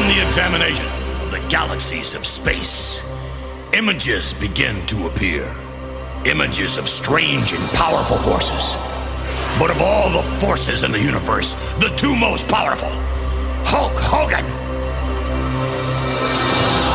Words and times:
Upon 0.00 0.16
the 0.16 0.26
examination 0.26 0.86
of 1.20 1.30
the 1.30 1.46
galaxies 1.50 2.14
of 2.14 2.24
space, 2.24 3.04
images 3.74 4.32
begin 4.32 4.74
to 4.86 5.06
appear. 5.06 5.44
Images 6.24 6.78
of 6.78 6.88
strange 6.88 7.52
and 7.52 7.62
powerful 7.76 8.16
forces. 8.16 8.80
But 9.58 9.70
of 9.70 9.82
all 9.82 10.08
the 10.08 10.22
forces 10.40 10.84
in 10.84 10.92
the 10.92 10.98
universe, 10.98 11.52
the 11.80 11.92
two 11.98 12.16
most 12.16 12.48
powerful 12.48 12.88
Hulk 13.68 13.92
Hogan 14.00 14.40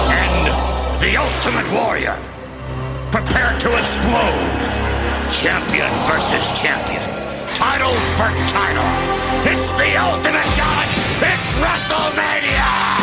and 0.10 0.50
the 0.98 1.16
Ultimate 1.16 1.70
Warrior. 1.78 2.18
Prepare 3.12 3.54
to 3.60 3.70
explode. 3.78 4.50
Champion 5.30 5.94
versus 6.10 6.50
champion. 6.60 7.06
Title 7.54 7.94
for 8.18 8.34
title. 8.50 8.90
It's 9.46 9.70
the 9.78 9.96
ultimate 9.96 10.50
challenge. 10.58 11.06
It's 11.22 11.54
WrestleMania! 11.62 12.95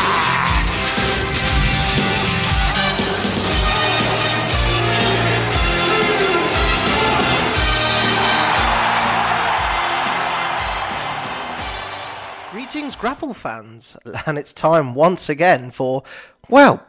Greetings, 12.73 12.97
Grapple 12.97 13.35
fans, 13.35 13.99
and 14.27 14.39
it's 14.39 14.55
time 14.55 14.95
once 14.95 15.29
again 15.29 15.71
for, 15.71 16.03
well, 16.49 16.83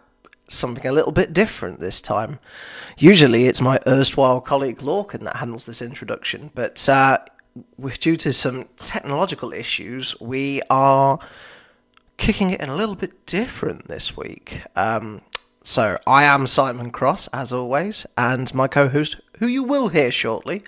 something 0.48 0.88
a 0.88 0.94
little 0.94 1.12
bit 1.12 1.34
different 1.34 1.82
this 1.82 2.00
time. 2.00 2.40
Usually 2.98 3.48
it's 3.48 3.60
my 3.60 3.82
erstwhile 3.86 4.40
colleague 4.40 4.78
Lorcan 4.78 5.26
that 5.26 5.36
handles 5.36 5.66
this 5.66 5.82
introduction, 5.82 6.52
but 6.56 6.88
uh, 6.88 7.18
due 8.00 8.16
to 8.16 8.32
some 8.32 8.70
technological 8.78 9.52
issues, 9.52 10.18
we 10.22 10.62
are 10.70 11.20
kicking 12.16 12.52
it 12.52 12.62
in 12.62 12.70
a 12.70 12.76
little 12.78 12.96
bit 12.96 13.26
different 13.26 13.90
this 13.90 14.16
week. 14.16 14.62
Um, 14.78 15.20
so 15.64 15.98
I 16.08 16.24
am 16.24 16.48
Simon 16.48 16.92
Cross, 16.92 17.28
as 17.34 17.52
always, 17.52 18.06
and 18.18 18.54
my 18.56 18.70
co-host, 18.70 19.18
who 19.40 19.48
you 19.48 19.64
will 19.64 19.90
hear 19.90 20.12
shortly, 20.12 20.64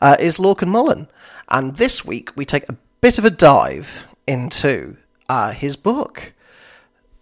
uh, 0.00 0.16
is 0.20 0.38
Lorcan 0.38 0.68
Mullen. 0.68 1.08
And 1.48 1.78
this 1.78 2.04
week 2.04 2.30
we 2.36 2.44
take 2.44 2.68
a 2.68 2.76
bit 3.00 3.18
of 3.18 3.24
a 3.24 3.30
dive 3.30 4.06
into 4.26 4.96
uh, 5.28 5.52
his 5.52 5.76
book, 5.76 6.32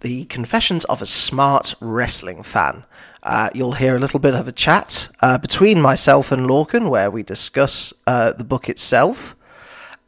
The 0.01 0.25
Confessions 0.27 0.84
of 0.87 1.03
a 1.03 1.07
Smart 1.07 1.75
Wrestling 1.81 2.42
Fan. 2.42 2.84
Uh, 3.23 3.51
you'll 3.55 3.73
hear 3.73 3.97
a 3.97 3.98
little 3.98 4.20
bit 4.20 4.34
of 4.34 4.48
a 4.48 4.53
chat 4.53 5.09
uh, 5.20 5.39
between 5.39 5.81
myself 5.81 6.33
and 6.33 6.47
Lorcan 6.47 6.89
where 6.89 7.11
we 7.11 7.23
discuss 7.23 7.92
uh, 8.07 8.33
the 8.33 8.45
book 8.45 8.69
itself. 8.69 9.37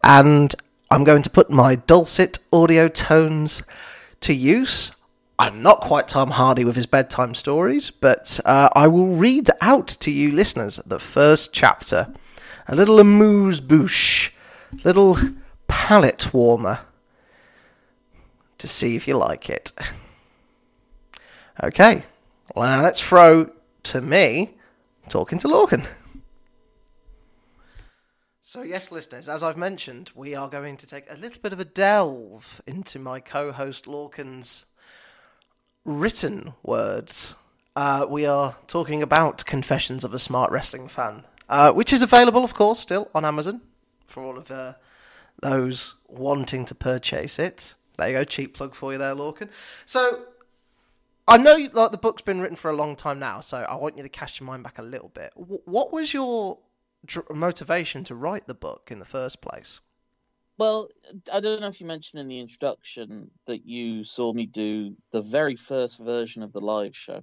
And 0.03 0.55
I'm 0.91 1.05
going 1.05 1.23
to 1.23 1.31
put 1.31 1.51
my 1.51 1.75
dulcet 1.77 2.39
audio 2.53 2.89
tones 2.89 3.62
to 4.21 4.34
use. 4.34 4.93
I'm 5.39 5.62
not 5.62 5.81
quite 5.81 6.09
Tom 6.09 6.31
Hardy 6.31 6.65
with 6.65 6.77
his 6.77 6.87
bedtime 6.87 7.34
stories, 7.34 7.91
but 7.91 8.39
uh, 8.45 8.69
I 8.75 8.87
will 8.87 9.09
read 9.09 9.49
out 9.61 9.89
to 9.89 10.11
you 10.11 10.31
listeners 10.31 10.81
the 10.87 10.99
first 10.99 11.53
chapter. 11.53 12.12
A 12.69 12.77
little 12.77 13.01
amuse 13.01 13.61
bouche, 13.61 14.31
little 14.84 15.19
palate 15.83 16.33
warmer 16.33 16.78
to 18.56 18.69
see 18.69 18.94
if 18.94 19.08
you 19.08 19.16
like 19.16 19.50
it. 19.50 19.72
Okay, 21.61 22.05
well, 22.55 22.80
let's 22.80 23.00
throw 23.00 23.50
to 23.83 24.00
me 24.00 24.55
talking 25.08 25.41
to 25.41 25.48
Lorcan. 25.48 25.88
So, 28.41 28.62
yes, 28.62 28.92
listeners, 28.92 29.28
as 29.28 29.42
I've 29.42 29.56
mentioned, 29.56 30.12
we 30.14 30.36
are 30.36 30.48
going 30.48 30.77
to 30.77 30.86
take 30.86 31.05
a 31.10 31.16
little 31.16 31.41
bit 31.42 31.53
of 31.53 31.58
a 31.58 31.64
delve 31.64 32.62
into 32.64 33.00
my 33.00 33.19
co 33.19 33.50
host 33.50 33.86
Lorcan's 33.86 34.64
written 35.84 36.55
words. 36.62 37.34
Uh, 37.75 38.06
we 38.08 38.25
are 38.25 38.55
talking 38.69 39.03
about 39.03 39.44
Confessions 39.47 40.05
of 40.05 40.14
a 40.14 40.20
Smart 40.20 40.53
Wrestling 40.53 40.87
Fan, 40.87 41.25
uh, 41.48 41.72
which 41.72 41.92
is 41.92 42.03
available, 42.03 42.44
of 42.44 42.54
course, 42.54 42.78
still 42.78 43.10
on 43.12 43.25
Amazon 43.25 43.62
for 44.06 44.22
all 44.22 44.38
of 44.38 44.48
uh, 44.53 44.75
those 45.42 45.94
wanting 46.08 46.64
to 46.64 46.75
purchase 46.75 47.38
it. 47.38 47.75
There 47.98 48.08
you 48.08 48.14
go, 48.16 48.25
cheap 48.25 48.54
plug 48.54 48.75
for 48.75 48.92
you 48.92 48.98
there, 48.98 49.14
Lorcan. 49.14 49.50
So 49.84 50.25
I 51.28 51.36
know 51.36 51.69
like 51.72 51.92
the 51.92 51.98
book's 51.98 52.22
been 52.22 52.41
written 52.41 52.56
for 52.56 52.70
a 52.70 52.76
long 52.76 52.97
time 52.97 53.19
now, 53.19 53.41
so 53.41 53.58
I 53.58 53.75
want 53.75 53.97
you 53.97 54.03
to 54.03 54.08
cast 54.08 54.41
your 54.41 54.47
mind 54.47 54.62
back 54.62 54.78
a 54.78 54.82
little 54.82 55.10
bit. 55.10 55.32
W- 55.36 55.60
what 55.66 55.92
was 55.92 56.14
your 56.14 56.58
dr- 57.04 57.30
motivation 57.30 58.03
to 58.04 58.14
write 58.14 58.47
the 58.47 58.54
book 58.54 58.88
in 58.91 58.98
the 58.98 59.04
first 59.04 59.41
place? 59.41 59.80
Well, 60.58 60.88
I 61.32 61.41
don't 61.41 61.60
know 61.60 61.69
if 61.69 61.80
you 61.80 61.86
mentioned 61.86 62.20
in 62.20 62.28
the 62.28 62.38
introduction 62.38 63.30
that 63.47 63.66
you 63.66 64.04
saw 64.04 64.32
me 64.32 64.47
do 64.47 64.94
the 65.10 65.22
very 65.22 65.56
first 65.56 65.98
version 65.98 66.42
of 66.42 66.53
the 66.53 66.60
live 66.60 66.97
show. 66.97 67.22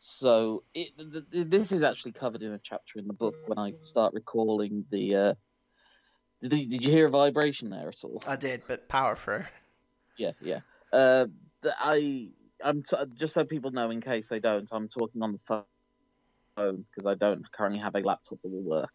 So 0.00 0.64
it, 0.74 0.96
th- 0.96 1.24
th- 1.30 1.46
this 1.48 1.72
is 1.72 1.82
actually 1.82 2.12
covered 2.12 2.42
in 2.42 2.52
a 2.52 2.60
chapter 2.62 2.98
in 2.98 3.06
the 3.06 3.12
book 3.12 3.34
when 3.46 3.58
I 3.58 3.74
start 3.82 4.14
recalling 4.14 4.84
the. 4.90 5.14
Uh, 5.14 5.34
did, 6.40 6.52
you, 6.52 6.66
did 6.66 6.82
you 6.84 6.90
hear 6.90 7.06
a 7.06 7.10
vibration 7.10 7.70
there 7.70 7.88
at 7.88 8.04
all? 8.04 8.22
I 8.26 8.36
did, 8.36 8.62
but 8.66 8.88
power 8.88 9.16
through. 9.16 9.44
Yeah, 10.16 10.32
yeah. 10.40 10.60
Uh, 10.92 11.26
I 11.64 12.30
I'm 12.62 12.82
t- 12.82 12.96
just 13.14 13.34
so 13.34 13.44
people 13.44 13.70
know 13.70 13.90
in 13.90 14.00
case 14.00 14.28
they 14.28 14.40
don't. 14.40 14.68
I'm 14.70 14.88
talking 14.88 15.22
on 15.22 15.32
the 15.32 15.38
phone 16.56 16.84
because 16.90 17.06
I 17.06 17.14
don't 17.14 17.42
currently 17.52 17.80
have 17.80 17.94
a 17.94 18.00
laptop 18.00 18.38
that 18.42 18.50
will 18.50 18.62
work. 18.62 18.90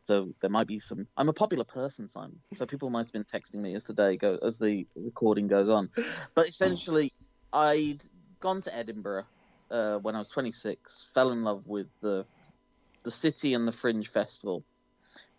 So 0.00 0.32
there 0.40 0.50
might 0.50 0.66
be 0.66 0.80
some. 0.80 1.06
I'm 1.16 1.28
a 1.28 1.32
popular 1.32 1.64
person, 1.64 2.08
Simon. 2.08 2.40
So 2.54 2.66
people 2.66 2.90
might 2.90 3.06
have 3.06 3.12
been 3.12 3.24
texting 3.24 3.60
me 3.60 3.76
as 3.76 3.84
the 3.84 3.94
day 3.94 4.16
go 4.16 4.38
as 4.44 4.56
the 4.58 4.86
recording 4.96 5.46
goes 5.46 5.68
on. 5.68 5.90
But 6.34 6.48
essentially, 6.48 7.12
I'd 7.52 8.02
gone 8.40 8.62
to 8.62 8.74
Edinburgh 8.74 9.26
uh, 9.70 9.98
when 9.98 10.16
I 10.16 10.18
was 10.18 10.28
26. 10.30 11.06
Fell 11.14 11.30
in 11.30 11.42
love 11.44 11.66
with 11.66 11.86
the 12.00 12.26
the 13.04 13.10
city 13.10 13.54
and 13.54 13.66
the 13.66 13.72
Fringe 13.72 14.08
Festival, 14.10 14.64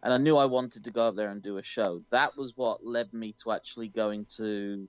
and 0.04 0.14
I 0.14 0.18
knew 0.18 0.36
I 0.36 0.46
wanted 0.46 0.84
to 0.84 0.92
go 0.92 1.08
up 1.08 1.16
there 1.16 1.30
and 1.30 1.42
do 1.42 1.58
a 1.58 1.64
show. 1.64 2.02
That 2.12 2.38
was 2.38 2.52
what 2.58 2.86
led 2.86 3.14
me 3.14 3.34
to 3.42 3.52
actually 3.52 3.88
going 3.88 4.26
to 4.38 4.88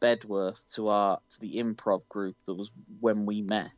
Bedworth 0.00 0.60
to 0.74 0.88
our 0.88 1.18
to 1.30 1.40
the 1.40 1.56
improv 1.56 2.08
group 2.08 2.36
that 2.46 2.54
was 2.54 2.70
when 3.00 3.26
we 3.26 3.42
met. 3.42 3.70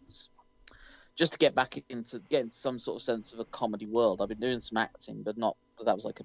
Just 1.17 1.33
to 1.33 1.39
get 1.39 1.55
back 1.55 1.83
into 1.89 2.21
get 2.31 2.43
into 2.43 2.57
some 2.57 2.79
sort 2.79 3.01
of 3.01 3.03
sense 3.03 3.33
of 3.33 3.41
a 3.41 3.45
comedy 3.47 3.87
world. 3.87 4.21
I've 4.23 4.29
been 4.29 4.39
doing 4.39 4.61
some 4.61 4.79
acting, 4.79 5.23
but 5.23 5.37
not 5.37 5.57
that 5.85 5.95
was 5.95 6.05
like 6.05 6.21
a 6.21 6.25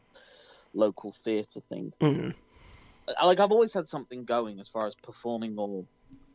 local 0.74 1.16
theatre 1.24 1.62
thing. 1.70 1.92
Mm. 2.02 2.36
Like 3.24 3.40
I've 3.40 3.52
always 3.52 3.74
had 3.74 3.88
something 3.88 4.26
going 4.26 4.60
as 4.60 4.68
far 4.68 4.86
as 4.86 4.96
performing 4.96 5.58
or 5.58 5.86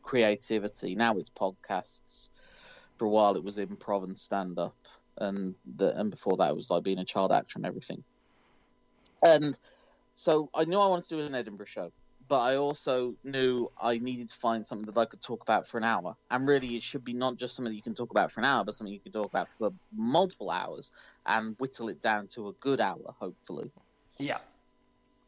creativity. 0.01 0.95
Now 0.95 1.17
it's 1.17 1.29
podcasts. 1.29 2.29
For 2.97 3.05
a 3.05 3.09
while 3.09 3.35
it 3.35 3.43
was 3.43 3.57
improv 3.57 4.03
and 4.03 4.17
stand 4.17 4.59
up, 4.59 4.75
and 5.17 5.55
the 5.77 5.97
and 5.97 6.11
before 6.11 6.37
that 6.37 6.49
it 6.49 6.55
was 6.55 6.69
like 6.69 6.83
being 6.83 6.99
a 6.99 7.05
child 7.05 7.31
actor 7.31 7.53
and 7.55 7.65
everything. 7.65 8.03
And 9.23 9.57
so 10.13 10.49
I 10.53 10.65
knew 10.65 10.79
I 10.79 10.87
wanted 10.87 11.09
to 11.09 11.17
do 11.17 11.25
an 11.25 11.35
Edinburgh 11.35 11.67
show 11.67 11.91
but 12.31 12.39
I 12.39 12.55
also 12.55 13.13
knew 13.25 13.69
I 13.77 13.97
needed 13.97 14.29
to 14.29 14.37
find 14.37 14.65
something 14.65 14.85
that 14.85 14.97
I 14.97 15.03
could 15.03 15.21
talk 15.21 15.41
about 15.41 15.67
for 15.67 15.77
an 15.77 15.83
hour. 15.83 16.15
And 16.29 16.47
really, 16.47 16.77
it 16.77 16.81
should 16.81 17.03
be 17.03 17.11
not 17.11 17.35
just 17.35 17.57
something 17.57 17.73
you 17.73 17.81
can 17.81 17.93
talk 17.93 18.09
about 18.09 18.31
for 18.31 18.39
an 18.39 18.45
hour, 18.45 18.63
but 18.63 18.73
something 18.73 18.93
you 18.93 19.01
can 19.01 19.11
talk 19.11 19.25
about 19.25 19.49
for 19.57 19.73
multiple 19.93 20.49
hours 20.49 20.91
and 21.25 21.57
whittle 21.59 21.89
it 21.89 22.01
down 22.01 22.27
to 22.35 22.47
a 22.47 22.53
good 22.53 22.79
hour, 22.79 23.13
hopefully. 23.19 23.69
Yeah. 24.17 24.37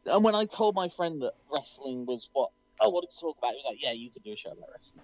And 0.06 0.24
when 0.24 0.34
I 0.34 0.46
told 0.46 0.74
my 0.74 0.88
friend 0.88 1.20
that 1.20 1.34
wrestling 1.52 2.06
was 2.06 2.30
what 2.32 2.48
I 2.80 2.86
wanted 2.86 3.10
to 3.10 3.20
talk 3.20 3.36
about, 3.36 3.50
he 3.50 3.56
was 3.56 3.66
like, 3.66 3.82
"Yeah, 3.82 3.92
you 3.92 4.08
could 4.08 4.24
do 4.24 4.32
a 4.32 4.36
show 4.36 4.52
about 4.52 4.70
wrestling." 4.72 5.02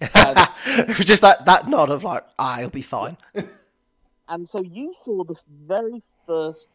it 0.00 0.88
was 0.88 0.98
um, 0.98 1.04
just 1.04 1.22
that 1.22 1.46
that 1.46 1.68
nod 1.68 1.90
of 1.90 2.02
like, 2.02 2.24
it'll 2.58 2.70
be 2.70 2.82
fine. 2.82 3.16
and 4.32 4.48
so 4.48 4.62
you 4.62 4.94
saw 5.04 5.24
the 5.24 5.34
very 5.66 6.02
first, 6.26 6.66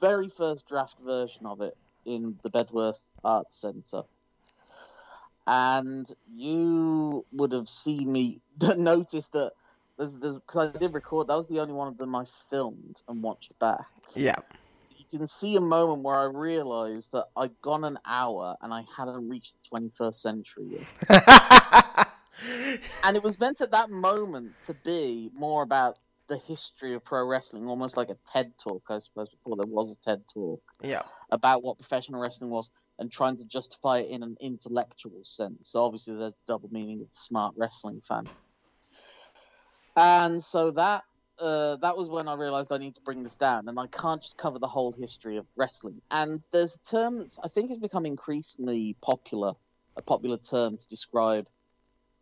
very 0.00 0.28
first 0.28 0.68
draft 0.68 0.94
version 1.04 1.46
of 1.46 1.60
it 1.60 1.76
in 2.04 2.38
the 2.44 2.48
Bedworth 2.48 3.00
Arts 3.24 3.60
Centre. 3.60 4.02
And 5.48 6.06
you 6.32 7.26
would 7.32 7.50
have 7.50 7.68
seen 7.68 8.12
me 8.12 8.40
notice 8.76 9.26
that 9.32 9.50
there's 9.98 10.14
because 10.14 10.72
I 10.74 10.78
did 10.78 10.94
record 10.94 11.26
that 11.26 11.36
was 11.36 11.48
the 11.48 11.58
only 11.58 11.74
one 11.74 11.88
of 11.88 11.98
them 11.98 12.14
I 12.14 12.24
filmed 12.50 13.02
and 13.08 13.20
watched 13.20 13.58
back. 13.58 13.86
Yeah. 14.14 14.36
You 14.96 15.18
can 15.18 15.26
see 15.26 15.56
a 15.56 15.60
moment 15.60 16.04
where 16.04 16.16
I 16.16 16.26
realised 16.26 17.10
that 17.14 17.26
I'd 17.36 17.60
gone 17.62 17.82
an 17.82 17.98
hour 18.06 18.54
and 18.62 18.72
I 18.72 18.84
hadn't 18.96 19.28
reached 19.28 19.54
the 19.72 19.80
21st 19.80 20.14
century 20.14 20.78
yet. 21.08 22.05
and 23.04 23.16
it 23.16 23.22
was 23.22 23.38
meant 23.38 23.60
at 23.60 23.70
that 23.72 23.90
moment 23.90 24.52
to 24.66 24.74
be 24.74 25.30
more 25.34 25.62
about 25.62 25.98
the 26.28 26.38
history 26.38 26.94
of 26.94 27.04
pro 27.04 27.24
wrestling, 27.24 27.66
almost 27.66 27.96
like 27.96 28.08
a 28.10 28.16
TED 28.32 28.52
talk, 28.58 28.82
I 28.88 28.98
suppose, 28.98 29.28
before 29.28 29.56
there 29.56 29.66
was 29.66 29.92
a 29.92 29.96
TED 29.96 30.22
talk. 30.32 30.60
Yeah. 30.82 31.02
About 31.30 31.62
what 31.62 31.78
professional 31.78 32.20
wrestling 32.20 32.50
was 32.50 32.70
and 32.98 33.10
trying 33.12 33.36
to 33.36 33.44
justify 33.44 33.98
it 33.98 34.10
in 34.10 34.22
an 34.22 34.36
intellectual 34.40 35.20
sense. 35.22 35.68
So 35.68 35.84
obviously 35.84 36.16
there's 36.16 36.34
a 36.34 36.46
double 36.46 36.68
meaning 36.72 37.00
of 37.02 37.10
the 37.10 37.16
smart 37.16 37.54
wrestling 37.56 38.02
fan. 38.08 38.28
And 39.96 40.42
so 40.42 40.70
that 40.72 41.04
uh, 41.38 41.76
that 41.76 41.96
was 41.96 42.08
when 42.08 42.28
I 42.28 42.34
realized 42.34 42.72
I 42.72 42.78
need 42.78 42.94
to 42.94 43.00
bring 43.02 43.22
this 43.22 43.34
down, 43.34 43.68
and 43.68 43.78
I 43.78 43.86
can't 43.88 44.22
just 44.22 44.38
cover 44.38 44.58
the 44.58 44.66
whole 44.66 44.92
history 44.92 45.36
of 45.36 45.46
wrestling. 45.54 46.00
And 46.10 46.40
there's 46.50 46.74
a 46.74 46.90
term 46.90 47.18
that 47.18 47.30
I 47.44 47.48
think 47.48 47.68
has 47.68 47.78
become 47.78 48.06
increasingly 48.06 48.96
popular 49.02 49.52
a 49.96 50.02
popular 50.02 50.36
term 50.36 50.76
to 50.76 50.88
describe 50.88 51.46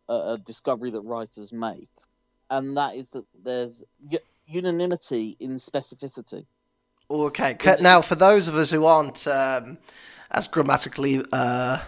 a, 0.09 0.13
a 0.13 0.37
discovery 0.45 0.91
that 0.91 1.01
writers 1.01 1.51
make, 1.51 1.89
and 2.49 2.77
that 2.77 2.95
is 2.95 3.09
that 3.09 3.25
there's 3.43 3.83
u- 4.09 4.19
unanimity 4.47 5.35
in 5.39 5.55
specificity. 5.55 6.45
Okay. 7.09 7.55
Now, 7.81 8.01
for 8.01 8.15
those 8.15 8.47
of 8.47 8.55
us 8.55 8.71
who 8.71 8.85
aren't 8.85 9.27
um, 9.27 9.77
as 10.31 10.47
grammatically 10.47 11.23
uh, 11.31 11.81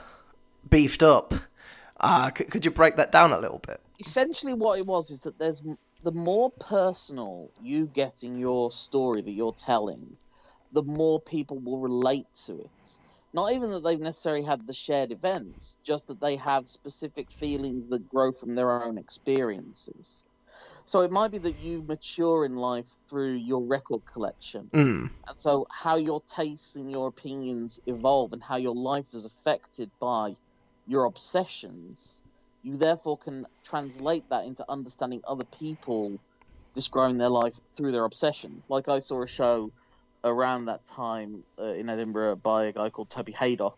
beefed 0.70 1.02
up, 1.02 1.34
uh, 2.00 2.32
c- 2.38 2.44
could 2.46 2.64
you 2.66 2.72
break 2.72 2.98
that 2.98 3.12
down 3.12 3.32
a 3.32 3.40
little 3.40 3.60
bit? 3.66 3.82
essentially 4.00 4.54
what 4.54 4.80
it 4.80 4.86
was 4.86 5.10
is 5.10 5.22
that 5.22 5.38
there's 5.40 5.62
the 6.04 6.12
more 6.12 6.52
personal 6.52 7.50
you 7.62 7.88
get 7.88 8.24
in 8.24 8.38
your 8.38 8.72
story 8.72 9.22
that 9.22 9.32
you're 9.32 9.54
telling, 9.54 10.16
the 10.72 10.84
more 10.84 11.20
people 11.20 11.58
will 11.60 11.80
relate 11.80 12.28
to 12.46 12.54
it. 12.54 12.70
Not 13.38 13.54
even 13.54 13.70
that 13.70 13.84
they've 13.84 14.00
necessarily 14.00 14.44
had 14.44 14.66
the 14.66 14.74
shared 14.74 15.12
events, 15.12 15.78
just 15.86 16.08
that 16.08 16.20
they 16.20 16.38
have 16.38 16.68
specific 16.68 17.28
feelings 17.40 17.88
that 17.90 18.10
grow 18.10 18.32
from 18.32 18.56
their 18.56 18.84
own 18.84 18.98
experiences. 18.98 20.24
So 20.88 21.02
it 21.02 21.12
might 21.12 21.30
be 21.30 21.38
that 21.38 21.60
you 21.60 21.84
mature 21.84 22.46
in 22.46 22.56
life 22.56 22.88
through 23.08 23.36
your 23.36 23.64
record 23.64 24.02
collection. 24.12 24.72
Mm. 24.74 25.12
And 25.28 25.38
so 25.38 25.68
how 25.72 25.98
your 25.98 26.24
tastes 26.36 26.76
and 26.78 26.92
your 26.92 27.10
opinions 27.10 27.80
evolve 27.86 28.34
and 28.34 28.42
how 28.42 28.56
your 28.56 28.74
life 28.74 29.06
is 29.14 29.26
affected 29.26 29.92
by 30.02 30.34
your 30.88 31.06
obsessions, 31.06 32.22
you 32.64 32.76
therefore 32.76 33.20
can 33.20 33.46
translate 33.64 34.24
that 34.32 34.46
into 34.46 34.66
understanding 34.68 35.22
other 35.28 35.46
people 35.60 36.20
describing 36.74 37.20
their 37.20 37.30
life 37.30 37.54
through 37.76 37.92
their 37.92 38.06
obsessions. 38.06 38.66
Like 38.68 38.88
I 38.88 38.98
saw 38.98 39.22
a 39.22 39.28
show 39.28 39.72
around 40.24 40.66
that 40.66 40.86
time 40.86 41.44
uh, 41.60 41.74
in 41.74 41.90
Edinburgh 41.90 42.38
by 42.38 42.66
a 42.66 42.74
guy 42.74 42.90
called 42.90 43.10
Toby 43.10 43.34
Haydock, 43.34 43.78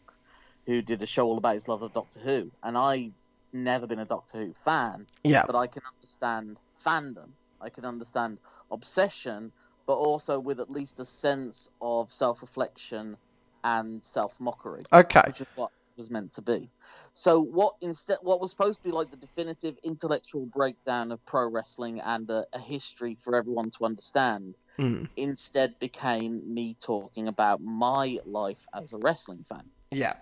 who 0.65 0.81
did 0.81 1.01
a 1.01 1.07
show 1.07 1.25
all 1.25 1.37
about 1.37 1.55
his 1.55 1.67
love 1.67 1.81
of 1.81 1.93
Doctor 1.93 2.19
Who. 2.19 2.51
And 2.63 2.77
I've 2.77 3.13
never 3.53 3.87
been 3.87 3.99
a 3.99 4.05
Doctor 4.05 4.45
Who 4.45 4.53
fan, 4.53 5.05
Yeah. 5.23 5.43
but 5.45 5.55
I 5.55 5.67
can 5.67 5.81
understand 5.97 6.57
fandom. 6.85 7.31
I 7.61 7.69
can 7.69 7.85
understand 7.85 8.37
obsession, 8.71 9.51
but 9.87 9.95
also 9.95 10.39
with 10.39 10.59
at 10.59 10.69
least 10.69 10.99
a 10.99 11.05
sense 11.05 11.67
of 11.81 12.11
self-reflection 12.11 13.17
and 13.63 14.03
self-mockery, 14.03 14.85
Okay. 14.93 15.21
which 15.25 15.41
is 15.41 15.47
what 15.55 15.71
was 15.97 16.09
meant 16.09 16.33
to 16.33 16.41
be. 16.41 16.69
So 17.13 17.41
what 17.41 17.73
instead, 17.81 18.19
what 18.21 18.39
was 18.39 18.51
supposed 18.51 18.79
to 18.79 18.83
be 18.83 18.91
like 18.91 19.11
the 19.11 19.17
definitive 19.17 19.75
intellectual 19.83 20.45
breakdown 20.45 21.11
of 21.11 21.19
pro 21.25 21.49
wrestling 21.49 21.99
and 21.99 22.29
a, 22.29 22.45
a 22.53 22.59
history 22.59 23.17
for 23.23 23.35
everyone 23.35 23.69
to 23.77 23.85
understand, 23.85 24.55
Mm. 24.79 25.09
instead 25.17 25.77
became 25.79 26.53
me 26.53 26.75
talking 26.83 27.27
about 27.27 27.61
my 27.61 28.19
life 28.25 28.65
as 28.73 28.93
a 28.93 28.97
wrestling 28.97 29.45
fan. 29.49 29.69
Yeah. 29.91 30.15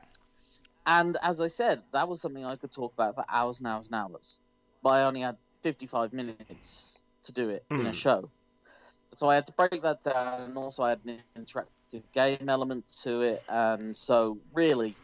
And 0.86 1.18
as 1.22 1.40
I 1.42 1.48
said, 1.48 1.84
that 1.94 2.08
was 2.08 2.22
something 2.22 2.46
I 2.46 2.56
could 2.56 2.72
talk 2.74 2.94
about 2.94 3.16
for 3.16 3.26
hours 3.30 3.60
and 3.60 3.68
hours 3.68 3.88
and 3.92 3.96
hours. 3.96 4.40
But 4.84 4.92
I 4.92 5.04
only 5.06 5.22
had 5.22 5.38
55 5.64 6.14
minutes 6.14 7.02
to 7.24 7.34
do 7.34 7.50
it 7.50 7.66
in 7.78 7.88
a 7.88 7.94
Mm. 7.94 7.94
show. 7.94 8.32
So 9.16 9.30
I 9.30 9.36
had 9.36 9.48
to 9.48 9.54
break 9.54 9.82
that 9.84 10.04
down, 10.04 10.42
and 10.42 10.58
also 10.58 10.84
I 10.84 10.90
had 10.90 11.02
an 11.06 11.22
interactive 11.38 12.04
game 12.14 12.50
element 12.50 12.86
to 13.04 13.22
it. 13.22 13.44
And 13.48 13.98
so, 13.98 14.40
really, 14.54 14.98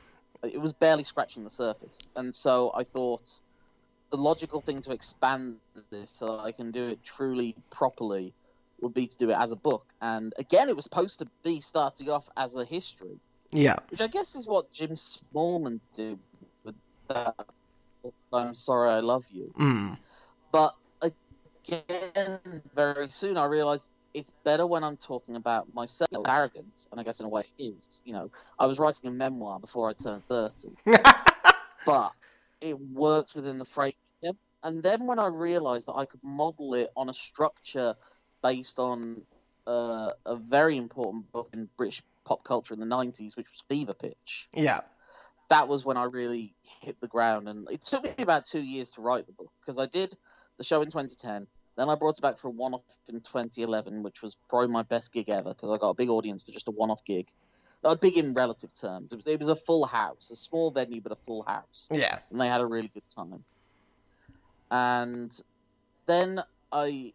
it 0.44 0.60
was 0.60 0.74
barely 0.74 1.04
scratching 1.04 1.44
the 1.44 1.50
surface. 1.52 1.98
And 2.16 2.34
so 2.34 2.72
I 2.76 2.84
thought 2.84 3.28
the 4.12 4.18
logical 4.18 4.62
thing 4.62 4.82
to 4.84 4.92
expand 4.92 5.60
this 5.92 6.12
so 6.18 6.26
that 6.28 6.40
I 6.44 6.52
can 6.52 6.72
do 6.72 6.88
it 6.88 7.04
truly 7.04 7.56
properly 7.72 8.36
would 8.84 8.94
be 8.94 9.08
to 9.08 9.18
do 9.18 9.30
it 9.30 9.34
as 9.34 9.52
a 9.52 9.56
book. 9.56 9.86
And 10.02 10.34
again, 10.38 10.70
it 10.70 10.76
was 10.76 10.84
supposed 10.86 11.20
to 11.20 11.28
be 11.44 11.62
starting 11.62 12.10
off 12.10 12.26
as 12.38 12.56
a 12.56 12.66
history 12.66 13.20
Yeah. 13.52 13.78
which 13.90 14.02
I 14.02 14.08
guess 14.08 14.36
is 14.36 14.46
what 14.46 14.72
Jim 14.74 14.96
Smallman 14.96 15.80
did 15.96 16.20
with 16.64 16.76
that. 17.08 17.36
I'm 18.34 18.54
sorry, 18.54 18.92
I 18.92 19.00
love 19.00 19.24
you. 19.32 19.54
Mm. 19.60 19.98
But 20.52 20.76
again, 21.02 22.62
very 22.76 23.10
soon 23.10 23.38
I 23.38 23.46
realized 23.46 23.86
it's 24.14 24.32
better 24.44 24.68
when 24.68 24.84
I'm 24.84 24.98
talking 24.98 25.36
about 25.38 25.74
myself. 25.74 26.10
Arrogance, 26.28 26.88
and 26.92 27.00
I 27.00 27.04
guess 27.04 27.20
in 27.20 27.26
a 27.26 27.30
way 27.30 27.46
it 27.58 27.64
is. 27.64 27.88
You 28.06 28.14
know, 28.14 28.30
I 28.60 28.66
was 28.66 28.78
writing 28.78 29.08
a 29.08 29.12
memoir 29.12 29.60
before 29.60 29.90
I 29.90 29.94
turned 29.94 30.24
30, 30.28 30.54
but 31.86 32.12
it 32.62 32.80
works 32.94 33.34
within 33.34 33.58
the 33.58 33.66
frame. 33.66 33.94
And 34.66 34.82
then 34.82 35.06
when 35.08 35.20
I 35.20 35.28
realized 35.28 35.88
that 35.88 35.94
I 35.94 36.06
could 36.06 36.24
model 36.24 36.74
it 36.76 36.90
on 36.96 37.10
a 37.10 37.14
structure 37.14 37.96
based 38.44 38.78
on 38.78 39.22
uh, 39.66 40.12
a 40.26 40.36
very 40.36 40.78
important 40.78 41.32
book 41.32 41.50
in 41.54 41.68
British 41.78 42.04
pop 42.26 42.44
culture 42.44 42.74
in 42.74 42.80
the 42.80 42.86
90s, 42.86 43.36
which 43.36 43.48
was 43.50 43.64
Fever 43.68 43.94
Pitch, 43.94 44.48
yeah. 44.54 44.82
that 45.50 45.68
was 45.68 45.84
when 45.86 45.98
I 45.98 46.04
really 46.04 46.54
hit 46.82 47.00
the 47.02 47.08
ground. 47.08 47.48
And 47.50 47.68
it 47.72 47.84
took 47.84 48.04
me 48.04 48.14
about 48.20 48.46
two 48.46 48.62
years 48.62 48.90
to 48.92 49.02
write 49.02 49.26
the 49.26 49.34
book 49.34 49.52
because 49.66 49.80
I 49.80 49.88
did 49.88 50.16
the 50.58 50.64
show 50.64 50.82
in 50.82 50.88
2010. 50.88 51.48
Then 51.76 51.90
I 51.90 51.96
brought 51.96 52.18
it 52.18 52.22
back 52.22 52.38
for 52.40 52.50
a 52.50 52.52
one 52.52 52.76
off 52.76 52.82
in 53.08 53.16
2011, 53.16 54.04
which 54.04 54.22
was 54.22 54.36
probably 54.48 54.68
my 54.72 54.84
best 54.84 55.12
gig 55.12 55.30
ever 55.30 55.54
because 55.56 55.74
I 55.74 55.78
got 55.80 55.90
a 55.90 55.94
big 55.96 56.10
audience 56.10 56.44
for 56.44 56.52
just 56.52 56.68
a 56.68 56.72
one 56.72 56.92
off 56.92 57.04
gig. 57.06 57.28
Uh, 57.84 57.96
big 57.96 58.16
in 58.16 58.34
relative 58.34 58.70
terms. 58.80 59.12
It 59.12 59.16
was, 59.18 59.28
it 59.28 59.40
was 59.40 59.50
a 59.50 59.56
full 59.56 59.86
house, 59.86 60.30
a 60.32 60.36
small 60.36 60.72
venue, 60.72 61.02
but 61.02 61.12
a 61.12 61.18
full 61.26 61.44
house 61.44 61.88
Yeah. 61.92 62.20
and 62.30 62.40
they 62.40 62.48
had 62.48 62.62
a 62.62 62.66
really 62.66 62.90
good 62.94 63.04
time. 63.14 63.44
And 64.72 65.32
then 66.06 66.44
I, 66.72 67.14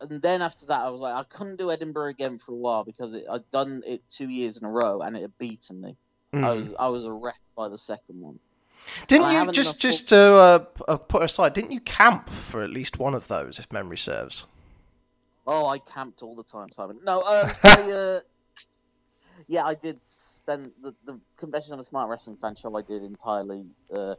and 0.00 0.22
then 0.22 0.42
after 0.42 0.66
that, 0.66 0.80
I 0.80 0.90
was 0.90 1.00
like, 1.00 1.14
I 1.14 1.24
couldn't 1.24 1.56
do 1.56 1.70
Edinburgh 1.70 2.10
again 2.10 2.38
for 2.38 2.52
a 2.52 2.56
while 2.56 2.84
because 2.84 3.14
it, 3.14 3.24
I'd 3.30 3.50
done 3.50 3.82
it 3.86 4.02
two 4.08 4.28
years 4.28 4.56
in 4.56 4.64
a 4.64 4.70
row 4.70 5.00
and 5.02 5.16
it 5.16 5.22
had 5.22 5.36
beaten 5.38 5.80
me. 5.80 5.96
I 6.32 6.36
Mm. 6.36 6.56
was 6.56 6.74
I 6.78 6.88
was 6.88 7.04
a 7.06 7.12
wreck 7.12 7.40
by 7.56 7.68
the 7.68 7.78
second 7.78 8.20
one. 8.20 8.38
Didn't 9.06 9.30
you 9.32 9.50
just 9.52 9.78
just 9.80 10.08
to 10.10 10.18
uh, 10.18 10.64
uh, 10.86 10.96
put 10.98 11.22
aside? 11.22 11.54
Didn't 11.54 11.72
you 11.72 11.80
camp 11.80 12.28
for 12.28 12.62
at 12.62 12.70
least 12.70 12.98
one 12.98 13.14
of 13.14 13.28
those, 13.28 13.58
if 13.58 13.72
memory 13.72 13.96
serves? 13.96 14.44
Oh, 15.46 15.66
I 15.66 15.78
camped 15.78 16.22
all 16.22 16.34
the 16.36 16.42
time, 16.44 16.70
Simon. 16.70 16.98
No, 17.02 17.22
um, 17.22 17.50
I, 17.64 17.90
uh, 17.90 18.20
yeah, 19.46 19.64
I 19.64 19.74
did 19.74 19.98
spend 20.04 20.72
the 20.82 20.94
the 21.06 21.18
Confessions 21.38 21.72
of 21.72 21.78
a 21.78 21.84
Smart 21.84 22.10
Wrestling 22.10 22.36
fan 22.36 22.54
show. 22.56 22.76
I 22.76 22.82
did 22.82 23.02
entirely. 23.02 23.64
Uh, 23.94 24.14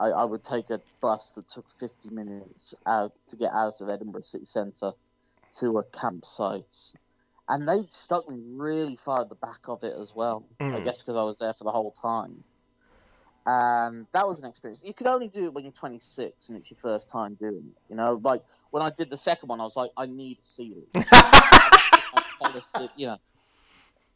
I, 0.00 0.10
I 0.10 0.24
would 0.24 0.44
take 0.44 0.70
a 0.70 0.80
bus 1.00 1.32
that 1.34 1.48
took 1.48 1.64
50 1.80 2.10
minutes 2.10 2.72
out 2.86 3.12
to 3.30 3.36
get 3.36 3.52
out 3.52 3.80
of 3.80 3.88
Edinburgh 3.88 4.22
City 4.22 4.44
Centre 4.44 4.92
to 5.60 5.78
a 5.78 5.84
campsite, 5.84 6.92
and 7.48 7.68
they'd 7.68 7.92
stuck 7.92 8.28
me 8.28 8.40
really 8.46 8.96
far 8.96 9.22
at 9.22 9.28
the 9.28 9.34
back 9.34 9.68
of 9.68 9.82
it 9.82 9.94
as 9.98 10.12
well. 10.14 10.46
I 10.60 10.64
Mm. 10.64 10.84
guess 10.84 10.98
because 10.98 11.16
I 11.16 11.22
was 11.22 11.38
there 11.38 11.54
for 11.54 11.64
the 11.64 11.72
whole 11.72 11.92
time. 11.92 12.44
And 13.46 14.06
that 14.12 14.28
was 14.28 14.40
an 14.40 14.44
experience. 14.44 14.82
You 14.84 14.92
could 14.92 15.06
only 15.06 15.28
do 15.28 15.46
it 15.46 15.54
when 15.54 15.64
you're 15.64 15.72
26 15.72 16.50
and 16.50 16.58
it's 16.58 16.70
your 16.70 16.76
first 16.82 17.08
time 17.08 17.34
doing 17.36 17.72
it. 17.74 17.82
You 17.88 17.96
know, 17.96 18.20
like 18.22 18.42
when 18.70 18.82
I 18.82 18.90
did 18.90 19.08
the 19.08 19.16
second 19.16 19.48
one, 19.48 19.58
I 19.58 19.64
was 19.64 19.74
like, 19.74 19.90
I 19.96 20.04
need 20.04 20.38
a 20.38 20.42
ceiling. 20.42 20.86
you 22.96 23.06
know. 23.06 23.16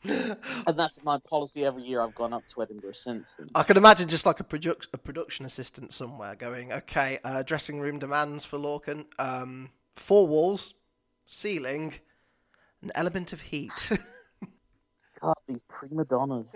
And 0.04 0.76
that's 0.76 0.98
my 1.02 1.18
policy 1.28 1.64
every 1.64 1.82
year. 1.82 2.02
I've 2.02 2.14
gone 2.14 2.34
up 2.34 2.46
to 2.48 2.62
Edinburgh 2.62 2.92
since 2.92 3.34
then. 3.38 3.48
I 3.54 3.62
can 3.62 3.78
imagine 3.78 4.08
just 4.08 4.26
like 4.26 4.40
a, 4.40 4.44
produ- 4.44 4.86
a 4.92 4.98
production 4.98 5.46
assistant 5.46 5.92
somewhere 5.92 6.34
going, 6.34 6.72
okay, 6.72 7.18
uh, 7.24 7.42
dressing 7.42 7.80
room 7.80 7.98
demands 7.98 8.44
for 8.44 8.58
Lorcan, 8.58 9.06
um, 9.18 9.70
four 9.96 10.26
walls, 10.26 10.74
ceiling, 11.32 11.94
an 12.82 12.92
element 12.94 13.32
of 13.32 13.40
heat. 13.40 13.90
God, 15.20 15.34
these 15.48 15.62
prima 15.68 16.04
donnas. 16.04 16.54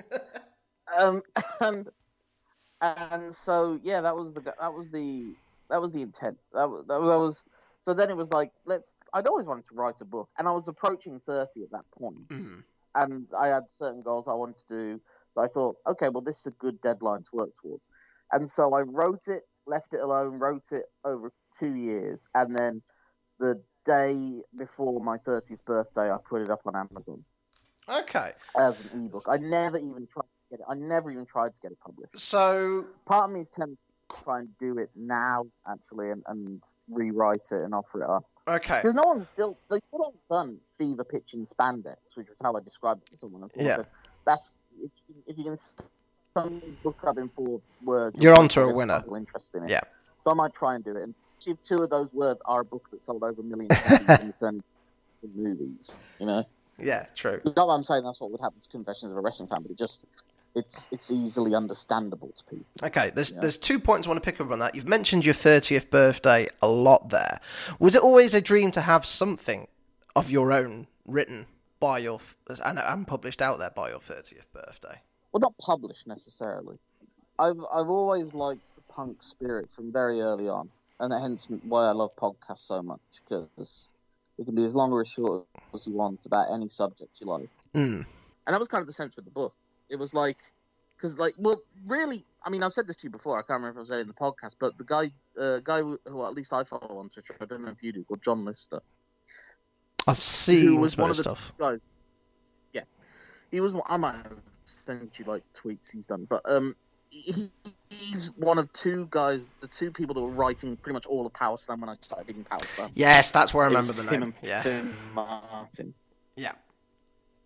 um, 1.00 1.22
and 1.60 1.88
and 2.80 3.34
so 3.34 3.80
yeah, 3.82 4.00
that 4.02 4.16
was 4.16 4.32
the 4.32 4.40
that 4.40 4.74
was 4.74 4.90
the 4.90 5.34
that 5.70 5.80
was 5.80 5.92
the 5.92 6.02
intent. 6.02 6.36
That 6.52 6.68
was 6.68 6.84
that 6.88 7.00
was, 7.00 7.42
so. 7.80 7.94
Then 7.94 8.10
it 8.10 8.16
was 8.16 8.30
like 8.30 8.52
let's. 8.66 8.94
I'd 9.12 9.26
always 9.26 9.46
wanted 9.46 9.66
to 9.68 9.74
write 9.74 10.00
a 10.00 10.04
book, 10.04 10.28
and 10.38 10.46
I 10.46 10.52
was 10.52 10.68
approaching 10.68 11.20
thirty 11.26 11.62
at 11.62 11.70
that 11.70 11.90
point, 11.96 12.28
Mm. 12.28 12.62
and 12.94 13.26
I 13.38 13.48
had 13.48 13.70
certain 13.70 14.02
goals 14.02 14.28
I 14.28 14.34
wanted 14.34 14.56
to 14.56 14.68
do. 14.68 15.00
That 15.34 15.42
I 15.42 15.48
thought, 15.48 15.76
okay, 15.86 16.08
well, 16.08 16.22
this 16.22 16.40
is 16.40 16.46
a 16.46 16.50
good 16.52 16.80
deadline 16.80 17.22
to 17.22 17.30
work 17.32 17.50
towards, 17.60 17.88
and 18.32 18.48
so 18.48 18.74
I 18.74 18.82
wrote 18.82 19.26
it, 19.28 19.42
left 19.66 19.92
it 19.92 20.00
alone, 20.00 20.38
wrote 20.38 20.64
it 20.70 20.84
over 21.04 21.32
two 21.58 21.74
years, 21.74 22.26
and 22.34 22.54
then 22.54 22.82
the 23.38 23.62
day 23.86 24.40
before 24.58 25.00
my 25.00 25.16
30th 25.18 25.64
birthday, 25.64 26.10
I 26.10 26.16
put 26.28 26.42
it 26.42 26.50
up 26.50 26.60
on 26.66 26.74
Amazon 26.76 27.24
Okay, 27.88 28.32
as 28.58 28.80
an 28.80 29.06
ebook. 29.06 29.24
I 29.28 29.36
never 29.38 29.78
even 29.78 30.06
tried 30.12 30.22
to 30.22 30.50
get 30.50 30.60
it. 30.60 30.66
I 30.68 30.74
never 30.74 31.10
even 31.12 31.24
tried 31.26 31.54
to 31.54 31.60
get 31.60 31.70
it 31.72 31.78
published. 31.80 32.18
so 32.18 32.84
Part 33.06 33.30
of 33.30 33.34
me 33.34 33.40
is 33.42 33.48
tempted 33.48 33.78
to 34.10 34.16
try 34.24 34.40
and 34.40 34.48
do 34.58 34.78
it 34.78 34.90
now, 34.96 35.44
actually, 35.70 36.10
and, 36.10 36.22
and 36.26 36.60
rewrite 36.90 37.46
it 37.52 37.62
and 37.62 37.74
offer 37.74 38.02
it 38.02 38.10
up. 38.10 38.24
okay, 38.48 38.80
Because 38.82 38.94
no 38.94 39.02
one's 39.04 39.26
still 39.34 39.56
they 39.70 39.78
still 39.80 40.02
haven't 40.04 40.26
done 40.28 40.58
fever 40.78 41.04
pitch 41.04 41.30
and 41.34 41.46
spandex, 41.46 41.96
which 42.14 42.28
was 42.28 42.36
how 42.42 42.54
I 42.56 42.60
described 42.60 43.02
it 43.06 43.10
to 43.12 43.16
someone. 43.16 43.48
Someone 43.50 43.66
Yeah. 43.66 43.76
said, 43.76 43.86
that's 44.26 44.50
if, 44.82 44.90
if 45.28 45.38
you 45.38 45.44
can 45.44 45.58
sum 46.34 46.60
book 46.82 46.98
up 47.06 47.18
in 47.18 47.28
four 47.30 47.60
words, 47.84 48.20
You're 48.20 48.36
onto 48.36 48.60
a 48.62 48.72
winner. 48.72 48.98
people 49.00 49.14
interested 49.14 49.58
in 49.58 49.64
it. 49.64 49.70
Yeah. 49.70 49.80
So 50.20 50.32
I 50.32 50.34
might 50.34 50.52
try 50.54 50.74
and 50.74 50.84
do 50.84 50.90
it. 50.96 51.02
And 51.04 51.14
two 51.54 51.82
of 51.82 51.90
those 51.90 52.12
words 52.12 52.40
are 52.44 52.60
a 52.60 52.64
book 52.64 52.88
that 52.90 53.02
sold 53.02 53.22
over 53.22 53.40
a 53.40 53.44
million 53.44 53.68
copies 53.68 54.08
and 54.08 54.28
is 54.28 54.36
turned 54.36 54.62
into 55.22 55.38
movies, 55.38 55.98
you 56.18 56.26
know. 56.26 56.44
yeah, 56.78 57.06
true. 57.14 57.40
Not 57.44 57.54
that 57.54 57.62
I'm 57.62 57.84
saying 57.84 58.04
that's 58.04 58.20
what 58.20 58.30
would 58.30 58.40
happen 58.40 58.60
to 58.60 58.68
Confessions 58.68 59.12
of 59.12 59.18
a 59.18 59.20
Wrestling 59.20 59.48
Fan, 59.48 59.62
but 59.62 59.70
it 59.70 59.78
just 59.78 60.00
it's 60.56 60.86
it's 60.90 61.10
easily 61.10 61.54
understandable 61.54 62.32
to 62.36 62.44
people. 62.44 62.66
Okay, 62.82 63.10
there's 63.14 63.30
there's 63.32 63.58
two 63.58 63.78
points 63.78 64.06
I 64.06 64.10
want 64.10 64.22
to 64.22 64.32
pick 64.32 64.40
up 64.40 64.50
on 64.50 64.58
that. 64.58 64.74
You've 64.74 64.88
mentioned 64.88 65.24
your 65.24 65.34
30th 65.34 65.90
birthday 65.90 66.48
a 66.62 66.68
lot 66.68 67.10
there. 67.10 67.40
Was 67.78 67.94
it 67.94 68.02
always 68.02 68.34
a 68.34 68.40
dream 68.40 68.70
to 68.72 68.80
have 68.80 69.04
something 69.04 69.68
of 70.16 70.30
your 70.30 70.52
own 70.52 70.86
written 71.06 71.46
by 71.78 71.98
your 71.98 72.20
and, 72.64 72.78
and 72.78 73.06
published 73.06 73.42
out 73.42 73.58
there 73.58 73.70
by 73.70 73.90
your 73.90 74.00
30th 74.00 74.50
birthday? 74.52 75.02
Well, 75.30 75.40
not 75.40 75.56
published 75.58 76.06
necessarily. 76.06 76.78
I've 77.38 77.60
I've 77.72 77.88
always 77.88 78.32
liked 78.32 78.62
the 78.76 78.92
punk 78.92 79.22
spirit 79.22 79.68
from 79.76 79.92
very 79.92 80.22
early 80.22 80.48
on, 80.48 80.70
and 81.00 81.12
hence 81.12 81.46
why 81.64 81.86
I 81.86 81.92
love 81.92 82.10
podcasts 82.16 82.66
so 82.66 82.82
much 82.82 83.00
because 83.24 83.88
it 84.38 84.44
can 84.44 84.54
be 84.54 84.64
as 84.64 84.74
long 84.74 84.92
or 84.92 85.02
as 85.02 85.08
short 85.08 85.44
as 85.74 85.86
you 85.86 85.94
want 85.94 86.20
about 86.26 86.52
any 86.52 86.68
subject 86.68 87.10
you 87.20 87.26
like. 87.26 87.48
Mm. 87.74 88.06
And 88.46 88.54
that 88.54 88.58
was 88.58 88.68
kind 88.68 88.80
of 88.80 88.86
the 88.86 88.92
sense 88.92 89.16
with 89.16 89.24
the 89.24 89.30
book. 89.30 89.54
It 89.88 89.96
was 89.96 90.14
like, 90.14 90.38
because 90.96 91.18
like, 91.18 91.34
well, 91.38 91.60
really, 91.86 92.24
I 92.44 92.50
mean, 92.50 92.62
I've 92.62 92.72
said 92.72 92.86
this 92.86 92.96
to 92.96 93.04
you 93.04 93.10
before. 93.10 93.38
I 93.38 93.42
can't 93.42 93.60
remember 93.60 93.80
if 93.80 93.86
I 93.86 93.88
said 93.88 93.98
it 93.98 94.02
in 94.02 94.08
the 94.08 94.14
podcast, 94.14 94.56
but 94.58 94.76
the 94.78 94.84
guy, 94.84 95.10
uh, 95.40 95.58
guy 95.58 95.80
who, 95.80 95.98
who 96.06 96.24
at 96.24 96.34
least 96.34 96.52
I 96.52 96.64
follow 96.64 96.98
on 96.98 97.08
Twitter, 97.08 97.36
I 97.40 97.44
don't 97.44 97.62
know 97.62 97.70
if 97.70 97.82
you 97.82 97.92
do, 97.92 98.04
called 98.04 98.22
John 98.22 98.44
Lister. 98.44 98.80
I've 100.06 100.22
seen 100.22 100.66
who 100.66 100.76
was 100.76 100.96
one 100.96 101.10
of 101.10 101.16
the 101.16 101.24
stuff. 101.24 101.52
guys. 101.58 101.80
Yeah, 102.72 102.82
he 103.50 103.60
was. 103.60 103.74
I 103.86 103.96
might 103.96 104.14
have 104.14 104.38
sent 104.64 105.18
you 105.18 105.24
like 105.24 105.42
tweets 105.52 105.90
he's 105.90 106.06
done, 106.06 106.26
but 106.30 106.42
um, 106.44 106.76
he, 107.24 107.50
he's 107.90 108.26
one 108.36 108.58
of 108.58 108.72
two 108.72 109.08
guys, 109.10 109.46
the 109.60 109.68
two 109.68 109.90
people 109.90 110.14
that 110.14 110.20
were 110.20 110.28
writing 110.28 110.76
pretty 110.76 110.94
much 110.94 111.06
all 111.06 111.26
of 111.26 111.32
Power 111.32 111.56
Slam 111.56 111.80
when 111.80 111.90
I 111.90 111.94
started 112.00 112.28
reading 112.28 112.44
Power 112.44 112.66
Slam. 112.74 112.90
Yes, 112.94 113.30
that's 113.30 113.54
where 113.54 113.64
I 113.64 113.68
remember 113.68 113.92
the 113.92 114.04
name. 114.04 114.34
Yeah. 114.42 114.62
Fin 114.62 114.94
Martin. 115.14 115.94
Yeah. 116.36 116.52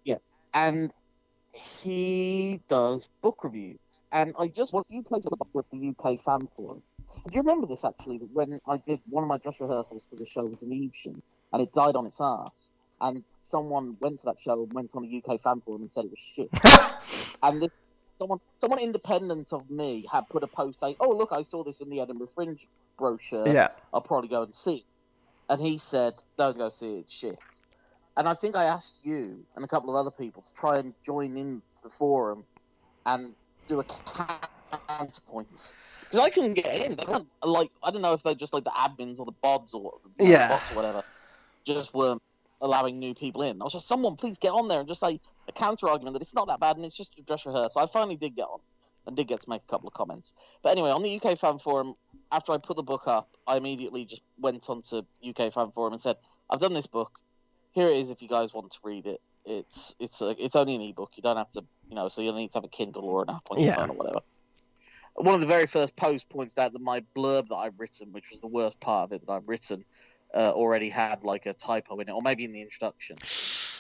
Yeah, 0.05 0.17
and 0.55 0.93
he 1.53 2.61
does 2.69 3.09
book 3.23 3.45
reviews. 3.45 3.79
And 4.13 4.35
I 4.39 4.49
just 4.49 4.73
what 4.73 4.87
you 4.89 5.03
played 5.03 5.25
on 5.25 5.31
the 5.31 5.37
book 5.37 5.51
was 5.53 5.69
the 5.69 5.95
UK 5.97 6.21
fan 6.21 6.49
forum. 6.57 6.83
Do 7.29 7.35
you 7.37 7.43
remember 7.43 7.67
this 7.67 7.85
actually? 7.85 8.19
When 8.33 8.61
I 8.67 8.77
did 8.79 9.01
one 9.09 9.23
of 9.23 9.29
my 9.29 9.39
dress 9.39 9.61
rehearsals 9.61 10.07
for 10.09 10.17
the 10.17 10.27
show 10.27 10.45
was 10.45 10.63
an 10.63 10.73
Evesham, 10.73 11.23
and 11.53 11.63
it 11.63 11.73
died 11.73 11.97
on 11.97 12.07
its 12.07 12.21
ass. 12.21 12.71
And 13.03 13.25
someone 13.39 13.97
went 14.01 14.19
to 14.21 14.27
that 14.27 14.39
show 14.39 14.63
and 14.63 14.73
went 14.73 14.95
on 14.95 15.03
the 15.03 15.23
UK 15.25 15.41
fan 15.41 15.63
forum 15.63 15.83
and 15.83 15.93
said 15.93 16.05
it 16.05 16.11
was 16.11 16.19
shit. 16.19 16.51
and 17.43 17.63
this 17.63 17.77
someone 18.21 18.39
someone 18.59 18.79
independent 18.81 19.49
of 19.53 19.69
me 19.71 20.07
had 20.13 20.29
put 20.31 20.45
a 20.45 20.49
post 20.49 20.81
saying, 20.81 20.97
"Oh 21.01 21.11
look, 21.11 21.31
I 21.33 21.43
saw 21.43 21.65
this 21.65 21.81
in 21.81 21.91
the 21.91 22.01
Edinburgh 22.01 22.31
Fringe 22.37 22.67
brochure. 22.99 23.47
yeah. 23.49 23.69
I'll 23.93 24.03
probably 24.03 24.29
go 24.29 24.43
and 24.43 24.55
see. 24.55 24.77
it." 24.77 24.85
And 25.49 25.61
he 25.63 25.79
said, 25.79 26.15
"Don't 26.39 26.59
go 26.59 26.69
see 26.69 26.99
it, 27.01 27.11
shit." 27.11 27.39
And 28.17 28.29
I 28.29 28.35
think 28.35 28.57
I 28.57 28.65
asked 28.65 28.97
you 29.03 29.47
and 29.57 29.65
a 29.65 29.69
couple 29.69 29.91
of 29.91 29.97
other 29.97 30.15
people 30.17 30.43
to 30.43 30.51
try 30.59 30.79
and 30.79 30.95
join 31.07 31.37
into 31.37 31.63
the 31.83 31.91
forum 31.91 32.45
and 33.07 33.35
do 33.69 33.81
a 33.81 33.85
counterpoint 34.89 35.49
because 36.01 36.19
I 36.25 36.31
couldn't 36.31 36.55
get 36.55 36.75
in. 36.85 36.97
They 36.97 37.05
weren't 37.07 37.29
like 37.43 37.71
I 37.83 37.91
don't 37.91 38.03
know 38.03 38.13
if 38.15 38.23
they're 38.23 38.35
just 38.35 38.53
like 38.53 38.65
the 38.65 38.71
admins 38.71 39.19
or 39.19 39.27
the 39.27 39.33
bods 39.45 39.75
or 39.75 40.01
know, 40.19 40.27
Yeah. 40.27 40.49
bots 40.49 40.71
or 40.71 40.77
whatever, 40.77 41.03
just 41.67 41.95
weren't 41.95 42.23
allowing 42.61 42.99
new 42.99 43.15
people 43.15 43.43
in. 43.43 43.61
I 43.61 43.65
was 43.65 43.73
just 43.73 43.89
someone 43.89 44.17
please 44.17 44.39
get 44.39 44.53
on 44.53 44.69
there 44.69 44.81
and 44.81 44.89
just 44.89 45.01
say 45.01 45.21
a 45.49 45.53
counter 45.53 45.89
argument 45.89 46.15
that 46.15 46.23
it's 46.23 46.35
not 46.35 46.49
that 46.49 46.61
bad 46.61 46.77
and 46.77 46.85
it's 46.85 46.97
just 46.97 47.19
a 47.19 47.23
dress 47.23 47.47
rehearsal. 47.47 47.81
I 47.81 47.87
finally 47.87 48.17
did 48.17 48.37
get 48.37 48.45
on 48.45 48.61
and 49.07 49.17
did 49.17 49.29
get 49.29 49.41
to 49.41 49.49
make 49.49 49.63
a 49.67 49.71
couple 49.71 49.89
of 49.89 49.95
comments. 49.95 50.33
But 50.63 50.71
anyway, 50.73 50.91
on 50.91 51.03
the 51.03 51.21
UK 51.21 51.39
fan 51.39 51.59
forum, 51.59 51.95
after 52.33 52.53
I 52.53 52.59
put 52.59 52.77
the 52.77 52.83
book 52.83 53.05
up, 53.07 53.31
I 53.47 53.57
immediately 53.57 54.05
just 54.05 54.23
went 54.39 54.69
onto 54.69 55.03
UK 55.27 55.53
fan 55.53 55.71
forum 55.73 55.93
and 55.93 56.03
said, 56.03 56.17
"I've 56.49 56.61
done 56.61 56.75
this 56.75 56.87
book. 56.87 57.11
Here 57.73 57.89
it 57.89 57.97
is. 57.97 58.11
If 58.11 58.21
you 58.23 58.29
guys 58.29 58.53
want 58.53 58.71
to 58.73 58.79
read 58.85 59.07
it, 59.07 59.21
it's 59.45 59.95
it's 59.99 60.21
a, 60.21 60.35
it's 60.39 60.55
only 60.55 60.75
an 60.75 60.83
ebook. 60.83 61.13
You 61.17 61.23
don't 61.23 61.37
have 61.37 61.51
to, 61.53 61.65
you 61.89 61.95
know, 61.95 62.09
so 62.09 62.21
you'll 62.21 62.35
need 62.35 62.53
to 62.53 62.59
have 62.59 62.65
a 62.65 62.69
Kindle 62.69 63.05
or 63.05 63.23
an 63.23 63.31
app 63.31 63.43
on 63.51 63.59
your 63.59 63.69
Yeah. 63.69 63.77
phone 63.77 63.91
or 63.91 63.97
whatever." 63.97 64.21
One 65.15 65.35
of 65.35 65.41
the 65.41 65.47
very 65.47 65.67
first 65.67 65.97
posts 65.97 66.27
points 66.31 66.57
out 66.57 66.73
that 66.73 66.81
my 66.81 67.03
blurb 67.17 67.49
that 67.49 67.57
I've 67.57 67.79
written, 67.79 68.13
which 68.13 68.31
was 68.31 68.41
the 68.41 68.47
worst 68.47 68.79
part 68.81 69.11
of 69.11 69.13
it 69.13 69.27
that 69.27 69.33
I've 69.33 69.49
written, 69.49 69.85
uh, 70.35 70.53
already 70.53 70.89
had 70.89 71.25
like 71.25 71.47
a 71.47 71.53
typo 71.53 71.99
in 72.01 72.09
it, 72.09 72.13
or 72.13 72.23
maybe 72.23 72.45
in 72.45 72.53
the 72.53 72.63
introduction. 72.63 73.17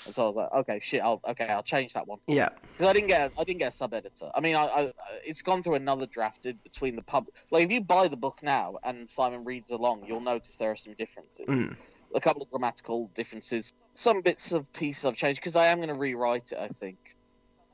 And 0.06 0.14
so 0.14 0.24
I 0.24 0.26
was 0.26 0.36
like, 0.36 0.52
"Okay, 0.52 0.80
shit. 0.82 1.02
I'll 1.02 1.20
okay, 1.28 1.44
I'll 1.44 1.62
change 1.62 1.92
that 1.92 2.06
one." 2.06 2.18
Yeah. 2.26 2.48
because 2.72 2.88
I 2.88 2.92
didn't 2.92 3.08
get 3.08 3.32
I 3.38 3.44
didn't 3.44 3.58
get 3.58 3.72
a 3.72 3.76
sub 3.76 3.94
editor. 3.94 4.30
I 4.34 4.40
mean, 4.40 4.56
I, 4.56 4.64
I 4.64 4.92
it's 5.24 5.42
gone 5.42 5.62
through 5.62 5.74
another 5.74 6.06
drafted 6.06 6.62
between 6.62 6.96
the 6.96 7.02
pub. 7.02 7.26
Like 7.50 7.64
if 7.64 7.70
you 7.70 7.80
buy 7.80 8.08
the 8.08 8.16
book 8.16 8.38
now 8.42 8.78
and 8.82 9.08
Simon 9.08 9.44
reads 9.44 9.70
along, 9.70 10.04
you'll 10.06 10.20
notice 10.20 10.56
there 10.58 10.70
are 10.70 10.76
some 10.76 10.94
differences. 10.94 11.46
Mm. 11.46 11.76
A 12.14 12.20
couple 12.20 12.42
of 12.42 12.50
grammatical 12.50 13.10
differences. 13.14 13.72
Some 13.94 14.22
bits 14.22 14.52
of 14.52 14.70
pieces 14.72 15.04
I've 15.04 15.16
changed 15.16 15.40
because 15.40 15.56
I 15.56 15.66
am 15.66 15.78
going 15.78 15.88
to 15.88 15.94
rewrite 15.94 16.52
it. 16.52 16.58
I 16.58 16.68
think. 16.80 16.98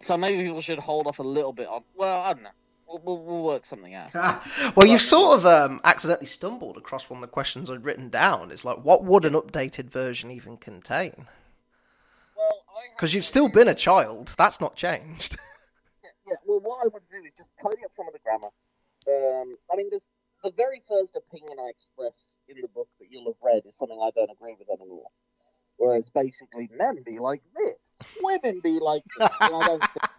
So 0.02 0.18
maybe 0.18 0.42
people 0.42 0.61
should 0.61 0.78
hold 0.78 1.06
off 1.06 1.21
a 1.21 1.23
little 1.23 1.52
bit 1.52 1.68
on. 1.68 1.83
Well, 1.95 2.21
I 2.21 2.35
don't 2.35 2.42
know. 2.42 2.50
We'll, 2.88 3.02
we'll, 3.05 3.25
we'll 3.25 3.43
work 3.43 3.66
something 3.66 3.95
out. 3.95 4.14
well, 4.76 4.87
you've 4.87 5.00
sort 5.00 5.38
of 5.38 5.47
um, 5.47 5.81
accidentally 5.83 6.26
stumbled 6.26 6.76
across 6.76 7.11
one 7.11 7.19
of 7.19 7.23
the 7.23 7.33
questions 7.33 7.69
I'd 7.69 7.85
written 7.85 8.09
down. 8.09 8.50
It's 8.50 8.64
like, 8.64 8.85
what 8.85 9.05
would 9.05 9.25
an 9.25 9.33
updated 9.33 9.90
version 9.90 10.31
even 10.31 10.57
contain? 10.57 11.26
Well, 12.37 12.62
Because 12.95 13.12
you've 13.14 13.25
still 13.25 13.49
been 13.49 13.69
a 13.69 13.75
child. 13.75 14.35
That's 14.38 14.61
not 14.61 14.76
changed. 14.76 15.37
yeah, 16.28 16.37
well, 16.47 16.61
what 16.61 16.85
I 16.85 16.88
would 16.88 17.02
do 17.11 17.16
is 17.26 17.33
just 17.37 17.50
tidy 17.61 17.85
up 17.85 17.90
some 17.97 18.07
of 18.07 18.12
the 18.12 18.21
grammar. 18.21 18.50
Um, 19.09 19.57
I 19.73 19.76
mean, 19.76 19.88
there's, 19.90 20.02
the 20.45 20.52
very 20.57 20.83
first 20.88 21.16
opinion 21.16 21.57
I 21.59 21.71
express 21.71 22.38
in 22.49 22.61
the 22.61 22.69
book 22.69 22.88
that 23.00 23.09
you'll 23.11 23.26
have 23.26 23.43
read 23.43 23.62
is 23.66 23.76
something 23.76 23.99
I 24.00 24.11
don't 24.14 24.31
agree 24.31 24.55
with 24.59 24.69
anymore. 24.71 25.09
Where 25.76 25.97
it's 25.97 26.09
basically 26.09 26.71
men 26.73 27.02
be 27.05 27.19
like 27.19 27.43
this, 27.55 27.99
women 28.23 28.61
be 28.62 28.78
like 28.81 29.02
this. 29.19 29.28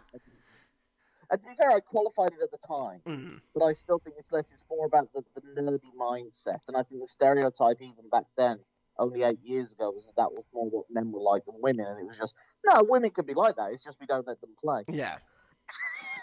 and, 1.30 1.42
I 1.42 1.44
don't 1.44 1.44
think, 1.44 1.44
and 1.44 1.44
to 1.44 1.48
be 1.50 1.56
fair, 1.58 1.72
I 1.72 1.80
qualified 1.80 2.32
it 2.34 2.44
at 2.44 2.52
the 2.52 2.58
time, 2.68 3.02
Mm. 3.06 3.42
but 3.54 3.64
I 3.64 3.74
still 3.74 4.00
think 4.00 4.16
it's 4.20 4.32
less. 4.32 4.52
It's 4.54 4.66
more 4.70 4.86
about 4.86 5.12
the, 5.14 5.24
the 5.36 5.42
nerdy 5.62 5.92
mindset, 6.00 6.62
and 6.68 6.78
I 6.78 6.84
think 6.84 7.02
the 7.02 7.08
stereotype 7.08 7.82
even 7.82 8.10
back 8.12 8.26
then, 8.38 8.60
only 9.00 9.24
eight 9.24 9.40
years 9.42 9.72
ago, 9.74 9.92
was 9.92 10.06
that 10.06 10.16
that 10.16 10.32
was 10.32 10.46
more 10.54 10.70
what 10.70 10.86
men 10.90 11.12
were 11.12 11.22
like 11.22 11.46
than 11.46 11.56
women, 11.62 11.86
and 11.86 12.00
it 12.00 12.06
was 12.06 12.18
just 12.18 12.36
no, 12.66 12.84
women 12.84 13.12
could 13.12 13.28
be 13.28 13.34
like 13.34 13.56
that. 13.56 13.72
It's 13.72 13.84
just 13.84 14.00
we 14.00 14.08
don't 14.08 14.28
let 14.28 14.42
them 14.42 14.56
play. 14.62 14.84
Yeah. 14.90 15.18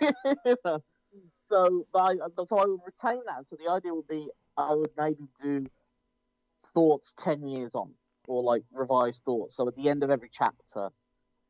so, 1.49 1.87
but 1.93 1.99
I, 1.99 2.15
uh, 2.15 2.45
so 2.49 2.59
I 2.59 2.65
would 2.67 2.81
retain 2.85 3.21
that. 3.27 3.45
So 3.49 3.57
the 3.57 3.71
idea 3.71 3.95
would 3.95 4.09
be 4.09 4.29
I 4.57 4.75
would 4.75 4.91
maybe 4.97 5.29
do 5.43 5.67
thoughts 6.73 7.15
ten 7.19 7.45
years 7.45 7.75
on, 7.75 7.93
or 8.27 8.43
like 8.43 8.63
revised 8.73 9.23
thoughts. 9.25 9.57
So 9.57 9.69
at 9.69 9.77
the 9.77 9.89
end 9.89 10.03
of 10.03 10.11
every 10.11 10.31
chapter, 10.33 10.91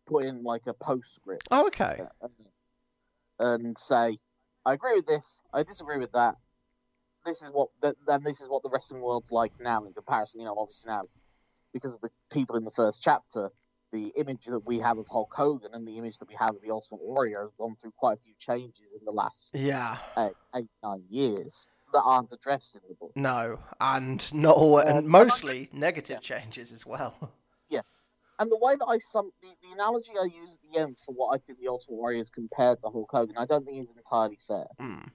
put 0.06 0.24
in 0.24 0.42
like 0.42 0.62
a 0.66 0.74
postscript 0.74 1.48
Oh, 1.50 1.66
okay. 1.68 2.00
Uh, 2.00 2.06
and, 2.22 2.32
and 3.38 3.76
say, 3.78 4.18
I 4.64 4.74
agree 4.74 4.94
with 4.96 5.06
this. 5.06 5.24
I 5.52 5.62
disagree 5.62 5.98
with 5.98 6.12
that. 6.12 6.36
This 7.26 7.40
is 7.42 7.50
what 7.52 7.68
th- 7.82 7.94
then 8.06 8.22
this 8.22 8.40
is 8.40 8.48
what 8.48 8.62
the 8.62 8.70
wrestling 8.70 9.00
world's 9.00 9.30
like 9.30 9.52
now 9.60 9.84
in 9.84 9.92
comparison. 9.94 10.40
You 10.40 10.46
know, 10.46 10.56
obviously 10.58 10.88
now 10.88 11.02
because 11.72 11.92
of 11.94 12.00
the 12.00 12.10
people 12.32 12.56
in 12.56 12.64
the 12.64 12.70
first 12.70 13.00
chapter, 13.02 13.50
the 13.92 14.12
image 14.16 14.44
that 14.46 14.60
we 14.64 14.78
have 14.78 14.98
of 14.98 15.06
Hulk 15.10 15.32
Hogan 15.34 15.70
and 15.72 15.86
the 15.86 15.96
image 15.98 16.18
that 16.18 16.28
we 16.28 16.34
have 16.38 16.50
of 16.50 16.62
the 16.62 16.70
Ultimate 16.70 17.00
Warrior 17.02 17.42
has 17.42 17.50
gone 17.58 17.76
through 17.80 17.92
quite 17.96 18.18
a 18.18 18.20
few 18.22 18.34
changes 18.38 18.86
in 18.98 19.04
the 19.04 19.10
last 19.12 19.50
Yeah. 19.54 19.96
eight, 20.18 20.32
eight 20.54 20.68
nine 20.82 21.04
years 21.08 21.66
that 21.92 22.02
aren't 22.02 22.32
addressed 22.32 22.74
in 22.74 22.80
the 22.88 22.94
book. 22.94 23.12
No, 23.16 23.60
and 23.80 24.32
not 24.34 24.56
all, 24.56 24.78
Uh, 24.78 24.82
and 24.84 25.06
mostly 25.08 25.68
negative 25.72 26.20
changes 26.20 26.72
as 26.72 26.84
well. 26.84 27.32
And 28.38 28.50
the 28.50 28.58
way 28.58 28.74
that 28.76 28.86
I 28.86 28.98
sum 28.98 29.30
the, 29.42 29.48
the 29.62 29.72
analogy 29.74 30.10
I 30.20 30.24
use 30.24 30.54
at 30.54 30.72
the 30.72 30.80
end 30.80 30.96
for 31.04 31.14
what 31.14 31.34
I 31.34 31.38
think 31.38 31.60
the 31.60 31.68
Ultimate 31.68 31.96
Warrior 31.96 32.20
is 32.20 32.30
compared 32.30 32.80
to 32.82 32.88
Hulk 32.88 33.08
Hogan, 33.10 33.36
I 33.38 33.46
don't 33.46 33.64
think 33.64 33.82
is 33.82 33.96
entirely 33.96 34.38
fair. 34.48 34.66
Mm. 34.80 35.10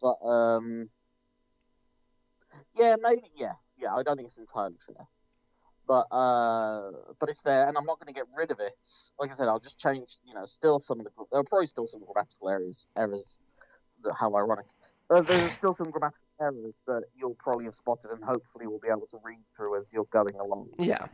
But 0.00 0.16
um, 0.26 0.88
yeah, 2.76 2.96
maybe 3.00 3.22
yeah, 3.36 3.52
yeah. 3.78 3.94
I 3.94 4.02
don't 4.02 4.16
think 4.16 4.28
it's 4.28 4.38
entirely 4.38 4.76
fair, 4.86 5.06
but 5.86 6.06
uh, 6.14 6.90
but 7.18 7.28
it's 7.28 7.40
there, 7.44 7.68
and 7.68 7.76
I'm 7.76 7.84
not 7.84 8.00
going 8.00 8.12
to 8.12 8.18
get 8.18 8.26
rid 8.36 8.50
of 8.50 8.60
it. 8.60 8.74
Like 9.18 9.30
I 9.32 9.36
said, 9.36 9.48
I'll 9.48 9.60
just 9.60 9.78
change. 9.78 10.08
You 10.26 10.34
know, 10.34 10.46
still 10.46 10.80
some 10.80 11.00
of 11.00 11.04
the 11.04 11.10
there 11.30 11.40
are 11.40 11.44
probably 11.44 11.66
still 11.66 11.86
some 11.86 12.00
grammatical 12.04 12.48
errors. 12.48 12.86
Errors. 12.96 13.24
That, 14.04 14.14
how 14.18 14.34
ironic. 14.36 14.66
Uh, 15.10 15.22
there's 15.22 15.52
still 15.52 15.74
some 15.74 15.90
grammatical 15.90 16.26
errors 16.40 16.76
that 16.86 17.04
you'll 17.16 17.36
probably 17.38 17.64
have 17.64 17.74
spotted, 17.74 18.10
and 18.10 18.22
hopefully 18.22 18.66
will 18.66 18.78
be 18.78 18.88
able 18.88 19.08
to 19.10 19.18
read 19.24 19.42
through 19.56 19.80
as 19.80 19.86
you're 19.92 20.06
going 20.12 20.34
along. 20.38 20.68
Yeah. 20.78 21.06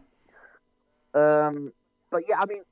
Um, 1.14 1.72
but 2.10 2.22
yeah, 2.28 2.40
I 2.40 2.46
mean, 2.46 2.62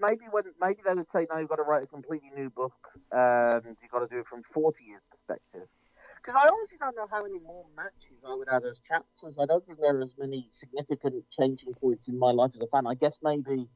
maybe 0.00 0.24
when 0.30 0.44
maybe 0.60 0.80
they 0.84 0.94
would 0.94 1.06
say 1.14 1.26
no, 1.30 1.38
you've 1.38 1.48
got 1.48 1.56
to 1.56 1.62
write 1.62 1.84
a 1.84 1.86
completely 1.86 2.30
new 2.34 2.50
book, 2.50 2.74
and 3.12 3.76
you've 3.82 3.90
got 3.90 4.00
to 4.00 4.08
do 4.08 4.20
it 4.20 4.26
from 4.26 4.42
forty 4.52 4.84
years 4.84 5.02
perspective. 5.10 5.68
Because 6.16 6.34
I 6.44 6.48
honestly 6.48 6.78
don't 6.80 6.96
know 6.96 7.06
how 7.10 7.22
many 7.22 7.38
more 7.46 7.64
matches 7.76 8.18
I 8.26 8.34
would 8.34 8.48
add 8.48 8.64
as 8.64 8.80
chapters. 8.86 9.38
I 9.40 9.46
don't 9.46 9.64
think 9.64 9.78
there 9.80 9.96
are 9.96 10.02
as 10.02 10.14
many 10.18 10.50
significant 10.58 11.24
changing 11.38 11.74
points 11.74 12.08
in 12.08 12.18
my 12.18 12.32
life 12.32 12.50
as 12.54 12.60
a 12.60 12.66
fan. 12.66 12.86
I 12.86 12.94
guess 12.94 13.14
maybe 13.22 13.68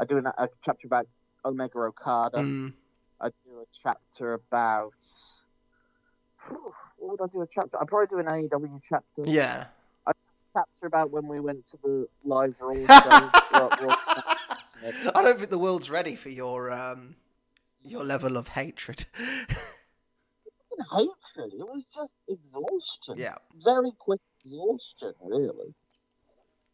I 0.00 0.04
do 0.04 0.18
a, 0.18 0.42
a 0.42 0.48
chapter 0.64 0.86
about 0.86 1.06
Omega 1.44 1.78
Okada. 1.78 2.38
Mm. 2.38 2.72
I 3.20 3.28
do 3.28 3.60
a 3.60 3.64
chapter 3.82 4.34
about. 4.34 4.92
What 6.98 7.20
would 7.20 7.22
I 7.22 7.32
do 7.32 7.42
a 7.42 7.46
chapter? 7.46 7.80
I'd 7.80 7.86
probably 7.88 8.08
do 8.08 8.18
an 8.18 8.26
AEW 8.26 8.80
chapter 8.88 9.22
Yeah. 9.24 9.66
Chapter 10.56 10.86
about 10.86 11.10
when 11.10 11.26
we 11.28 11.40
went 11.40 11.64
to 11.70 11.76
the 11.82 12.08
live 12.24 12.54
Raw 12.60 12.74
show. 12.74 13.30
Raw- 13.52 13.68
Raw- 13.80 13.96
I 15.14 15.22
don't 15.22 15.38
think 15.38 15.50
the 15.50 15.58
world's 15.58 15.90
ready 15.90 16.14
for 16.16 16.28
your 16.30 16.70
um, 16.72 17.16
Your 17.82 18.04
level 18.04 18.36
of 18.36 18.48
hatred. 18.48 19.04
hatred. 20.90 21.52
It 21.52 21.66
was 21.66 21.84
just 21.94 22.12
exhaustion. 22.28 23.14
yeah. 23.16 23.36
Very 23.64 23.90
quick 23.98 24.20
exhaustion, 24.44 25.14
really. 25.24 25.74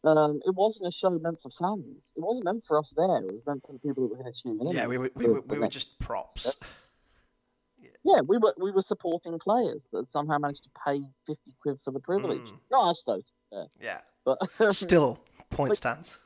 Um, 0.05 0.41
it 0.45 0.53
wasn't 0.53 0.87
a 0.87 0.91
show 0.91 1.09
meant 1.11 1.39
for 1.41 1.49
fans. 1.57 2.03
It 2.15 2.21
wasn't 2.21 2.45
meant 2.45 2.63
for 2.67 2.77
us 2.77 2.93
there. 2.95 3.17
It 3.19 3.31
was 3.33 3.41
meant 3.47 3.63
for 3.65 3.71
the 3.73 3.79
people 3.79 4.03
that 4.03 4.09
were 4.17 4.21
going 4.21 4.33
to 4.33 4.41
tune 4.43 4.59
in. 4.61 4.75
Yeah, 4.75 4.87
we 4.87 4.97
were, 4.97 5.09
we, 5.15 5.25
were, 5.27 5.41
we 5.41 5.57
were 5.59 5.69
just 5.69 5.97
props. 5.99 6.45
Yeah, 8.05 8.19
we 8.27 8.37
were 8.37 8.53
we 8.57 8.71
were 8.71 8.81
supporting 8.81 9.39
players 9.39 9.79
that 9.93 10.11
somehow 10.11 10.37
managed 10.37 10.63
to 10.63 10.69
pay 10.85 10.99
fifty 11.25 11.53
quid 11.61 11.79
for 11.85 11.91
the 11.91 12.01
privilege. 12.01 12.41
Mm. 12.41 12.57
Not 12.69 12.89
us 12.91 13.01
though. 13.07 13.21
Yeah. 13.81 13.99
But 14.25 14.37
Still, 14.73 15.19
point 15.49 15.75
stands. 15.77 16.17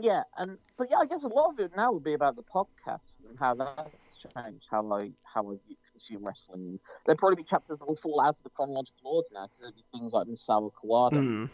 yeah, 0.00 0.22
and 0.36 0.58
but 0.76 0.88
yeah, 0.90 0.98
I 0.98 1.06
guess 1.06 1.22
a 1.24 1.28
lot 1.28 1.50
of 1.50 1.60
it 1.60 1.72
now 1.76 1.92
would 1.92 2.04
be 2.04 2.14
about 2.14 2.36
the 2.36 2.42
podcast 2.42 3.16
and 3.28 3.38
how 3.38 3.54
that's 3.54 3.90
changed, 4.34 4.64
how 4.70 4.92
I 4.92 5.10
how 5.22 5.50
I 5.52 5.56
consume 5.92 6.24
wrestling. 6.26 6.78
There'd 7.06 7.18
probably 7.18 7.36
be 7.36 7.44
chapters 7.44 7.78
that 7.78 7.86
will 7.88 7.96
fall 7.96 8.20
out 8.20 8.36
of 8.36 8.42
the 8.42 8.50
chronological 8.50 9.10
order 9.16 9.28
now 9.32 9.46
because 9.46 9.60
there'd 9.62 9.76
be 9.76 9.84
things 9.92 10.12
like 10.12 10.26
Misawa 10.26 10.70
Kawada 10.72 11.18
Mm. 11.22 11.50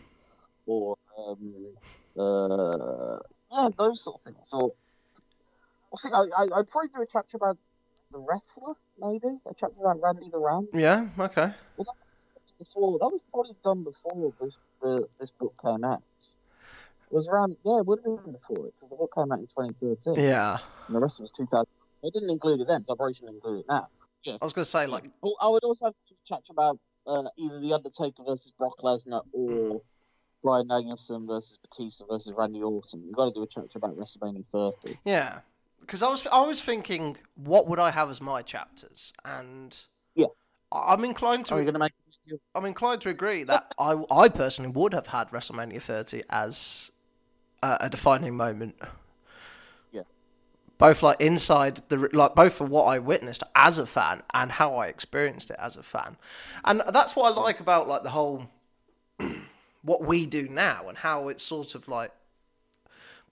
or 0.66 0.96
um, 1.18 1.74
uh, 2.18 3.18
yeah, 3.52 3.68
those 3.78 4.02
sort 4.02 4.16
of 4.20 4.22
things. 4.32 4.48
Or 4.52 4.72
I 5.92 5.96
think 6.02 6.14
I, 6.14 6.20
I 6.42 6.42
I'd 6.58 6.68
probably 6.68 6.88
do 6.94 7.02
a 7.02 7.06
chapter 7.10 7.36
about 7.36 7.58
the 8.12 8.18
wrestler, 8.18 8.74
maybe 8.98 9.38
a 9.46 9.54
chapter 9.58 9.76
about 9.80 10.00
Randy 10.02 10.28
the 10.30 10.38
Ram. 10.38 10.68
Yeah, 10.72 11.08
okay. 11.18 11.52
Before 12.64 12.98
that 12.98 13.08
was 13.08 13.20
probably 13.32 13.54
done 13.64 13.84
before 13.84 14.32
this 14.40 14.56
the 14.80 15.08
this 15.20 15.30
book 15.38 15.54
came 15.62 15.84
out. 15.84 16.02
It 17.10 17.14
was 17.14 17.28
around 17.28 17.56
yeah, 17.64 17.78
it 17.80 17.86
would 17.86 18.00
have 18.04 18.24
been 18.24 18.32
before 18.32 18.66
it 18.66 18.74
because 18.76 18.90
the 18.90 18.96
book 18.96 19.12
came 19.14 19.30
out 19.30 19.38
in 19.38 19.46
2013 19.46 20.14
Yeah. 20.24 20.58
and 20.86 20.96
the 20.96 21.00
rest 21.00 21.18
of 21.18 21.24
it 21.24 21.30
was 21.38 21.48
2000. 21.48 21.66
I 22.04 22.08
didn't 22.12 22.30
include 22.30 22.60
it 22.60 22.66
then, 22.68 22.84
so 22.84 22.94
I 22.94 22.96
probably 22.96 23.14
shouldn't 23.14 23.34
include 23.36 23.60
it 23.60 23.66
now. 23.68 23.88
Yeah. 24.24 24.36
I 24.40 24.44
was 24.44 24.52
going 24.52 24.64
to 24.64 24.70
say, 24.70 24.86
like, 24.86 25.04
Well, 25.22 25.36
I 25.40 25.48
would 25.48 25.62
also 25.64 25.86
have 25.86 25.94
to 26.08 26.14
chat 26.28 26.42
about 26.50 26.78
uh, 27.06 27.24
either 27.38 27.60
the 27.60 27.72
Undertaker 27.74 28.22
versus 28.26 28.52
Brock 28.58 28.74
Lesnar 28.82 29.22
or 29.32 29.80
Bryan 30.42 30.66
Danielson 30.68 31.26
versus 31.26 31.58
Batista 31.62 32.04
versus 32.10 32.32
Randy 32.36 32.62
Orton. 32.62 33.02
You've 33.04 33.14
got 33.14 33.26
to 33.26 33.32
do 33.32 33.42
a 33.42 33.46
chapter 33.46 33.76
about 33.78 33.96
WrestleMania 33.96 34.44
30. 34.46 34.98
yeah. 35.04 35.40
Because 35.80 36.02
I 36.02 36.08
was, 36.08 36.26
I 36.32 36.40
was 36.40 36.62
thinking, 36.62 37.18
what 37.36 37.68
would 37.68 37.78
I 37.78 37.90
have 37.90 38.08
as 38.10 38.20
my 38.20 38.40
chapters? 38.42 39.12
And 39.24 39.76
Yeah. 40.14 40.26
I'm 40.72 41.04
inclined 41.04 41.44
to 41.46 41.54
Are 41.54 41.60
going 41.62 41.74
to 41.74 41.78
make? 41.78 41.92
I'm 42.54 42.64
inclined 42.64 43.02
to 43.02 43.08
agree 43.10 43.44
that 43.44 43.74
I, 43.78 44.02
I 44.10 44.28
personally 44.28 44.70
would 44.70 44.94
have 44.94 45.08
had 45.08 45.30
WrestleMania 45.30 45.82
30 45.82 46.22
as 46.30 46.90
a, 47.62 47.76
a 47.82 47.90
defining 47.90 48.36
moment. 48.36 48.76
Yeah. 49.92 50.02
Both 50.78 51.02
like 51.02 51.20
inside 51.20 51.82
the 51.88 52.08
like 52.12 52.34
both 52.34 52.54
for 52.54 52.64
what 52.64 52.84
I 52.84 52.98
witnessed 52.98 53.42
as 53.54 53.78
a 53.78 53.86
fan 53.86 54.22
and 54.32 54.52
how 54.52 54.76
I 54.76 54.86
experienced 54.86 55.50
it 55.50 55.56
as 55.58 55.76
a 55.76 55.82
fan, 55.82 56.16
and 56.64 56.82
that's 56.92 57.14
what 57.14 57.32
I 57.32 57.40
like 57.40 57.60
about 57.60 57.88
like 57.88 58.02
the 58.02 58.10
whole 58.10 58.48
what 59.82 60.04
we 60.04 60.26
do 60.26 60.48
now 60.48 60.88
and 60.88 60.98
how 60.98 61.28
it's 61.28 61.44
sort 61.44 61.74
of 61.74 61.88
like 61.88 62.12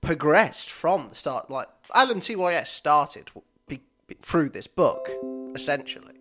progressed 0.00 0.70
from 0.70 1.08
the 1.08 1.14
start. 1.14 1.50
Like 1.50 1.68
Alan 1.94 2.20
LMTYS 2.20 2.66
started 2.66 3.30
be, 3.66 3.80
be, 4.06 4.16
through 4.20 4.50
this 4.50 4.66
book 4.66 5.10
essentially, 5.54 6.11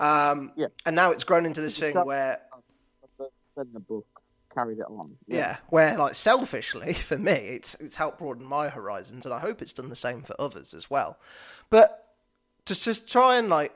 um, 0.00 0.52
Yeah. 0.56 0.66
and 0.86 0.96
now 0.96 1.10
it's 1.10 1.24
grown 1.24 1.46
into 1.46 1.60
this 1.60 1.78
thing 1.78 1.94
That- 1.94 2.06
where 2.06 2.40
then 3.56 3.68
the 3.72 3.80
book 3.80 4.06
carried 4.54 4.78
it 4.78 4.86
on. 4.88 5.16
yeah, 5.26 5.58
where 5.68 5.96
like 5.98 6.14
selfishly 6.14 6.92
for 7.08 7.18
me, 7.18 7.32
it's 7.32 7.74
it's 7.76 7.96
helped 7.96 8.18
broaden 8.18 8.44
my 8.44 8.68
horizons, 8.68 9.24
and 9.26 9.34
I 9.34 9.38
hope 9.40 9.60
it's 9.62 9.72
done 9.72 9.88
the 9.88 9.96
same 9.96 10.22
for 10.22 10.34
others 10.40 10.72
as 10.74 10.88
well. 10.90 11.18
But 11.68 12.06
just 12.66 12.84
just 12.84 13.08
try 13.08 13.36
and 13.36 13.48
like 13.48 13.72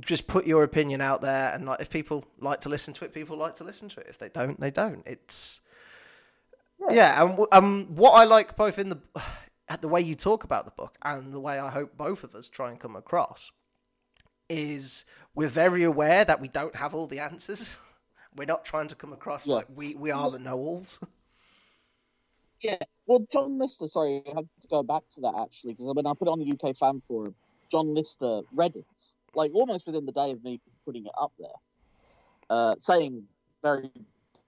just 0.00 0.26
put 0.26 0.46
your 0.46 0.62
opinion 0.64 1.00
out 1.00 1.22
there, 1.22 1.50
and 1.52 1.66
like 1.66 1.80
if 1.80 1.90
people 1.90 2.24
like 2.38 2.60
to 2.62 2.68
listen 2.68 2.92
to 2.94 3.04
it, 3.04 3.12
people 3.14 3.36
like 3.36 3.56
to 3.56 3.64
listen 3.64 3.88
to 3.90 4.00
it. 4.00 4.06
If 4.08 4.18
they 4.18 4.28
don't, 4.28 4.58
they 4.60 4.70
don't. 4.70 5.02
It's 5.06 5.60
yeah, 6.90 7.20
and 7.22 7.30
w- 7.30 7.48
um, 7.52 7.86
what 7.94 8.10
I 8.12 8.24
like 8.24 8.56
both 8.56 8.78
in 8.78 8.90
the 8.90 8.98
the 9.80 9.88
way 9.88 10.00
you 10.00 10.14
talk 10.14 10.44
about 10.44 10.66
the 10.66 10.72
book 10.72 10.96
and 11.02 11.32
the 11.32 11.40
way 11.40 11.58
I 11.58 11.70
hope 11.70 11.96
both 11.96 12.22
of 12.24 12.34
us 12.34 12.48
try 12.48 12.70
and 12.70 12.78
come 12.78 12.94
across 12.96 13.50
is 14.48 15.04
we're 15.34 15.48
very 15.48 15.82
aware 15.84 16.24
that 16.24 16.40
we 16.40 16.48
don't 16.48 16.76
have 16.76 16.94
all 16.94 17.06
the 17.06 17.18
answers. 17.20 17.76
We're 18.36 18.46
not 18.46 18.64
trying 18.64 18.88
to 18.88 18.96
come 18.96 19.12
across 19.12 19.46
Yeah. 19.46 19.54
like 19.56 19.66
we, 19.72 19.94
we 19.94 20.10
are 20.10 20.28
the 20.30 20.40
know-alls. 20.40 20.98
Yeah. 22.60 22.78
Well, 23.06 23.26
John 23.30 23.58
Lister, 23.58 23.86
sorry, 23.88 24.22
I 24.26 24.30
have 24.36 24.46
to 24.62 24.68
go 24.68 24.82
back 24.82 25.02
to 25.16 25.20
that 25.20 25.34
actually, 25.38 25.74
because 25.74 25.94
when 25.94 26.06
I 26.06 26.12
put 26.18 26.28
it 26.28 26.30
on 26.30 26.38
the 26.38 26.50
UK 26.50 26.74
fan 26.78 27.02
forum, 27.06 27.34
John 27.70 27.94
Lister 27.94 28.40
read 28.54 28.74
it, 28.74 28.86
like 29.34 29.50
almost 29.54 29.84
within 29.86 30.06
the 30.06 30.12
day 30.12 30.30
of 30.30 30.42
me 30.42 30.60
putting 30.86 31.04
it 31.04 31.12
up 31.20 31.32
there, 31.38 31.48
uh, 32.48 32.74
saying 32.80 33.24
very 33.62 33.90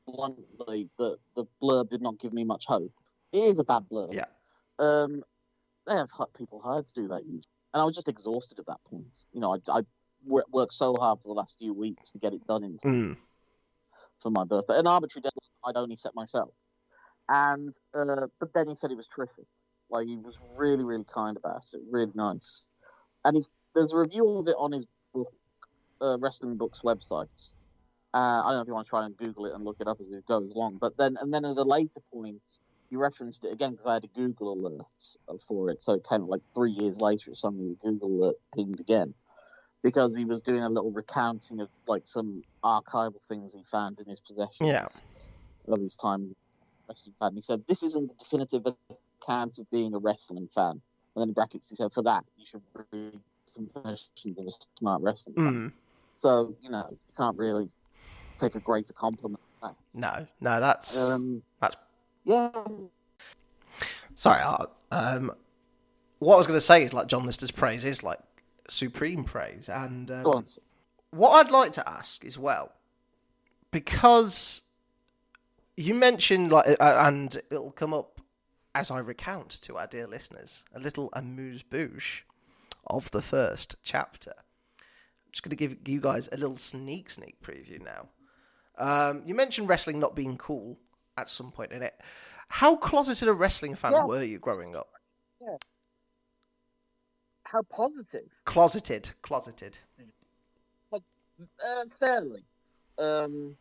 bluntly 0.07 0.89
that 0.99 1.19
the 1.35 1.45
blurb 1.63 1.91
did 1.91 2.01
not 2.01 2.19
give 2.19 2.33
me 2.33 2.43
much 2.43 2.65
hope. 2.67 2.93
It 3.33 3.39
is 3.39 3.59
a 3.59 3.65
bad 3.65 3.85
blurb. 3.93 4.15
Yeah. 4.15 4.25
Um, 4.79 5.23
they 5.87 5.95
have 5.95 6.09
hu- 6.11 6.25
people 6.39 6.61
hired 6.65 6.87
to 6.87 7.03
do 7.03 7.09
that 7.09 7.23
usually. 7.27 7.43
And 7.75 7.83
I 7.83 7.85
was 7.85 7.95
just 7.95 8.09
exhausted 8.09 8.59
at 8.59 8.67
that 8.67 8.83
point. 8.89 9.05
You 9.33 9.41
know, 9.41 9.55
I, 9.55 9.79
I 9.79 9.81
worked 10.25 10.73
so 10.73 10.95
hard 10.99 11.19
for 11.23 11.29
the 11.29 11.35
last 11.35 11.55
few 11.59 11.73
weeks 11.75 12.11
to 12.13 12.19
get 12.19 12.33
it 12.33 12.47
done 12.47 12.65
in 12.65 12.79
Mm. 12.79 13.17
for 14.23 14.31
my 14.31 14.45
birthday. 14.45 14.79
An 14.79 14.87
arbitrary 14.87 15.23
deadline 15.23 15.51
I'd 15.65 15.77
only 15.79 15.97
set 15.97 16.15
myself. 16.15 16.51
And 17.29 17.75
uh, 17.95 18.29
but 18.39 18.53
then 18.55 18.69
he 18.69 18.77
said 18.77 18.91
it 18.91 18.97
was 18.97 19.09
terrific. 19.15 19.47
Like 19.91 20.07
he 20.07 20.17
was 20.17 20.39
really, 20.57 20.85
really 20.85 21.05
kind 21.13 21.37
about 21.37 21.63
it, 21.73 21.81
really 21.91 22.13
nice. 22.15 22.63
And 23.25 23.37
he's, 23.37 23.47
there's 23.75 23.93
a 23.93 23.97
review 23.97 24.29
of 24.39 24.49
it 24.49 24.55
on 24.59 24.73
his 24.73 24.87
book, 25.13 25.33
uh, 26.01 26.19
Wrestling 26.19 26.57
Books 26.57 26.81
website. 26.85 27.29
Uh, 28.15 28.43
I 28.43 28.49
don't 28.49 28.55
know 28.55 28.61
if 28.63 28.69
you 28.69 28.75
want 28.75 28.87
to 28.87 28.91
try 28.91 29.05
and 29.05 29.17
Google 29.17 29.47
it 29.47 29.55
and 29.55 29.65
look 29.65 29.77
it 29.81 29.89
up 29.89 30.01
as 30.01 30.07
it 30.11 30.27
goes 30.27 30.51
along. 30.53 30.79
But 30.81 30.97
then, 30.97 31.17
and 31.21 31.33
then 31.35 31.45
at 31.45 31.57
a 31.57 31.63
later 31.63 32.01
point, 32.13 32.41
he 32.89 32.97
referenced 32.97 33.45
it 33.45 33.53
again 33.53 33.73
because 33.73 33.87
I 33.87 33.95
had 33.95 34.05
a 34.05 34.09
Google 34.09 34.53
alert 34.53 34.87
for 35.49 35.71
it. 35.71 35.79
So 35.83 35.93
it 35.93 36.07
came 36.09 36.27
like 36.27 36.43
three 36.55 36.73
years 36.73 36.97
later, 36.99 37.35
suddenly 37.35 37.77
the 37.83 37.91
Google 37.91 38.09
alert 38.09 38.37
pinged 38.55 38.81
again 38.81 39.15
because 39.83 40.15
he 40.17 40.25
was 40.25 40.41
doing 40.41 40.63
a 40.63 40.69
little 40.69 40.91
recounting 40.91 41.61
of 41.61 41.69
like 41.87 42.03
some 42.07 42.45
archival 42.65 43.21
things 43.29 43.53
he 43.53 43.63
found 43.71 44.01
in 44.01 44.07
his 44.07 44.21
possession 44.21 44.67
Yeah. 44.67 44.87
of 45.69 45.81
his 45.81 45.97
time 45.97 46.35
wrestling 46.89 47.15
fan. 47.19 47.35
He 47.35 47.43
said, 47.43 47.65
"This 47.67 47.83
isn't 47.83 48.09
the 48.09 48.15
definitive 48.15 48.67
account 49.23 49.59
of 49.59 49.71
being 49.71 49.95
a 49.95 49.99
wrestling 49.99 50.49
fan." 50.55 50.71
And 51.15 51.23
then 51.23 51.29
in 51.29 51.35
brackets, 51.35 51.69
he 51.69 51.77
said, 51.77 51.93
"For 51.93 52.03
that, 52.03 52.25
you 52.37 52.47
should 52.47 52.63
read 52.93 53.21
Confessions 53.55 54.39
of 54.39 54.47
a 54.47 54.51
Smart 54.79 55.03
Wrestling 55.03 55.35
Fan." 55.37 55.45
Mm. 55.45 55.73
So 56.13 56.57
you 56.61 56.71
know, 56.71 56.87
you 56.91 56.99
can't 57.17 57.37
really 57.37 57.71
take 58.41 58.55
a 58.55 58.61
greater 58.61 58.93
compliment. 58.93 59.41
No, 59.95 60.27
no, 60.41 60.61
that's. 60.61 60.95
Um, 60.97 61.43
that's 61.61 61.77
yeah, 62.27 62.51
sorry. 64.15 64.43
I- 64.43 64.67
Um, 64.93 65.33
what 66.21 66.35
I 66.35 66.39
was 66.39 66.47
going 66.47 66.57
to 66.57 66.61
say 66.65 66.83
is 66.85 66.95
like 66.95 67.07
John 67.09 67.25
Lister's 67.27 67.51
praise 67.51 67.85
is 67.85 68.03
like 68.03 68.21
supreme 68.69 69.25
praise, 69.25 69.69
and 69.69 70.11
um, 70.11 70.25
what 71.11 71.31
I'd 71.33 71.51
like 71.51 71.73
to 71.73 71.89
ask 71.89 72.25
as 72.25 72.39
well, 72.39 72.73
because 73.71 74.63
you 75.77 75.95
mentioned 75.95 76.53
like, 76.53 76.69
uh, 76.81 76.95
and 76.99 77.41
it'll 77.51 77.73
come 77.73 77.93
up 77.93 78.21
as 78.75 78.91
I 78.91 78.99
recount 78.99 79.51
to 79.63 79.77
our 79.77 79.87
dear 79.87 80.07
listeners 80.07 80.65
a 80.75 80.79
little 80.79 81.11
amuse 81.13 81.63
bouche 81.63 82.23
of 82.87 83.11
the 83.11 83.23
first 83.23 83.77
chapter. 83.83 84.35
I'm 84.39 85.33
just 85.33 85.43
going 85.43 85.51
to 85.51 85.57
give 85.57 85.77
you 85.89 86.01
guys 86.01 86.29
a 86.33 86.37
little 86.37 86.57
sneak 86.57 87.11
sneak 87.11 87.43
preview 87.43 87.83
now. 87.85 88.09
Um, 88.79 89.23
you 89.27 89.35
mentioned 89.35 89.69
wrestling 89.69 89.99
not 89.99 90.15
being 90.15 90.37
cool 90.39 90.79
at 91.17 91.29
some 91.29 91.51
point 91.51 91.73
in 91.73 91.83
it. 91.83 91.95
How 92.49 92.77
closeted 92.77 93.29
a 93.29 93.33
wrestling 93.33 93.75
fan 93.75 93.93
Yeah. 93.93 94.05
were 94.05 94.23
you 94.23 94.39
growing 94.39 94.77
up? 94.77 94.89
How 97.45 97.63
positive? 97.63 98.29
Closeted, 98.45 99.13
closeted. 99.23 99.79
Uh, 100.93 101.85
fairly. 102.01 102.43
Um, 102.99 103.57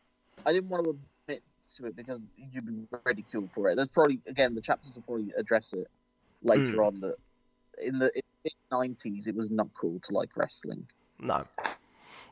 I 0.46 0.54
didn't 0.54 0.70
want 0.70 0.86
to 0.86 0.98
admit 1.28 1.44
to 1.76 1.86
it 1.88 1.96
because 1.96 2.22
you'd 2.38 2.66
be 2.66 2.88
ridiculed 3.04 3.50
for 3.54 3.70
it. 3.70 3.76
There's 3.76 3.90
probably 3.90 4.22
again 4.28 4.56
the 4.56 4.62
chapters 4.62 4.94
will 4.96 5.02
probably 5.02 5.34
address 5.38 5.74
it 5.74 5.88
later 6.42 6.82
on 6.84 7.02
that 7.02 7.16
in 7.84 8.00
the 8.00 8.12
nineties 8.72 9.28
it 9.28 9.36
was 9.36 9.52
not 9.52 9.68
cool 9.80 10.00
to 10.00 10.14
like 10.14 10.30
wrestling. 10.38 10.88
No, 11.20 11.46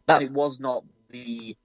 and 0.07 0.23
it 0.23 0.31
was 0.31 0.59
not 0.61 0.85
the 1.09 1.57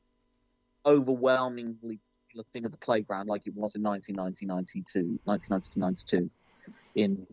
overwhelmingly 0.85 2.01
popular 2.29 2.45
thing 2.53 2.64
at 2.64 2.71
the 2.71 2.77
playground 2.77 3.29
like 3.29 3.47
it 3.47 3.55
was 3.55 3.75
in 3.75 3.83
1990, 3.83 4.47
92, 4.47 5.19
1992, 5.25 5.81
92 5.81 6.31
in 6.95 7.27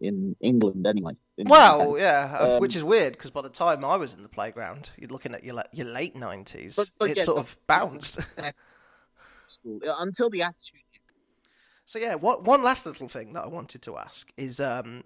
in 0.00 0.34
England 0.40 0.86
anyway. 0.86 1.12
In 1.36 1.46
Well, 1.48 1.98
yeah, 1.98 2.38
uh, 2.40 2.54
Um, 2.54 2.60
which 2.60 2.74
is 2.74 2.82
weird 2.82 3.12
because 3.12 3.30
by 3.30 3.42
the 3.42 3.50
time 3.50 3.84
I 3.84 3.96
was 3.96 4.14
in 4.14 4.22
the 4.22 4.30
playground, 4.30 4.92
you're 4.96 5.10
looking 5.10 5.34
at 5.34 5.44
your 5.44 5.62
your 5.72 5.86
late 5.86 6.16
nineties. 6.16 6.78
It 6.78 7.16
yeah, 7.18 7.22
sort 7.22 7.38
of 7.38 7.56
bounced. 7.66 8.18
school 9.48 9.80
until 9.98 10.30
the 10.30 10.42
attitude. 10.42 10.80
so 11.84 11.98
yeah, 11.98 12.14
what 12.14 12.44
one 12.44 12.62
last 12.62 12.86
little 12.86 13.08
thing 13.08 13.32
that 13.34 13.44
I 13.44 13.48
wanted 13.48 13.82
to 13.82 13.98
ask 13.98 14.30
is, 14.36 14.60
um, 14.60 15.02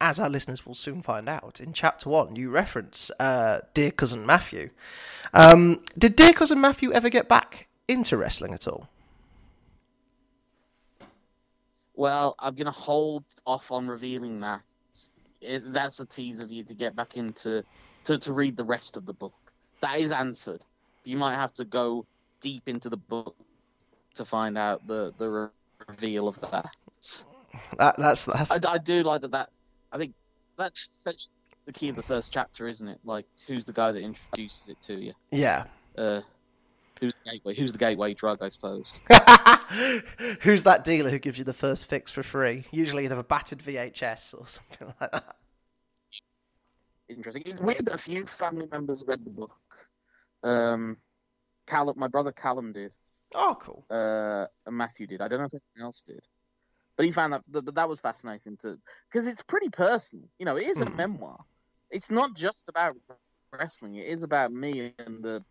as 0.00 0.20
our 0.20 0.30
listeners 0.30 0.64
will 0.64 0.74
soon 0.74 1.02
find 1.02 1.28
out, 1.28 1.60
in 1.60 1.72
chapter 1.72 2.08
one, 2.08 2.36
you 2.36 2.50
reference 2.50 3.10
uh, 3.18 3.60
Dear 3.74 3.90
Cousin 3.90 4.24
Matthew. 4.24 4.70
Um, 5.34 5.82
did 5.98 6.14
Dear 6.16 6.32
Cousin 6.32 6.60
Matthew 6.60 6.92
ever 6.92 7.10
get 7.10 7.28
back 7.28 7.68
into 7.88 8.16
wrestling 8.16 8.54
at 8.54 8.66
all? 8.66 8.88
Well, 11.94 12.34
I'm 12.38 12.54
gonna 12.54 12.70
hold 12.70 13.24
off 13.46 13.70
on 13.70 13.86
revealing 13.86 14.40
that. 14.40 14.62
It, 15.40 15.72
that's 15.72 16.00
a 16.00 16.06
tease 16.06 16.40
of 16.40 16.50
you 16.50 16.64
to 16.64 16.74
get 16.74 16.96
back 16.96 17.16
into 17.16 17.62
to, 18.04 18.18
to 18.18 18.32
read 18.32 18.56
the 18.56 18.64
rest 18.64 18.96
of 18.96 19.06
the 19.06 19.12
book. 19.12 19.34
That 19.80 20.00
is 20.00 20.10
answered. 20.10 20.62
You 21.04 21.16
might 21.16 21.34
have 21.34 21.54
to 21.54 21.64
go 21.64 22.06
deep 22.40 22.68
into 22.68 22.88
the 22.88 22.96
book 22.96 23.36
to 24.14 24.24
find 24.24 24.58
out 24.58 24.86
the 24.86 25.12
the 25.18 25.30
re- 25.30 25.48
reveal 25.88 26.28
of 26.28 26.40
that. 26.40 26.74
That, 27.78 27.96
that's 27.96 28.24
that's 28.24 28.50
I, 28.50 28.58
I 28.66 28.78
do 28.78 29.02
like 29.02 29.20
that. 29.22 29.30
That 29.30 29.50
I 29.92 29.98
think 29.98 30.14
that's 30.58 30.86
essentially 30.90 31.30
the 31.66 31.72
key 31.72 31.88
of 31.90 31.96
the 31.96 32.02
first 32.02 32.32
chapter, 32.32 32.66
isn't 32.68 32.86
it? 32.86 32.98
Like, 33.04 33.26
who's 33.46 33.64
the 33.64 33.72
guy 33.72 33.92
that 33.92 34.02
introduces 34.02 34.62
it 34.68 34.76
to 34.86 34.94
you? 34.94 35.12
yeah. 35.30 35.64
Uh, 35.96 36.22
who's 37.00 37.14
the 37.24 37.30
gateway? 37.30 37.54
Who's 37.54 37.72
the 37.72 37.78
gateway 37.78 38.14
drug? 38.14 38.38
I 38.42 38.48
suppose. 38.48 38.98
Who's 40.42 40.62
that 40.64 40.84
dealer 40.84 41.10
who 41.10 41.18
gives 41.18 41.38
you 41.38 41.44
the 41.44 41.52
first 41.54 41.88
fix 41.88 42.10
for 42.10 42.22
free? 42.22 42.64
Usually, 42.70 43.02
you'd 43.02 43.10
have 43.10 43.18
a 43.18 43.24
battered 43.24 43.58
VHS 43.58 44.34
or 44.38 44.46
something 44.46 44.92
like 45.00 45.10
that. 45.12 45.36
Interesting. 47.08 47.42
It's 47.46 47.60
weird 47.60 47.84
that 47.86 47.94
a 47.94 47.98
few 47.98 48.26
family 48.26 48.66
members 48.70 49.04
read 49.06 49.24
the 49.24 49.30
book. 49.30 49.52
Um, 50.42 50.96
Callum, 51.66 51.94
my 51.98 52.08
brother 52.08 52.32
Callum 52.32 52.72
did. 52.72 52.92
Oh, 53.34 53.56
cool. 53.60 53.84
uh, 53.90 54.46
and 54.66 54.76
Matthew 54.76 55.06
did. 55.06 55.20
I 55.20 55.28
don't 55.28 55.40
know 55.40 55.46
if 55.46 55.54
anyone 55.54 55.86
else 55.86 56.02
did, 56.06 56.24
but 56.96 57.04
he 57.04 57.10
found 57.12 57.32
that 57.32 57.42
that, 57.50 57.74
that 57.74 57.88
was 57.88 57.98
fascinating 58.00 58.56
to 58.58 58.78
because 59.10 59.26
it's 59.26 59.42
pretty 59.42 59.68
personal. 59.70 60.28
You 60.38 60.46
know, 60.46 60.56
it 60.56 60.68
is 60.68 60.80
a 60.80 60.86
Mhm. 60.86 60.96
memoir. 60.96 61.38
It's 61.90 62.10
not 62.10 62.34
just 62.34 62.68
about 62.68 62.96
wrestling. 63.52 63.96
It 63.96 64.06
is 64.06 64.22
about 64.22 64.52
me 64.52 64.92
and 64.98 65.22
the 65.22 65.42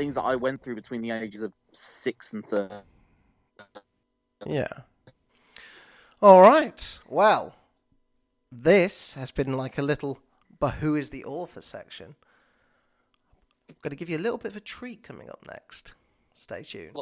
things 0.00 0.14
that 0.14 0.22
I 0.22 0.34
went 0.34 0.62
through 0.62 0.76
between 0.76 1.02
the 1.02 1.10
ages 1.10 1.42
of 1.42 1.52
six 1.72 2.32
and 2.32 2.42
thirty. 2.44 2.74
Yeah. 4.46 4.68
All 6.22 6.40
right. 6.40 6.98
Well, 7.06 7.54
this 8.50 9.12
has 9.12 9.30
been 9.30 9.58
like 9.58 9.76
a 9.76 9.82
little, 9.82 10.18
but 10.58 10.76
who 10.76 10.96
is 10.96 11.10
the 11.10 11.22
author 11.26 11.60
section? 11.60 12.14
I'm 13.68 13.76
going 13.82 13.90
to 13.90 13.96
give 13.96 14.08
you 14.08 14.16
a 14.16 14.24
little 14.24 14.38
bit 14.38 14.52
of 14.52 14.56
a 14.56 14.60
treat 14.60 15.02
coming 15.02 15.28
up 15.28 15.44
next. 15.46 15.92
Stay 16.32 16.62
tuned. 16.62 16.96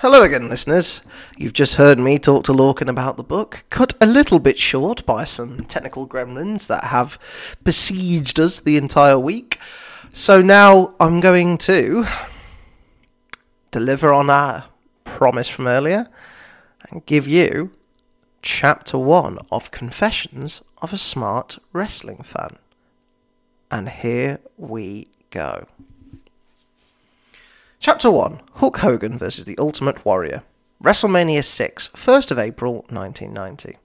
Hello 0.00 0.22
again, 0.22 0.50
listeners. 0.50 1.00
You've 1.38 1.54
just 1.54 1.76
heard 1.76 1.98
me 1.98 2.18
talk 2.18 2.44
to 2.44 2.52
Lorcan 2.52 2.90
about 2.90 3.16
the 3.16 3.24
book, 3.24 3.64
cut 3.70 3.94
a 3.98 4.06
little 4.06 4.38
bit 4.38 4.58
short 4.58 5.06
by 5.06 5.24
some 5.24 5.64
technical 5.64 6.06
gremlins 6.06 6.66
that 6.66 6.84
have 6.84 7.18
besieged 7.64 8.38
us 8.38 8.60
the 8.60 8.76
entire 8.76 9.18
week. 9.18 9.58
So 10.18 10.40
now 10.40 10.94
I'm 10.98 11.20
going 11.20 11.58
to 11.58 12.06
deliver 13.70 14.14
on 14.14 14.30
our 14.30 14.64
promise 15.04 15.46
from 15.46 15.66
earlier 15.66 16.08
and 16.88 17.04
give 17.04 17.28
you 17.28 17.72
chapter 18.40 18.96
one 18.96 19.38
of 19.52 19.70
Confessions 19.70 20.62
of 20.80 20.94
a 20.94 20.98
Smart 20.98 21.58
Wrestling 21.74 22.22
Fan. 22.22 22.56
And 23.70 23.90
here 23.90 24.38
we 24.56 25.08
go. 25.28 25.66
Chapter 27.78 28.10
1 28.10 28.40
Hulk 28.54 28.78
Hogan 28.78 29.18
versus 29.18 29.44
the 29.44 29.58
Ultimate 29.58 30.06
Warrior. 30.06 30.44
WrestleMania 30.82 31.44
6, 31.44 31.88
1st 31.88 32.30
of 32.30 32.38
April 32.38 32.86
1990. 32.88 33.76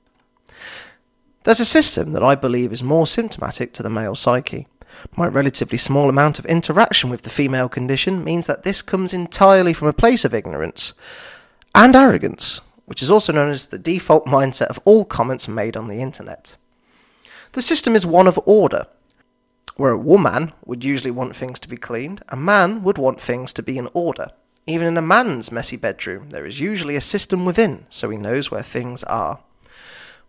There's 1.43 1.59
a 1.59 1.65
system 1.65 2.13
that 2.13 2.23
I 2.23 2.35
believe 2.35 2.71
is 2.71 2.81
more 2.81 3.05
symptomatic 3.05 3.73
to 3.73 3.83
the 3.83 3.89
male 3.89 4.15
psyche. 4.15 4.67
My 5.15 5.27
relatively 5.27 5.77
small 5.77 6.09
amount 6.09 6.39
of 6.39 6.45
interaction 6.45 7.09
with 7.09 7.23
the 7.23 7.29
female 7.29 7.69
condition 7.69 8.23
means 8.23 8.47
that 8.47 8.63
this 8.63 8.81
comes 8.81 9.13
entirely 9.13 9.73
from 9.73 9.87
a 9.87 9.93
place 9.93 10.23
of 10.23 10.33
ignorance 10.33 10.93
and 11.73 11.95
arrogance, 11.95 12.61
which 12.85 13.01
is 13.01 13.09
also 13.09 13.33
known 13.33 13.49
as 13.49 13.67
the 13.67 13.79
default 13.79 14.25
mindset 14.25 14.67
of 14.67 14.79
all 14.85 15.05
comments 15.05 15.47
made 15.47 15.77
on 15.77 15.87
the 15.87 16.01
internet. 16.01 16.55
The 17.53 17.61
system 17.61 17.95
is 17.95 18.05
one 18.05 18.27
of 18.27 18.39
order, 18.45 18.87
where 19.75 19.91
a 19.91 19.97
woman 19.97 20.53
would 20.65 20.83
usually 20.83 21.11
want 21.11 21.35
things 21.35 21.59
to 21.59 21.69
be 21.69 21.77
cleaned, 21.77 22.21
a 22.29 22.37
man 22.37 22.83
would 22.83 22.97
want 22.97 23.21
things 23.21 23.51
to 23.53 23.63
be 23.63 23.77
in 23.77 23.89
order. 23.93 24.27
Even 24.67 24.87
in 24.87 24.97
a 24.97 25.01
man's 25.01 25.51
messy 25.51 25.75
bedroom, 25.75 26.29
there 26.29 26.45
is 26.45 26.59
usually 26.59 26.95
a 26.95 27.01
system 27.01 27.45
within, 27.45 27.85
so 27.89 28.09
he 28.09 28.17
knows 28.17 28.51
where 28.51 28.63
things 28.63 29.03
are. 29.05 29.39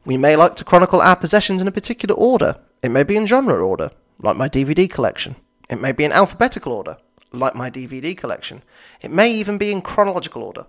We 0.04 0.16
may 0.16 0.36
like 0.36 0.56
to 0.56 0.64
chronicle 0.64 1.00
our 1.00 1.16
possessions 1.16 1.62
in 1.62 1.68
a 1.68 1.72
particular 1.72 2.14
order. 2.14 2.56
It 2.82 2.90
may 2.90 3.04
be 3.04 3.16
in 3.16 3.26
genre 3.26 3.64
order, 3.64 3.90
like 4.20 4.36
my 4.36 4.48
DVD 4.48 4.88
collection. 4.90 5.36
It 5.68 5.80
may 5.80 5.92
be 5.92 6.04
in 6.04 6.12
alphabetical 6.12 6.72
order, 6.72 6.96
like 7.32 7.54
my 7.54 7.70
DVD 7.70 8.16
collection. 8.16 8.62
It 9.00 9.10
may 9.10 9.32
even 9.32 9.58
be 9.58 9.72
in 9.72 9.80
chronological 9.80 10.42
order, 10.42 10.66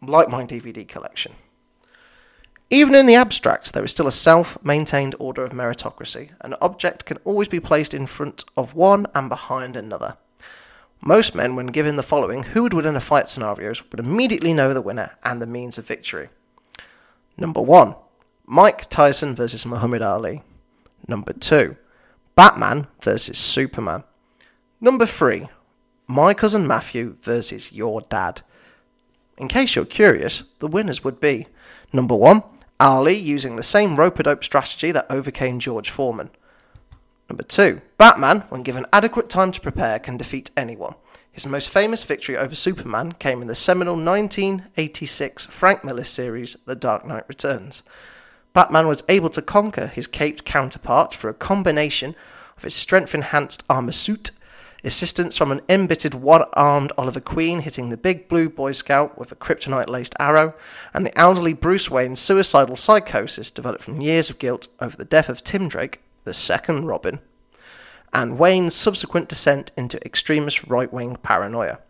like 0.00 0.28
my 0.28 0.46
DVD 0.46 0.86
collection. 0.86 1.32
Even 2.68 2.96
in 2.96 3.06
the 3.06 3.14
abstract, 3.14 3.72
there 3.72 3.84
is 3.84 3.92
still 3.92 4.08
a 4.08 4.12
self 4.12 4.58
maintained 4.64 5.14
order 5.20 5.44
of 5.44 5.52
meritocracy. 5.52 6.30
An 6.40 6.54
object 6.60 7.04
can 7.04 7.18
always 7.24 7.48
be 7.48 7.60
placed 7.60 7.94
in 7.94 8.06
front 8.06 8.44
of 8.56 8.74
one 8.74 9.06
and 9.14 9.28
behind 9.28 9.76
another. 9.76 10.16
Most 11.00 11.34
men, 11.34 11.54
when 11.54 11.66
given 11.68 11.96
the 11.96 12.02
following 12.02 12.42
who 12.42 12.62
would 12.62 12.74
win 12.74 12.86
in 12.86 12.96
a 12.96 13.00
fight 13.00 13.28
scenarios, 13.28 13.88
would 13.90 14.00
immediately 14.00 14.52
know 14.52 14.74
the 14.74 14.82
winner 14.82 15.12
and 15.22 15.40
the 15.40 15.46
means 15.46 15.78
of 15.78 15.86
victory. 15.86 16.28
Number 17.36 17.60
1. 17.60 17.94
Mike 18.46 18.88
Tyson 18.88 19.34
versus 19.34 19.66
Muhammad 19.66 20.02
Ali. 20.02 20.42
Number 21.06 21.32
2. 21.34 21.76
Batman 22.36 22.86
versus 23.00 23.38
Superman. 23.38 24.04
Number 24.78 25.06
3. 25.06 25.48
My 26.06 26.34
cousin 26.34 26.66
Matthew 26.66 27.16
versus 27.18 27.72
your 27.72 28.02
dad. 28.02 28.42
In 29.38 29.48
case 29.48 29.74
you're 29.74 29.86
curious, 29.86 30.42
the 30.58 30.68
winners 30.68 31.02
would 31.02 31.18
be 31.18 31.46
number 31.94 32.14
1. 32.14 32.42
Ali 32.78 33.14
using 33.16 33.56
the 33.56 33.62
same 33.62 33.96
rope 33.96 34.18
a 34.18 34.24
dope 34.24 34.44
strategy 34.44 34.92
that 34.92 35.06
overcame 35.08 35.58
George 35.58 35.88
Foreman. 35.88 36.28
Number 37.30 37.42
2. 37.42 37.80
Batman, 37.96 38.40
when 38.50 38.62
given 38.62 38.84
adequate 38.92 39.30
time 39.30 39.50
to 39.52 39.60
prepare, 39.60 39.98
can 39.98 40.18
defeat 40.18 40.50
anyone. 40.58 40.94
His 41.32 41.46
most 41.46 41.70
famous 41.70 42.04
victory 42.04 42.36
over 42.36 42.54
Superman 42.54 43.12
came 43.12 43.40
in 43.40 43.48
the 43.48 43.54
seminal 43.54 43.94
1986 43.94 45.46
Frank 45.46 45.84
Miller 45.84 46.04
series, 46.04 46.58
The 46.66 46.76
Dark 46.76 47.06
Knight 47.06 47.24
Returns. 47.28 47.82
Batman 48.56 48.88
was 48.88 49.04
able 49.10 49.28
to 49.28 49.42
conquer 49.42 49.86
his 49.86 50.06
caped 50.06 50.46
counterpart 50.46 51.12
through 51.12 51.32
a 51.32 51.34
combination 51.34 52.16
of 52.56 52.62
his 52.62 52.74
strength 52.74 53.14
enhanced 53.14 53.62
armor 53.68 53.92
suit, 53.92 54.30
assistance 54.82 55.36
from 55.36 55.52
an 55.52 55.60
embittered 55.68 56.14
one 56.14 56.42
armed 56.54 56.90
Oliver 56.96 57.20
Queen 57.20 57.60
hitting 57.60 57.90
the 57.90 57.98
big 57.98 58.30
blue 58.30 58.48
Boy 58.48 58.72
Scout 58.72 59.18
with 59.18 59.30
a 59.30 59.36
kryptonite 59.36 59.90
laced 59.90 60.14
arrow, 60.18 60.54
and 60.94 61.04
the 61.04 61.18
elderly 61.18 61.52
Bruce 61.52 61.90
Wayne's 61.90 62.18
suicidal 62.18 62.76
psychosis 62.76 63.50
developed 63.50 63.82
from 63.82 64.00
years 64.00 64.30
of 64.30 64.38
guilt 64.38 64.68
over 64.80 64.96
the 64.96 65.04
death 65.04 65.28
of 65.28 65.44
Tim 65.44 65.68
Drake, 65.68 66.00
the 66.24 66.32
second 66.32 66.86
Robin, 66.86 67.18
and 68.14 68.38
Wayne's 68.38 68.74
subsequent 68.74 69.28
descent 69.28 69.70
into 69.76 70.02
extremist 70.02 70.64
right 70.64 70.90
wing 70.90 71.16
paranoia. 71.22 71.80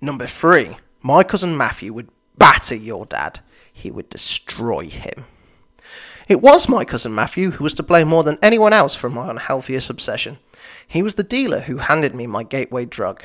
Number 0.00 0.26
three, 0.26 0.76
my 1.02 1.22
cousin 1.22 1.56
Matthew 1.56 1.92
would 1.92 2.08
batter 2.36 2.74
your 2.74 3.06
dad. 3.06 3.38
He 3.74 3.90
would 3.90 4.08
destroy 4.08 4.86
him. 4.86 5.26
It 6.26 6.40
was 6.40 6.70
my 6.70 6.86
cousin 6.86 7.14
Matthew 7.14 7.50
who 7.50 7.64
was 7.64 7.74
to 7.74 7.82
blame 7.82 8.08
more 8.08 8.22
than 8.22 8.38
anyone 8.40 8.72
else 8.72 8.94
for 8.94 9.10
my 9.10 9.28
unhealthiest 9.28 9.90
obsession. 9.90 10.38
He 10.88 11.02
was 11.02 11.16
the 11.16 11.22
dealer 11.22 11.60
who 11.60 11.76
handed 11.76 12.14
me 12.14 12.26
my 12.26 12.44
gateway 12.44 12.86
drug. 12.86 13.24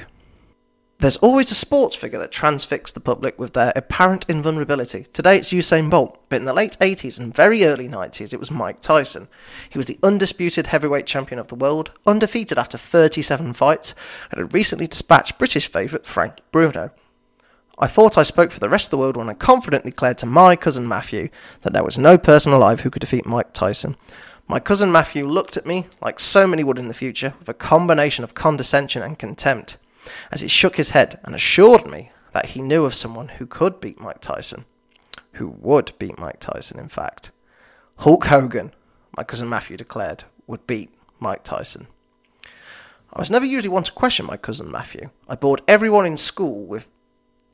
There's 0.99 1.15
always 1.17 1.49
a 1.49 1.55
sports 1.55 1.95
figure 1.95 2.19
that 2.19 2.33
transfixed 2.33 2.93
the 2.93 2.99
public 2.99 3.39
with 3.39 3.53
their 3.53 3.71
apparent 3.73 4.25
invulnerability. 4.27 5.05
Today 5.13 5.37
it's 5.37 5.53
Usain 5.53 5.89
Bolt, 5.89 6.19
but 6.27 6.39
in 6.39 6.45
the 6.45 6.53
late 6.53 6.77
80s 6.81 7.17
and 7.17 7.33
very 7.33 7.63
early 7.63 7.87
90s 7.87 8.33
it 8.33 8.39
was 8.39 8.51
Mike 8.51 8.81
Tyson. 8.81 9.29
He 9.69 9.77
was 9.77 9.85
the 9.85 9.99
undisputed 10.03 10.67
heavyweight 10.67 11.05
champion 11.05 11.39
of 11.39 11.47
the 11.47 11.55
world, 11.55 11.91
undefeated 12.05 12.57
after 12.57 12.77
37 12.77 13.53
fights, 13.53 13.95
and 14.29 14.41
had 14.41 14.53
recently 14.53 14.87
dispatched 14.87 15.37
British 15.37 15.71
favourite 15.71 16.05
Frank 16.05 16.39
Bruno. 16.51 16.91
I 17.81 17.87
thought 17.87 18.17
I 18.17 18.23
spoke 18.23 18.51
for 18.51 18.59
the 18.59 18.67
rest 18.67 18.87
of 18.87 18.91
the 18.91 18.97
world 18.97 19.15
when 19.15 19.29
I 19.29 19.33
confidently 19.33 19.91
declared 19.91 20.17
to 20.17 20.25
my 20.25 20.57
cousin 20.57 20.85
Matthew 20.85 21.29
that 21.61 21.71
there 21.71 21.83
was 21.83 21.97
no 21.97 22.17
person 22.17 22.51
alive 22.51 22.81
who 22.81 22.89
could 22.89 22.99
defeat 22.99 23.25
Mike 23.25 23.53
Tyson. 23.53 23.95
My 24.49 24.59
cousin 24.59 24.91
Matthew 24.91 25.25
looked 25.25 25.55
at 25.55 25.65
me, 25.65 25.87
like 26.01 26.19
so 26.19 26.45
many 26.45 26.61
would 26.61 26.77
in 26.77 26.89
the 26.89 26.93
future, 26.93 27.35
with 27.39 27.47
a 27.47 27.53
combination 27.53 28.25
of 28.25 28.33
condescension 28.33 29.01
and 29.01 29.17
contempt, 29.17 29.77
as 30.29 30.41
he 30.41 30.49
shook 30.49 30.75
his 30.75 30.89
head 30.89 31.19
and 31.23 31.33
assured 31.33 31.89
me 31.89 32.11
that 32.33 32.47
he 32.47 32.61
knew 32.61 32.83
of 32.83 32.93
someone 32.93 33.29
who 33.29 33.45
could 33.45 33.79
beat 33.79 34.01
Mike 34.01 34.19
Tyson. 34.19 34.65
Who 35.33 35.47
would 35.47 35.93
beat 35.97 36.19
Mike 36.19 36.41
Tyson, 36.41 36.79
in 36.79 36.89
fact. 36.89 37.31
Hulk 37.99 38.25
Hogan, 38.25 38.73
my 39.15 39.23
cousin 39.23 39.47
Matthew 39.47 39.77
declared, 39.77 40.25
would 40.47 40.67
beat 40.67 40.93
Mike 41.19 41.43
Tyson. 41.43 41.87
I 43.13 43.19
was 43.19 43.31
never 43.31 43.45
usually 43.45 43.69
one 43.69 43.83
to 43.83 43.91
question 43.93 44.25
my 44.25 44.35
cousin 44.35 44.69
Matthew. 44.69 45.11
I 45.29 45.35
bored 45.35 45.61
everyone 45.65 46.05
in 46.05 46.17
school 46.17 46.65
with 46.65 46.87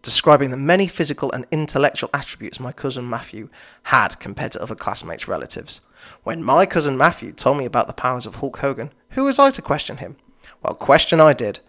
describing 0.05 0.51
the 0.51 0.57
many 0.57 0.87
physical 0.87 1.31
and 1.31 1.47
intellectual 1.51 2.11
attributes 2.13 2.59
my 2.59 2.71
cousin 2.71 3.09
Matthew 3.09 3.49
had 3.83 4.19
compared 4.19 4.51
to 4.51 4.61
other 4.61 4.75
classmates' 4.75 5.27
relatives. 5.27 5.81
When 6.23 6.43
my 6.43 6.67
cousin 6.67 6.95
Matthew 6.95 7.33
told 7.33 7.57
me 7.57 7.65
about 7.65 7.87
the 7.87 7.93
powers 7.93 8.27
of 8.27 8.35
Hulk 8.35 8.57
Hogan, 8.57 8.93
who 9.09 9.23
was 9.23 9.39
I 9.39 9.49
to 9.49 9.61
question 9.63 9.97
him? 9.97 10.15
Well, 10.61 10.75
question 10.75 11.19
I 11.19 11.33
did. 11.33 11.59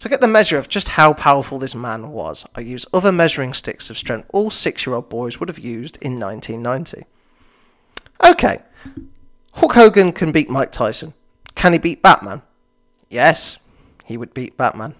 To 0.00 0.10
get 0.10 0.20
the 0.20 0.28
measure 0.28 0.58
of 0.58 0.68
just 0.68 0.90
how 0.90 1.14
powerful 1.14 1.58
this 1.58 1.74
man 1.74 2.10
was, 2.10 2.44
I 2.54 2.60
used 2.60 2.86
other 2.92 3.10
measuring 3.10 3.54
sticks 3.54 3.88
of 3.88 3.96
strength 3.96 4.28
all 4.30 4.50
six 4.50 4.86
year 4.86 4.94
old 4.94 5.08
boys 5.08 5.40
would 5.40 5.48
have 5.48 5.58
used 5.58 5.96
in 6.02 6.20
1990. 6.20 7.06
Okay, 8.22 8.62
Hulk 9.52 9.72
Hogan 9.72 10.12
can 10.12 10.32
beat 10.32 10.50
Mike 10.50 10.70
Tyson. 10.70 11.14
Can 11.54 11.72
he 11.72 11.78
beat 11.78 12.02
Batman? 12.02 12.42
Yes, 13.08 13.56
he 14.04 14.18
would 14.18 14.34
beat 14.34 14.58
Batman. 14.58 14.94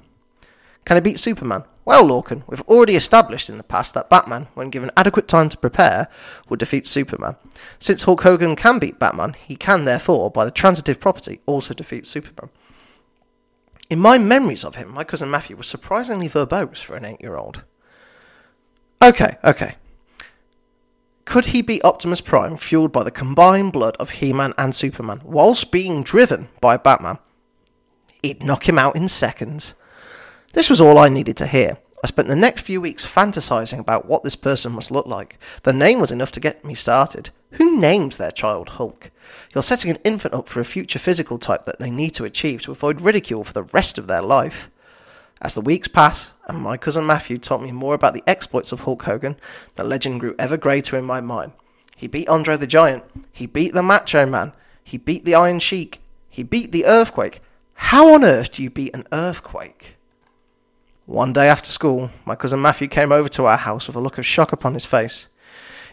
Can 0.87 0.97
he 0.97 1.03
beat 1.03 1.21
Superman? 1.21 1.65
Well, 1.87 2.05
Lorcan, 2.05 2.43
we've 2.49 2.63
already 2.63 2.97
established 2.97 3.49
in 3.49 3.59
the 3.59 3.63
past 3.63 3.95
that 3.95 4.11
Batman, 4.11 4.49
when 4.55 4.71
given 4.71 4.91
adequate 4.97 5.29
time 5.29 5.49
to 5.51 5.57
prepare, 5.57 6.09
would 6.49 6.59
defeat 6.59 6.85
Superman. 6.85 7.37
Since 7.79 8.03
Hulk 8.03 8.23
Hogan 8.23 8.57
can 8.57 8.81
beat 8.81 8.99
Batman, 8.99 9.37
he 9.47 9.55
can 9.55 9.85
therefore, 9.85 10.33
by 10.33 10.45
the 10.45 10.51
transitive 10.51 10.99
property, 10.99 11.41
also 11.47 11.75
defeat 11.75 12.05
Superman. 12.05 12.51
In 13.89 14.01
my 14.01 14.19
memories 14.19 14.65
of 14.65 14.75
him, 14.75 14.93
my 14.93 15.05
cousin 15.05 15.31
Matthew 15.31 15.55
was 15.57 15.69
surprisingly 15.69 16.29
verbose 16.29 16.83
for 16.83 16.97
an 16.97 17.05
eight 17.05 17.21
year 17.21 17.37
old. 17.37 17.63
Okay, 19.01 19.37
okay. 19.45 19.77
Could 21.25 21.47
he 21.47 21.63
beat 21.63 21.85
Optimus 21.85 22.21
Prime 22.21 22.57
fueled 22.57 22.91
by 22.91 23.05
the 23.05 23.13
combined 23.13 23.73
blood 23.73 23.97
of 24.01 24.11
He 24.11 24.33
Man 24.33 24.55
and 24.59 24.75
Superman 24.75 25.21
whilst 25.23 25.71
being 25.71 26.03
driven 26.03 26.49
by 26.61 26.77
Batman? 26.77 27.19
He'd 28.23 28.43
knock 28.43 28.69
him 28.69 28.77
out 28.77 28.97
in 28.97 29.07
seconds. 29.07 29.75
This 30.57 30.71
was 30.71 30.81
all 30.81 30.97
I 30.97 31.11
needed 31.11 31.37
to 31.37 31.47
hear. 31.47 31.77
I 32.03 32.07
spent 32.07 32.29
the 32.29 32.35
next 32.35 32.63
few 32.63 32.81
weeks 32.81 33.05
fantasizing 33.05 33.79
about 33.79 34.07
what 34.07 34.23
this 34.23 34.37
person 34.37 34.73
must 34.73 34.91
look 34.91 35.05
like. 35.05 35.39
The 35.65 35.73
name 35.75 36.01
was 36.01 36.11
enough 36.11 36.33
to 36.33 36.41
get 36.41 36.65
me 36.65 36.75
started. 36.75 37.29
Who 37.53 37.79
names 37.79 38.17
their 38.17 38.31
child 38.31 38.71
Hulk? 38.71 39.11
You're 39.53 39.63
setting 39.63 39.91
an 39.91 39.99
infant 40.03 40.33
up 40.33 40.49
for 40.49 40.61
a 40.61 40.65
future 40.65 40.99
physical 40.99 41.37
type 41.37 41.65
that 41.65 41.79
they 41.79 41.91
need 41.91 42.15
to 42.15 42.25
achieve 42.25 42.63
to 42.63 42.71
avoid 42.71 43.03
ridicule 43.03 43.45
for 43.45 43.53
the 43.53 43.65
rest 43.65 43.99
of 43.99 44.07
their 44.07 44.23
life. 44.23 44.71
As 45.43 45.53
the 45.53 45.61
weeks 45.61 45.89
passed, 45.89 46.33
and 46.49 46.57
my 46.57 46.79
cousin 46.79 47.05
Matthew 47.05 47.37
taught 47.37 47.61
me 47.61 47.71
more 47.71 47.93
about 47.93 48.15
the 48.15 48.25
exploits 48.27 48.73
of 48.73 48.81
Hulk 48.81 49.03
Hogan, 49.03 49.37
the 49.75 49.85
legend 49.85 50.21
grew 50.21 50.35
ever 50.39 50.57
greater 50.57 50.97
in 50.97 51.05
my 51.05 51.21
mind. 51.21 51.53
He 51.97 52.07
beat 52.07 52.31
Andre 52.31 52.57
the 52.57 52.67
Giant. 52.67 53.05
He 53.31 53.45
beat 53.45 53.75
the 53.75 53.83
Macho 53.83 54.25
Man. 54.25 54.55
He 54.83 54.97
beat 54.97 55.27
the 55.27 55.35
Iron 55.35 55.59
Sheik. 55.59 56.01
He 56.31 56.43
beat 56.43 56.73
the 56.73 56.87
Earthquake. 56.87 57.43
How 57.75 58.15
on 58.15 58.25
earth 58.25 58.53
do 58.53 58.63
you 58.63 58.71
beat 58.71 58.95
an 58.95 59.07
earthquake? 59.13 59.96
One 61.07 61.33
day 61.33 61.49
after 61.49 61.71
school, 61.71 62.11
my 62.25 62.35
cousin 62.35 62.61
Matthew 62.61 62.89
came 62.89 63.13
over 63.13 63.29
to 63.29 63.47
our 63.47 63.57
house 63.57 63.87
with 63.87 63.95
a 63.95 64.01
look 64.01 64.19
of 64.19 64.27
shock 64.27 64.51
upon 64.51 64.75
his 64.75 64.85
face. 64.85 65.29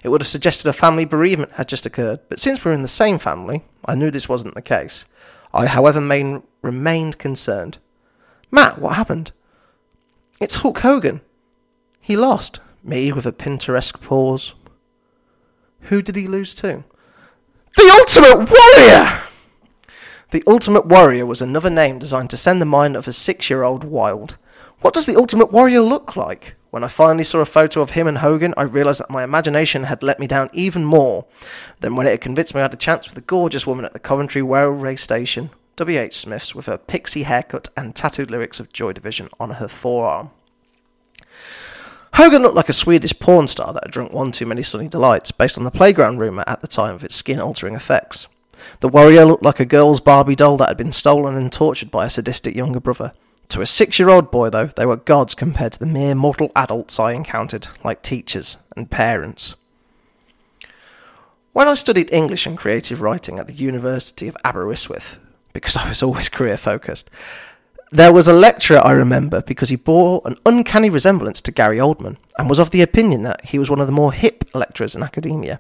It 0.04 0.10
would 0.10 0.22
have 0.22 0.28
suggested 0.28 0.68
a 0.68 0.74
family 0.74 1.06
bereavement 1.06 1.52
had 1.54 1.70
just 1.70 1.86
occurred, 1.86 2.20
but 2.30 2.40
since 2.40 2.66
we're 2.66 2.74
in 2.74 2.82
the 2.82 2.88
same 2.88 3.20
family, 3.20 3.64
I 3.86 3.94
knew 3.94 4.10
this 4.10 4.28
wasn't 4.28 4.56
the 4.56 4.62
case. 4.64 5.06
I, 5.54 5.68
however, 5.68 6.02
main, 6.02 6.42
remained 6.64 7.20
concerned. 7.20 7.78
Matt, 8.50 8.80
what 8.80 8.96
happened? 8.96 9.32
It's 10.42 10.58
Hulk 10.58 10.80
Hogan. 10.80 11.22
He 12.02 12.18
lost. 12.18 12.60
Me 12.84 13.12
with 13.14 13.28
a 13.28 13.32
Pinteresque 13.32 14.02
pause. 14.02 14.56
Who 15.84 16.02
did 16.02 16.16
he 16.16 16.28
lose 16.28 16.56
to? 16.56 16.84
The 17.78 17.98
Ultimate 18.00 18.50
Warrior! 18.50 19.24
The 20.32 20.44
Ultimate 20.48 20.88
Warrior 20.88 21.28
was 21.28 21.42
another 21.42 21.70
name 21.70 22.00
designed 22.00 22.32
to 22.32 22.38
send 22.38 22.60
the 22.60 22.66
mind 22.66 22.96
of 22.96 23.08
a 23.08 23.14
six 23.14 23.50
year 23.52 23.62
old 23.62 23.84
wild. 23.84 24.38
What 24.84 24.94
does 24.94 25.06
the 25.06 25.16
Ultimate 25.16 25.50
Warrior 25.50 25.80
look 25.80 26.18
like? 26.18 26.56
When 26.70 26.84
I 26.84 26.90
finally 26.90 27.24
saw 27.24 27.40
a 27.40 27.46
photo 27.46 27.80
of 27.80 27.92
him 27.92 28.06
and 28.06 28.18
Hogan, 28.18 28.54
I 28.58 28.64
realised 28.64 29.00
that 29.00 29.10
my 29.10 29.24
imagination 29.24 29.84
had 29.84 30.04
let 30.04 30.20
me 30.20 30.28
down 30.28 30.50
even 30.52 30.84
more 30.84 31.26
than 31.80 31.96
when 31.96 32.06
it 32.06 32.10
had 32.10 32.20
convinced 32.20 32.54
me 32.54 32.60
I 32.60 32.64
had 32.64 32.74
a 32.74 32.78
chance 32.78 33.08
with 33.08 33.16
the 33.16 33.22
gorgeous 33.22 33.66
woman 33.66 33.86
at 33.86 33.94
the 33.94 34.00
Coventry 34.00 34.42
Railway 34.42 34.98
Station, 34.98 35.52
W.H. 35.78 36.18
Smith's, 36.18 36.54
with 36.54 36.66
her 36.66 36.78
pixie 36.78 37.24
haircut 37.24 37.70
and 37.78 37.96
tattooed 37.96 38.30
lyrics 38.30 38.60
of 38.60 38.74
Joy 38.74 38.92
Division 38.92 39.30
on 39.40 39.52
her 39.52 39.70
forearm. 39.70 40.32
Hogan 42.16 42.42
looked 42.42 42.58
like 42.58 42.68
a 42.68 42.74
Swedish 42.74 43.18
porn 43.18 43.48
star 43.48 43.72
that 43.72 43.86
had 43.86 43.92
drunk 43.92 44.12
one 44.12 44.34
too 44.34 44.46
many 44.46 44.64
sunny 44.64 44.90
delights, 44.90 45.32
based 45.32 45.58
on 45.58 45.64
the 45.64 45.72
playground 45.72 46.18
rumour 46.18 46.44
at 46.46 46.60
the 46.60 46.68
time 46.68 46.94
of 46.94 47.06
its 47.06 47.16
skin 47.16 47.40
altering 47.40 47.76
effects. 47.76 48.28
The 48.82 48.90
warrior 48.90 49.24
looked 49.24 49.44
like 49.44 49.62
a 49.62 49.66
girl's 49.66 50.02
Barbie 50.02 50.36
doll 50.36 50.58
that 50.58 50.68
had 50.68 50.78
been 50.78 50.92
stolen 50.92 51.38
and 51.38 51.50
tortured 51.54 51.90
by 51.90 52.06
a 52.06 52.10
sadistic 52.10 52.54
younger 52.54 52.82
brother. 52.82 53.14
To 53.54 53.62
a 53.62 53.68
six 53.68 54.00
year 54.00 54.10
old 54.10 54.32
boy, 54.32 54.50
though, 54.50 54.66
they 54.66 54.88
were 54.88 54.98
gods 54.98 55.36
compared 55.36 55.74
to 55.74 55.80
the 55.80 55.86
mere 55.86 56.16
mortal 56.16 56.52
adults 56.56 57.00
I 57.00 57.12
encountered, 57.12 57.68
like 57.84 58.02
teachers 58.02 58.58
and 58.76 58.90
parents. 58.90 59.54
When 61.52 61.68
I 61.68 61.76
studied 61.76 62.12
English 62.12 62.48
and 62.48 62.58
creative 62.58 63.00
writing 63.00 63.38
at 63.38 63.46
the 63.46 63.54
University 63.54 64.28
of 64.28 64.36
Aberystwyth, 64.44 65.20
because 65.54 65.78
I 65.78 65.88
was 65.88 66.02
always 66.02 66.30
career 66.30 66.58
focused, 66.58 67.12
there 67.92 68.12
was 68.12 68.28
a 68.28 68.34
lecturer 68.34 68.84
I 68.84 68.94
remember 68.94 69.44
because 69.44 69.70
he 69.70 69.76
bore 69.76 70.24
an 70.26 70.36
uncanny 70.48 70.90
resemblance 70.90 71.40
to 71.42 71.52
Gary 71.52 71.78
Oldman 71.78 72.18
and 72.40 72.50
was 72.50 72.58
of 72.58 72.72
the 72.72 72.82
opinion 72.82 73.22
that 73.22 73.46
he 73.46 73.60
was 73.60 73.70
one 73.70 73.80
of 73.80 73.86
the 73.86 73.94
more 73.94 74.14
hip 74.14 74.46
lecturers 74.56 74.96
in 74.96 75.04
academia. 75.04 75.60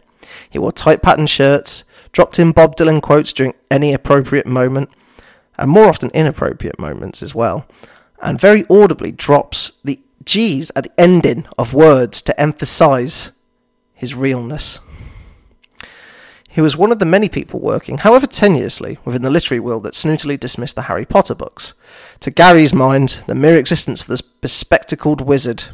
He 0.49 0.57
wore 0.57 0.71
tight 0.71 1.03
patterned 1.03 1.29
shirts, 1.29 1.83
dropped 2.11 2.39
in 2.39 2.53
Bob 2.53 2.75
Dylan 2.75 3.03
quotes 3.03 3.33
during 3.33 3.53
any 3.69 3.93
appropriate 3.93 4.47
moment, 4.47 4.89
and 5.57 5.69
more 5.69 5.87
often 5.87 6.09
inappropriate 6.13 6.79
moments 6.79 7.21
as 7.21 7.35
well, 7.35 7.65
and 8.21 8.39
very 8.39 8.65
audibly 8.69 9.11
drops 9.11 9.73
the 9.83 9.99
G's 10.25 10.71
at 10.75 10.85
the 10.85 10.99
ending 10.99 11.45
of 11.57 11.73
words 11.73 12.21
to 12.23 12.39
emphasize 12.39 13.31
his 13.93 14.15
realness. 14.15 14.79
He 16.49 16.61
was 16.61 16.77
one 16.77 16.91
of 16.91 16.99
the 16.99 17.05
many 17.05 17.29
people 17.29 17.59
working, 17.59 17.97
however 17.97 18.27
tenuously, 18.27 18.99
within 19.03 19.23
the 19.23 19.31
literary 19.31 19.59
world 19.59 19.83
that 19.83 19.95
snootily 19.95 20.39
dismissed 20.39 20.75
the 20.75 20.83
Harry 20.83 21.05
Potter 21.05 21.33
books. 21.33 21.73
To 22.19 22.29
Gary's 22.29 22.75
mind, 22.75 23.23
the 23.25 23.33
mere 23.33 23.57
existence 23.57 24.01
of 24.01 24.07
this 24.07 24.21
bespectacled 24.21 25.21
wizard 25.21 25.69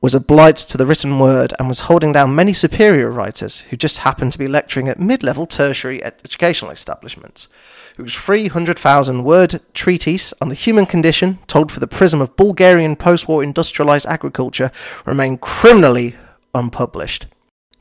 was 0.00 0.14
a 0.14 0.20
blight 0.20 0.56
to 0.56 0.78
the 0.78 0.86
written 0.86 1.18
word 1.18 1.52
and 1.58 1.68
was 1.68 1.80
holding 1.80 2.12
down 2.12 2.34
many 2.34 2.54
superior 2.54 3.10
writers 3.10 3.60
who 3.68 3.76
just 3.76 3.98
happened 3.98 4.32
to 4.32 4.38
be 4.38 4.48
lecturing 4.48 4.88
at 4.88 4.98
mid 4.98 5.22
level 5.22 5.46
tertiary 5.46 6.02
educational 6.02 6.70
establishments, 6.70 7.48
whose 7.96 8.14
300,000 8.14 9.24
word 9.24 9.60
treatise 9.74 10.32
on 10.40 10.48
the 10.48 10.54
human 10.54 10.86
condition, 10.86 11.38
told 11.46 11.70
for 11.70 11.80
the 11.80 11.86
prism 11.86 12.20
of 12.20 12.34
Bulgarian 12.36 12.96
post 12.96 13.28
war 13.28 13.42
industrialized 13.42 14.06
agriculture, 14.06 14.72
remained 15.04 15.42
criminally 15.42 16.16
unpublished. 16.54 17.26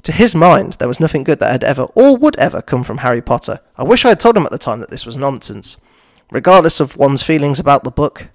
To 0.03 0.11
his 0.11 0.35
mind, 0.35 0.73
there 0.73 0.87
was 0.87 0.99
nothing 0.99 1.23
good 1.23 1.39
that 1.39 1.51
had 1.51 1.63
ever 1.63 1.83
or 1.95 2.17
would 2.17 2.35
ever 2.37 2.61
come 2.61 2.83
from 2.83 2.99
Harry 2.99 3.21
Potter. 3.21 3.59
I 3.77 3.83
wish 3.83 4.03
I 4.05 4.09
had 4.09 4.19
told 4.19 4.35
him 4.35 4.45
at 4.45 4.51
the 4.51 4.57
time 4.57 4.79
that 4.81 4.89
this 4.89 5.05
was 5.05 5.17
nonsense. 5.17 5.77
Regardless 6.31 6.79
of 6.79 6.95
one's 6.95 7.23
feelings 7.23 7.59
about 7.59 7.83
the 7.83 7.91
book, 7.91 8.27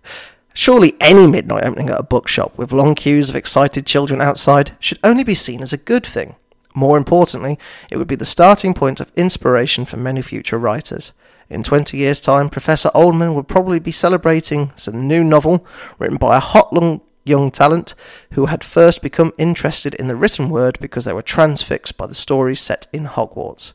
surely 0.55 0.95
any 1.01 1.27
midnight 1.27 1.65
opening 1.65 1.91
at 1.91 2.01
a 2.01 2.05
bookshop 2.05 2.57
with 2.57 2.73
long 2.73 2.95
queues 2.95 3.29
of 3.29 3.37
excited 3.37 3.85
children 3.85 4.23
outside 4.23 4.75
should 4.81 4.99
only 5.05 5.25
be 5.25 5.35
seen 5.35 5.61
as 5.61 5.73
a 5.73 5.77
good 5.77 6.07
thing. 6.07 6.37
More 6.75 6.97
importantly, 6.97 7.59
it 7.91 7.99
would 7.99 8.09
be 8.09 8.17
the 8.17 8.25
starting 8.25 8.73
point 8.73 9.01
of 9.01 9.13
inspiration 9.15 9.85
for 9.85 9.97
many 9.97 10.23
future 10.23 10.59
writers. 10.59 11.13
In 11.51 11.63
20 11.63 11.97
years' 11.97 12.21
time, 12.21 12.49
Professor 12.49 12.91
Oldman 12.95 13.35
would 13.35 13.49
probably 13.49 13.79
be 13.79 13.93
celebrating 13.93 14.73
some 14.77 15.07
new 15.07 15.23
novel 15.23 15.67
written 15.99 16.17
by 16.17 16.37
a 16.37 16.41
hot 16.41 16.73
young 17.25 17.51
talent 17.51 17.95
who 18.33 18.47
had 18.47 18.65
first 18.65 19.03
become 19.03 19.33
interested 19.39 19.95
in 19.95 20.09
the 20.09 20.17
written 20.17 20.49
word 20.49 20.79
because 20.81 21.05
they 21.05 21.13
were 21.13 21.23
transfixed 21.23 21.97
by 21.97 22.07
the 22.07 22.15
stories 22.15 22.61
set 22.61 22.87
in 22.93 23.07
Hogwarts. 23.07 23.73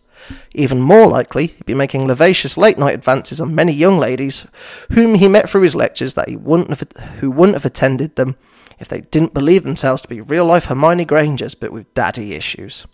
Even 0.53 0.81
more 0.81 1.07
likely, 1.07 1.47
he'd 1.47 1.65
be 1.65 1.73
making 1.73 2.07
vivacious 2.07 2.57
late 2.57 2.77
night 2.77 2.95
advances 2.95 3.39
on 3.39 3.55
many 3.55 3.71
young 3.71 3.97
ladies 3.97 4.45
whom 4.91 5.15
he 5.15 5.27
met 5.27 5.49
through 5.49 5.61
his 5.61 5.75
lectures 5.75 6.13
that 6.13 6.29
he 6.29 6.35
wouldn't 6.35 6.69
have, 6.69 6.91
who 7.19 7.31
wouldn't 7.31 7.55
have 7.55 7.65
attended 7.65 8.15
them 8.15 8.35
if 8.79 8.87
they 8.87 9.01
didn't 9.01 9.33
believe 9.33 9.63
themselves 9.63 10.01
to 10.01 10.07
be 10.07 10.21
real 10.21 10.45
life 10.45 10.65
Hermione 10.65 11.05
Grangers 11.05 11.55
but 11.55 11.71
with 11.71 11.93
daddy 11.93 12.33
issues. 12.33 12.85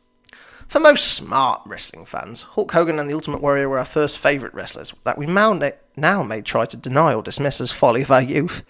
For 0.67 0.79
most 0.79 1.13
smart 1.13 1.61
wrestling 1.65 2.05
fans, 2.05 2.41
Hulk 2.41 2.71
Hogan 2.71 2.97
and 2.97 3.07
the 3.07 3.13
Ultimate 3.13 3.41
Warrior 3.41 3.69
were 3.69 3.77
our 3.77 3.85
first 3.85 4.17
favourite 4.17 4.55
wrestlers 4.55 4.93
that 5.03 5.17
we 5.17 5.27
now 5.27 6.23
may 6.23 6.41
try 6.41 6.65
to 6.65 6.77
deny 6.77 7.13
or 7.13 7.21
dismiss 7.21 7.61
as 7.61 7.71
folly 7.71 8.01
of 8.01 8.11
our 8.11 8.21
youth. 8.21 8.63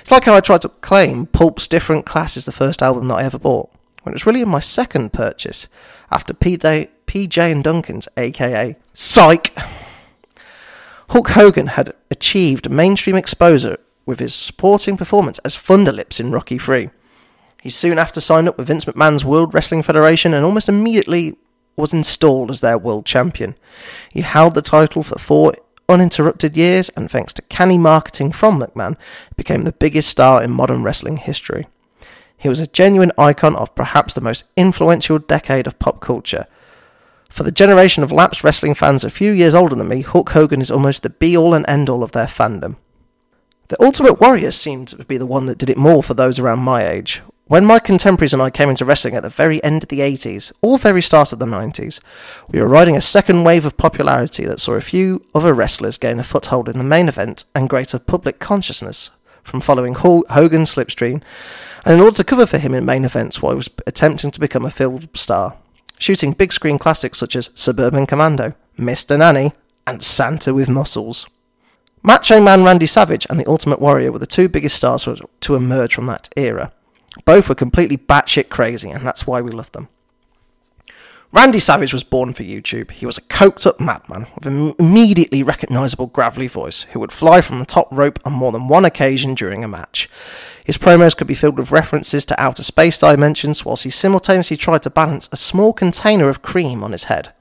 It's 0.00 0.12
like 0.12 0.24
how 0.24 0.36
I 0.36 0.40
tried 0.40 0.62
to 0.62 0.68
claim 0.68 1.26
Pulp's 1.26 1.66
Different 1.66 2.06
Class 2.06 2.36
is 2.36 2.44
the 2.44 2.52
first 2.52 2.82
album 2.82 3.08
that 3.08 3.16
I 3.16 3.24
ever 3.24 3.38
bought, 3.38 3.72
when 4.04 4.12
it 4.12 4.14
was 4.14 4.26
really 4.26 4.44
my 4.44 4.60
second 4.60 5.12
purchase, 5.12 5.66
after 6.12 6.32
PJ, 6.32 6.88
PJ 7.10 7.50
and 7.50 7.64
Duncan's, 7.64 8.06
aka 8.16 8.76
Psych. 8.94 9.52
Hulk 11.08 11.30
Hogan 11.30 11.66
had 11.66 11.92
achieved 12.08 12.70
mainstream 12.70 13.16
exposure 13.16 13.78
with 14.06 14.20
his 14.20 14.32
supporting 14.32 14.96
performance 14.96 15.40
as 15.40 15.56
Thunderlips 15.56 16.20
in 16.20 16.30
Rocky 16.30 16.56
3. 16.56 16.88
He 17.62 17.68
soon 17.68 17.98
after 17.98 18.20
signed 18.20 18.48
up 18.48 18.56
with 18.56 18.68
Vince 18.68 18.84
McMahon's 18.84 19.24
World 19.24 19.52
Wrestling 19.52 19.82
Federation 19.82 20.32
and 20.32 20.44
almost 20.44 20.68
immediately 20.68 21.36
was 21.74 21.92
installed 21.92 22.48
as 22.48 22.60
their 22.60 22.78
world 22.78 23.06
champion. 23.06 23.56
He 24.12 24.20
held 24.20 24.54
the 24.54 24.62
title 24.62 25.02
for 25.02 25.18
four 25.18 25.56
uninterrupted 25.88 26.56
years, 26.56 26.90
and 26.90 27.10
thanks 27.10 27.32
to 27.32 27.42
canny 27.42 27.76
marketing 27.76 28.30
from 28.30 28.60
McMahon, 28.60 28.96
became 29.36 29.62
the 29.62 29.72
biggest 29.72 30.08
star 30.08 30.44
in 30.44 30.52
modern 30.52 30.84
wrestling 30.84 31.16
history. 31.16 31.66
He 32.36 32.48
was 32.48 32.60
a 32.60 32.68
genuine 32.68 33.10
icon 33.18 33.56
of 33.56 33.74
perhaps 33.74 34.14
the 34.14 34.20
most 34.20 34.44
influential 34.56 35.18
decade 35.18 35.66
of 35.66 35.80
pop 35.80 36.00
culture. 36.00 36.46
For 37.30 37.44
the 37.44 37.52
generation 37.52 38.02
of 38.02 38.10
lapsed 38.10 38.42
wrestling 38.42 38.74
fans 38.74 39.04
a 39.04 39.08
few 39.08 39.30
years 39.30 39.54
older 39.54 39.76
than 39.76 39.88
me, 39.88 40.02
Hulk 40.02 40.30
Hogan 40.30 40.60
is 40.60 40.70
almost 40.70 41.04
the 41.04 41.10
be 41.10 41.36
all 41.36 41.54
and 41.54 41.64
end 41.68 41.88
all 41.88 42.02
of 42.02 42.10
their 42.12 42.26
fandom. 42.26 42.76
The 43.68 43.80
Ultimate 43.82 44.20
Warrior 44.20 44.50
seemed 44.50 44.88
to 44.88 45.04
be 45.04 45.16
the 45.16 45.24
one 45.26 45.46
that 45.46 45.56
did 45.56 45.70
it 45.70 45.76
more 45.76 46.02
for 46.02 46.12
those 46.12 46.40
around 46.40 46.58
my 46.58 46.84
age. 46.86 47.22
When 47.46 47.64
my 47.64 47.78
contemporaries 47.78 48.32
and 48.32 48.42
I 48.42 48.50
came 48.50 48.68
into 48.68 48.84
wrestling 48.84 49.14
at 49.14 49.22
the 49.22 49.28
very 49.28 49.62
end 49.62 49.84
of 49.84 49.88
the 49.88 50.00
80s, 50.00 50.50
or 50.60 50.76
very 50.76 51.00
start 51.00 51.32
of 51.32 51.38
the 51.38 51.46
90s, 51.46 52.00
we 52.48 52.60
were 52.60 52.66
riding 52.66 52.96
a 52.96 53.00
second 53.00 53.44
wave 53.44 53.64
of 53.64 53.76
popularity 53.76 54.44
that 54.44 54.60
saw 54.60 54.72
a 54.72 54.80
few 54.80 55.24
other 55.32 55.54
wrestlers 55.54 55.98
gain 55.98 56.18
a 56.18 56.24
foothold 56.24 56.68
in 56.68 56.78
the 56.78 56.84
main 56.84 57.06
event 57.06 57.44
and 57.54 57.68
greater 57.68 58.00
public 58.00 58.40
consciousness 58.40 59.10
from 59.44 59.60
following 59.60 59.94
Hogan's 59.94 60.74
slipstream, 60.74 61.22
and 61.84 61.94
in 61.94 62.00
order 62.00 62.16
to 62.16 62.24
cover 62.24 62.46
for 62.46 62.58
him 62.58 62.74
in 62.74 62.84
main 62.84 63.04
events 63.04 63.40
while 63.40 63.52
he 63.52 63.56
was 63.56 63.70
attempting 63.86 64.32
to 64.32 64.40
become 64.40 64.64
a 64.64 64.70
film 64.70 65.08
star, 65.14 65.56
shooting 66.00 66.32
big 66.32 66.52
screen 66.52 66.78
classics 66.78 67.18
such 67.18 67.36
as 67.36 67.50
Suburban 67.54 68.06
Commando, 68.06 68.54
Mr. 68.76 69.16
Nanny, 69.18 69.52
and 69.86 70.02
Santa 70.02 70.52
with 70.52 70.68
Muscles. 70.68 71.26
Macho 72.02 72.40
Man 72.40 72.64
Randy 72.64 72.86
Savage 72.86 73.26
and 73.28 73.38
the 73.38 73.46
Ultimate 73.46 73.80
Warrior 73.80 74.10
were 74.10 74.18
the 74.18 74.26
two 74.26 74.48
biggest 74.48 74.74
stars 74.76 75.06
to 75.40 75.54
emerge 75.54 75.94
from 75.94 76.06
that 76.06 76.30
era. 76.34 76.72
Both 77.26 77.48
were 77.48 77.54
completely 77.54 77.98
batshit 77.98 78.48
crazy, 78.48 78.88
and 78.90 79.04
that's 79.04 79.26
why 79.26 79.42
we 79.42 79.50
love 79.50 79.70
them. 79.72 79.88
Randy 81.32 81.60
Savage 81.60 81.92
was 81.92 82.02
born 82.02 82.34
for 82.34 82.42
YouTube. 82.42 82.90
He 82.90 83.06
was 83.06 83.16
a 83.16 83.22
coked 83.22 83.64
up 83.64 83.78
madman 83.78 84.26
with 84.34 84.48
an 84.48 84.74
immediately 84.80 85.44
recognisable 85.44 86.08
gravelly 86.08 86.48
voice 86.48 86.82
who 86.90 86.98
would 86.98 87.12
fly 87.12 87.40
from 87.40 87.60
the 87.60 87.64
top 87.64 87.86
rope 87.92 88.18
on 88.24 88.32
more 88.32 88.50
than 88.50 88.66
one 88.66 88.84
occasion 88.84 89.36
during 89.36 89.62
a 89.62 89.68
match. 89.68 90.10
His 90.64 90.76
promos 90.76 91.16
could 91.16 91.28
be 91.28 91.36
filled 91.36 91.56
with 91.56 91.70
references 91.70 92.26
to 92.26 92.42
outer 92.42 92.64
space 92.64 92.98
dimensions 92.98 93.64
whilst 93.64 93.84
he 93.84 93.90
simultaneously 93.90 94.56
tried 94.56 94.82
to 94.82 94.90
balance 94.90 95.28
a 95.30 95.36
small 95.36 95.72
container 95.72 96.28
of 96.28 96.42
cream 96.42 96.82
on 96.82 96.90
his 96.90 97.04
head. 97.04 97.32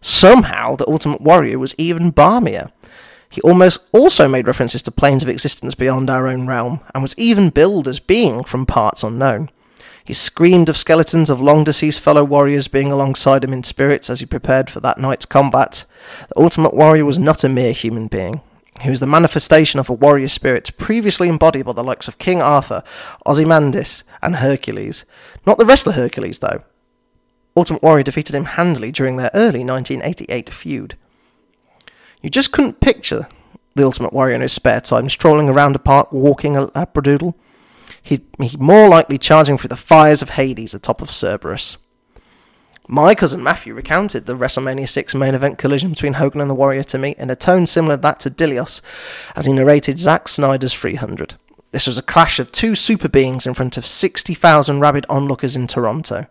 Somehow, 0.00 0.76
the 0.76 0.88
Ultimate 0.88 1.20
Warrior 1.20 1.58
was 1.58 1.74
even 1.76 2.12
balmier. 2.12 2.72
He 3.28 3.42
almost 3.42 3.80
also 3.92 4.26
made 4.26 4.46
references 4.46 4.80
to 4.82 4.90
planes 4.90 5.22
of 5.22 5.28
existence 5.28 5.74
beyond 5.74 6.08
our 6.08 6.26
own 6.26 6.46
realm, 6.46 6.80
and 6.94 7.02
was 7.02 7.14
even 7.18 7.50
billed 7.50 7.88
as 7.88 8.00
being 8.00 8.42
from 8.42 8.64
parts 8.64 9.02
unknown. 9.02 9.50
He 10.06 10.14
screamed 10.14 10.68
of 10.68 10.76
skeletons 10.76 11.28
of 11.28 11.40
long 11.40 11.64
deceased 11.64 12.00
fellow 12.00 12.22
warriors 12.22 12.68
being 12.68 12.92
alongside 12.92 13.42
him 13.42 13.52
in 13.52 13.64
spirits 13.64 14.08
as 14.08 14.20
he 14.20 14.26
prepared 14.26 14.70
for 14.70 14.78
that 14.80 14.98
night's 14.98 15.26
combat. 15.26 15.84
The 16.28 16.40
Ultimate 16.40 16.74
Warrior 16.74 17.04
was 17.04 17.18
not 17.18 17.42
a 17.42 17.48
mere 17.48 17.72
human 17.72 18.06
being. 18.06 18.40
He 18.82 18.90
was 18.90 19.00
the 19.00 19.06
manifestation 19.06 19.80
of 19.80 19.90
a 19.90 19.94
warrior 19.94 20.28
spirit 20.28 20.70
previously 20.76 21.28
embodied 21.28 21.66
by 21.66 21.72
the 21.72 21.82
likes 21.82 22.06
of 22.06 22.18
King 22.18 22.40
Arthur, 22.40 22.84
Ozymandias, 23.26 24.04
and 24.22 24.36
Hercules. 24.36 25.04
Not 25.44 25.58
the 25.58 25.64
wrestler 25.64 25.94
Hercules, 25.94 26.38
though. 26.38 26.62
Ultimate 27.56 27.82
Warrior 27.82 28.04
defeated 28.04 28.34
him 28.34 28.44
handily 28.44 28.92
during 28.92 29.16
their 29.16 29.30
early 29.34 29.64
1988 29.64 30.52
feud. 30.52 30.96
You 32.22 32.30
just 32.30 32.52
couldn't 32.52 32.80
picture 32.80 33.28
the 33.74 33.84
Ultimate 33.84 34.12
Warrior 34.12 34.36
in 34.36 34.40
his 34.42 34.52
spare 34.52 34.80
time 34.80 35.08
strolling 35.08 35.48
around 35.48 35.74
a 35.74 35.80
park 35.80 36.12
walking 36.12 36.56
a 36.56 36.66
labradoodle. 36.68 37.34
He'd, 38.06 38.24
he'd 38.38 38.60
more 38.60 38.88
likely 38.88 39.18
charging 39.18 39.58
through 39.58 39.66
the 39.66 39.76
fires 39.76 40.22
of 40.22 40.30
Hades 40.30 40.74
atop 40.74 41.02
of 41.02 41.10
Cerberus. 41.10 41.76
My 42.86 43.16
cousin 43.16 43.42
Matthew 43.42 43.74
recounted 43.74 44.26
the 44.26 44.36
WrestleMania 44.36 44.88
6 44.88 45.12
main 45.16 45.34
event 45.34 45.58
collision 45.58 45.90
between 45.90 46.12
Hogan 46.12 46.40
and 46.40 46.48
the 46.48 46.54
Warrior 46.54 46.84
to 46.84 46.98
me 46.98 47.16
in 47.18 47.30
a 47.30 47.34
tone 47.34 47.66
similar 47.66 47.96
to 47.96 48.02
that 48.02 48.20
to 48.20 48.30
Dilios 48.30 48.80
as 49.34 49.46
he 49.46 49.52
narrated 49.52 49.98
Zack 49.98 50.28
Snyder's 50.28 50.72
300. 50.72 51.34
This 51.72 51.88
was 51.88 51.98
a 51.98 52.02
clash 52.02 52.38
of 52.38 52.52
two 52.52 52.76
super 52.76 53.08
beings 53.08 53.44
in 53.44 53.54
front 53.54 53.76
of 53.76 53.84
60,000 53.84 54.78
rabid 54.78 55.04
onlookers 55.08 55.56
in 55.56 55.66
Toronto. 55.66 56.26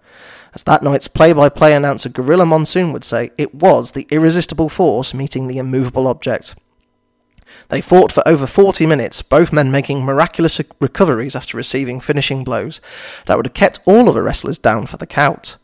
As 0.54 0.64
that 0.64 0.82
night's 0.82 1.10
play 1.10 1.34
by 1.34 1.50
play 1.50 1.76
announcer 1.76 2.08
Gorilla 2.08 2.46
Monsoon 2.46 2.94
would 2.94 3.04
say, 3.04 3.32
it 3.38 3.54
was 3.54 3.92
the 3.92 4.08
irresistible 4.12 4.70
force 4.70 5.14
meeting 5.14 5.48
the 5.48 5.58
immovable 5.58 6.08
object. 6.08 6.56
They 7.70 7.82
fought 7.82 8.12
for 8.12 8.28
over 8.28 8.46
40 8.46 8.86
minutes, 8.86 9.22
both 9.22 9.54
men 9.54 9.72
making 9.72 10.04
miraculous 10.04 10.62
recoveries 10.80 11.36
after 11.36 11.58
receiving 11.58 12.00
finishing 12.00 12.44
blows 12.44 12.82
that 13.26 13.38
would 13.38 13.48
have 13.48 13.54
kept 13.54 13.80
all 13.86 14.08
of 14.08 14.16
the 14.16 14.22
wrestlers 14.22 14.58
down 14.58 14.86
for 14.86 14.98
the 14.98 15.08
count. 15.08 15.58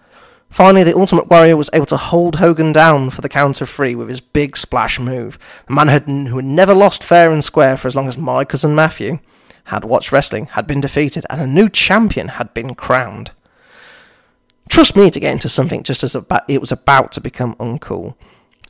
Finally, 0.50 0.84
the 0.84 0.98
Ultimate 0.98 1.30
Warrior 1.30 1.56
was 1.56 1.70
able 1.72 1.86
to 1.86 1.98
hold 1.98 2.36
Hogan 2.36 2.74
down 2.74 3.10
for 3.10 3.22
the 3.22 3.30
count 3.30 3.62
of 3.62 3.70
three 3.70 3.96
with 3.96 4.10
his 4.10 4.20
big 4.20 4.58
splash 4.58 5.00
move. 5.00 5.40
The 5.68 5.74
man 5.74 6.28
who 6.28 6.36
had 6.36 6.46
never 6.46 6.74
lost 6.74 7.04
fair 7.04 7.32
and 7.32 7.44
square 7.44 7.78
for 7.78 7.88
as 7.88 7.96
long 7.96 8.10
as 8.10 8.18
my 8.18 8.44
cousin 8.44 8.76
Matthew 8.76 9.20
had 9.66 9.86
watched 9.86 10.12
wrestling, 10.12 10.48
had 10.48 10.68
been 10.68 10.82
defeated, 10.82 11.26
and 11.30 11.40
a 11.40 11.48
new 11.48 11.70
champion 11.70 12.28
had 12.30 12.54
been 12.54 12.76
crowned. 12.76 13.32
Trust 14.68 14.96
me 14.96 15.10
to 15.10 15.20
get 15.20 15.32
into 15.32 15.48
something 15.48 15.84
just 15.84 16.04
as 16.04 16.16
it 16.48 16.60
was 16.60 16.72
about 16.72 17.12
to 17.14 17.22
become 17.22 17.56
uncool. 17.56 18.16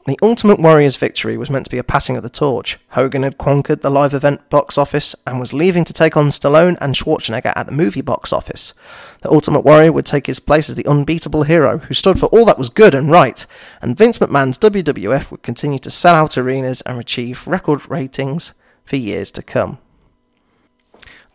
The 0.07 0.17
Ultimate 0.23 0.59
Warrior's 0.59 0.95
victory 0.95 1.37
was 1.37 1.51
meant 1.51 1.65
to 1.65 1.69
be 1.69 1.77
a 1.77 1.83
passing 1.83 2.17
of 2.17 2.23
the 2.23 2.29
torch. 2.29 2.79
Hogan 2.89 3.21
had 3.21 3.37
conquered 3.37 3.83
the 3.83 3.91
live 3.91 4.15
event 4.15 4.49
box 4.49 4.75
office 4.75 5.15
and 5.27 5.39
was 5.39 5.53
leaving 5.53 5.83
to 5.83 5.93
take 5.93 6.17
on 6.17 6.29
Stallone 6.29 6.75
and 6.81 6.95
Schwarzenegger 6.95 7.53
at 7.55 7.67
the 7.67 7.71
movie 7.71 8.01
box 8.01 8.33
office. 8.33 8.73
The 9.21 9.29
Ultimate 9.29 9.63
Warrior 9.63 9.91
would 9.91 10.07
take 10.07 10.25
his 10.25 10.39
place 10.39 10.69
as 10.69 10.75
the 10.75 10.87
unbeatable 10.87 11.43
hero 11.43 11.77
who 11.77 11.93
stood 11.93 12.19
for 12.19 12.25
all 12.27 12.45
that 12.45 12.57
was 12.57 12.69
good 12.69 12.95
and 12.95 13.11
right, 13.11 13.45
and 13.79 13.95
Vince 13.95 14.17
McMahon's 14.17 14.57
WWF 14.57 15.29
would 15.29 15.43
continue 15.43 15.77
to 15.77 15.91
sell 15.91 16.15
out 16.15 16.35
arenas 16.35 16.81
and 16.81 16.99
achieve 16.99 17.45
record 17.45 17.87
ratings 17.87 18.55
for 18.83 18.95
years 18.95 19.29
to 19.33 19.43
come. 19.43 19.77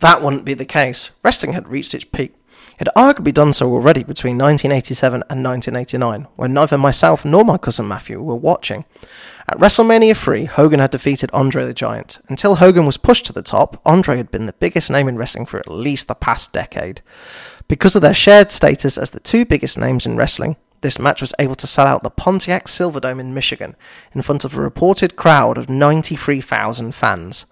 That 0.01 0.23
wouldn't 0.23 0.45
be 0.45 0.55
the 0.55 0.65
case. 0.65 1.11
Wrestling 1.23 1.53
had 1.53 1.69
reached 1.69 1.95
its 1.95 2.05
peak 2.05 2.35
had 2.79 2.89
arguably 2.97 3.33
done 3.33 3.53
so 3.53 3.73
already 3.73 4.03
between 4.03 4.39
1987 4.39 5.23
and 5.31 5.45
1989, 5.45 6.27
when 6.37 6.53
neither 6.53 6.77
myself 6.77 7.25
nor 7.25 7.45
my 7.45 7.59
cousin 7.59 7.89
Matthew 7.89 8.23
were 8.23 8.35
watching. 8.35 8.85
At 9.49 9.59
WrestleMania 9.59 10.17
3, 10.17 10.47
Hogan 10.47 10.81
had 10.81 10.91
defeated 10.91 11.31
Andre 11.33 11.65
the 11.65 11.73
Giant. 11.73 12.19
Until 12.29 12.57
Hogan 12.57 12.85
was 12.85 12.97
pushed 12.97 13.27
to 13.27 13.33
the 13.33 13.43
top, 13.43 13.81
Andre 13.87 14.17
had 14.17 14.31
been 14.31 14.47
the 14.47 14.53
biggest 14.55 14.91
name 14.91 15.09
in 15.09 15.17
wrestling 15.17 15.47
for 15.47 15.59
at 15.59 15.71
least 15.71 16.09
the 16.09 16.15
past 16.15 16.53
decade. 16.53 17.01
Because 17.69 17.97
of 17.97 18.03
their 18.03 18.15
shared 18.15 18.51
status 18.51 18.99
as 18.99 19.11
the 19.11 19.21
two 19.21 19.45
biggest 19.45 19.79
names 19.79 20.05
in 20.05 20.17
wrestling, 20.17 20.57
this 20.83 20.99
match 20.99 21.21
was 21.21 21.35
able 21.39 21.55
to 21.57 21.67
sell 21.67 21.87
out 21.87 22.03
the 22.03 22.11
Pontiac 22.11 22.67
Silverdome 22.67 23.21
in 23.21 23.35
Michigan 23.35 23.77
in 24.15 24.23
front 24.23 24.45
of 24.45 24.57
a 24.57 24.61
reported 24.61 25.17
crowd 25.17 25.59
of 25.59 25.69
93,000 25.69 26.95
fans. 26.95 27.47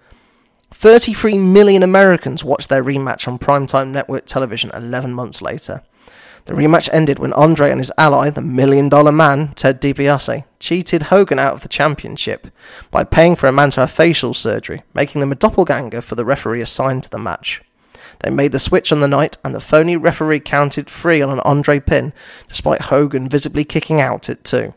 33 0.74 1.38
million 1.38 1.82
Americans 1.82 2.44
watched 2.44 2.68
their 2.68 2.84
rematch 2.84 3.26
on 3.26 3.38
primetime 3.38 3.90
network 3.90 4.26
television 4.26 4.70
11 4.74 5.14
months 5.14 5.40
later. 5.40 5.82
The 6.46 6.52
rematch 6.52 6.90
ended 6.92 7.18
when 7.18 7.32
Andre 7.32 7.70
and 7.70 7.78
his 7.78 7.92
ally, 7.96 8.28
the 8.28 8.42
Million 8.42 8.90
Dollar 8.90 9.12
Man, 9.12 9.54
Ted 9.54 9.80
DiBiase, 9.80 10.44
cheated 10.58 11.04
Hogan 11.04 11.38
out 11.38 11.54
of 11.54 11.62
the 11.62 11.68
championship 11.68 12.48
by 12.90 13.02
paying 13.02 13.34
for 13.34 13.46
a 13.46 13.52
man 13.52 13.70
to 13.70 13.80
have 13.80 13.92
facial 13.92 14.34
surgery, 14.34 14.82
making 14.92 15.22
them 15.22 15.32
a 15.32 15.36
doppelganger 15.36 16.02
for 16.02 16.16
the 16.16 16.24
referee 16.24 16.60
assigned 16.60 17.04
to 17.04 17.10
the 17.10 17.18
match. 17.18 17.62
They 18.22 18.30
made 18.30 18.52
the 18.52 18.58
switch 18.58 18.92
on 18.92 19.00
the 19.00 19.08
night, 19.08 19.38
and 19.42 19.54
the 19.54 19.60
phony 19.60 19.96
referee 19.96 20.40
counted 20.40 20.90
free 20.90 21.22
on 21.22 21.30
an 21.30 21.40
Andre 21.40 21.80
pin, 21.80 22.12
despite 22.48 22.82
Hogan 22.82 23.28
visibly 23.28 23.64
kicking 23.64 24.00
out 24.00 24.28
at 24.28 24.44
two. 24.44 24.74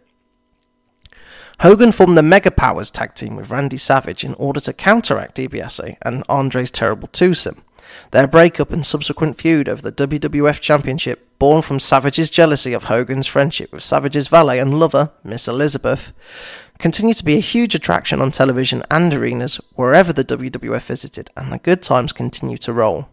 Hogan 1.62 1.92
formed 1.92 2.16
the 2.16 2.24
Mega 2.24 2.52
Powers 2.52 2.92
tag 2.92 3.16
team 3.16 3.36
with 3.36 3.50
Randy 3.50 3.78
Savage 3.78 4.24
in 4.24 4.36
order 4.36 4.60
to 4.60 4.74
counteract 4.74 5.38
DiBiase 5.38 5.98
and 6.04 6.24
Andre's 6.30 6.70
terrible 6.70 7.08
twosome. 7.08 7.64
Their 8.12 8.28
breakup 8.28 8.72
and 8.72 8.86
subsequent 8.86 9.42
feud 9.42 9.68
over 9.68 9.82
the 9.82 9.92
WWF 9.92 10.60
Championship, 10.60 11.28
born 11.40 11.64
from 11.64 11.80
Savage's 11.80 12.30
jealousy 12.30 12.74
of 12.74 12.86
Hogan's 12.86 13.26
friendship 13.26 13.72
with 13.72 13.82
Savage's 13.82 14.28
valet 14.28 14.60
and 14.60 14.80
lover, 14.80 15.10
Miss 15.24 15.48
Elizabeth, 15.48 16.12
continued 16.78 17.18
to 17.18 17.26
be 17.26 17.38
a 17.38 17.40
huge 17.42 17.74
attraction 17.74 18.22
on 18.22 18.30
television 18.30 18.84
and 18.92 19.12
arenas 19.12 19.56
wherever 19.74 20.14
the 20.14 20.26
WWF 20.26 20.86
visited, 20.86 21.32
and 21.36 21.52
the 21.52 21.58
good 21.58 21.82
times 21.82 22.14
continued 22.14 22.62
to 22.62 22.74
roll. 22.74 23.08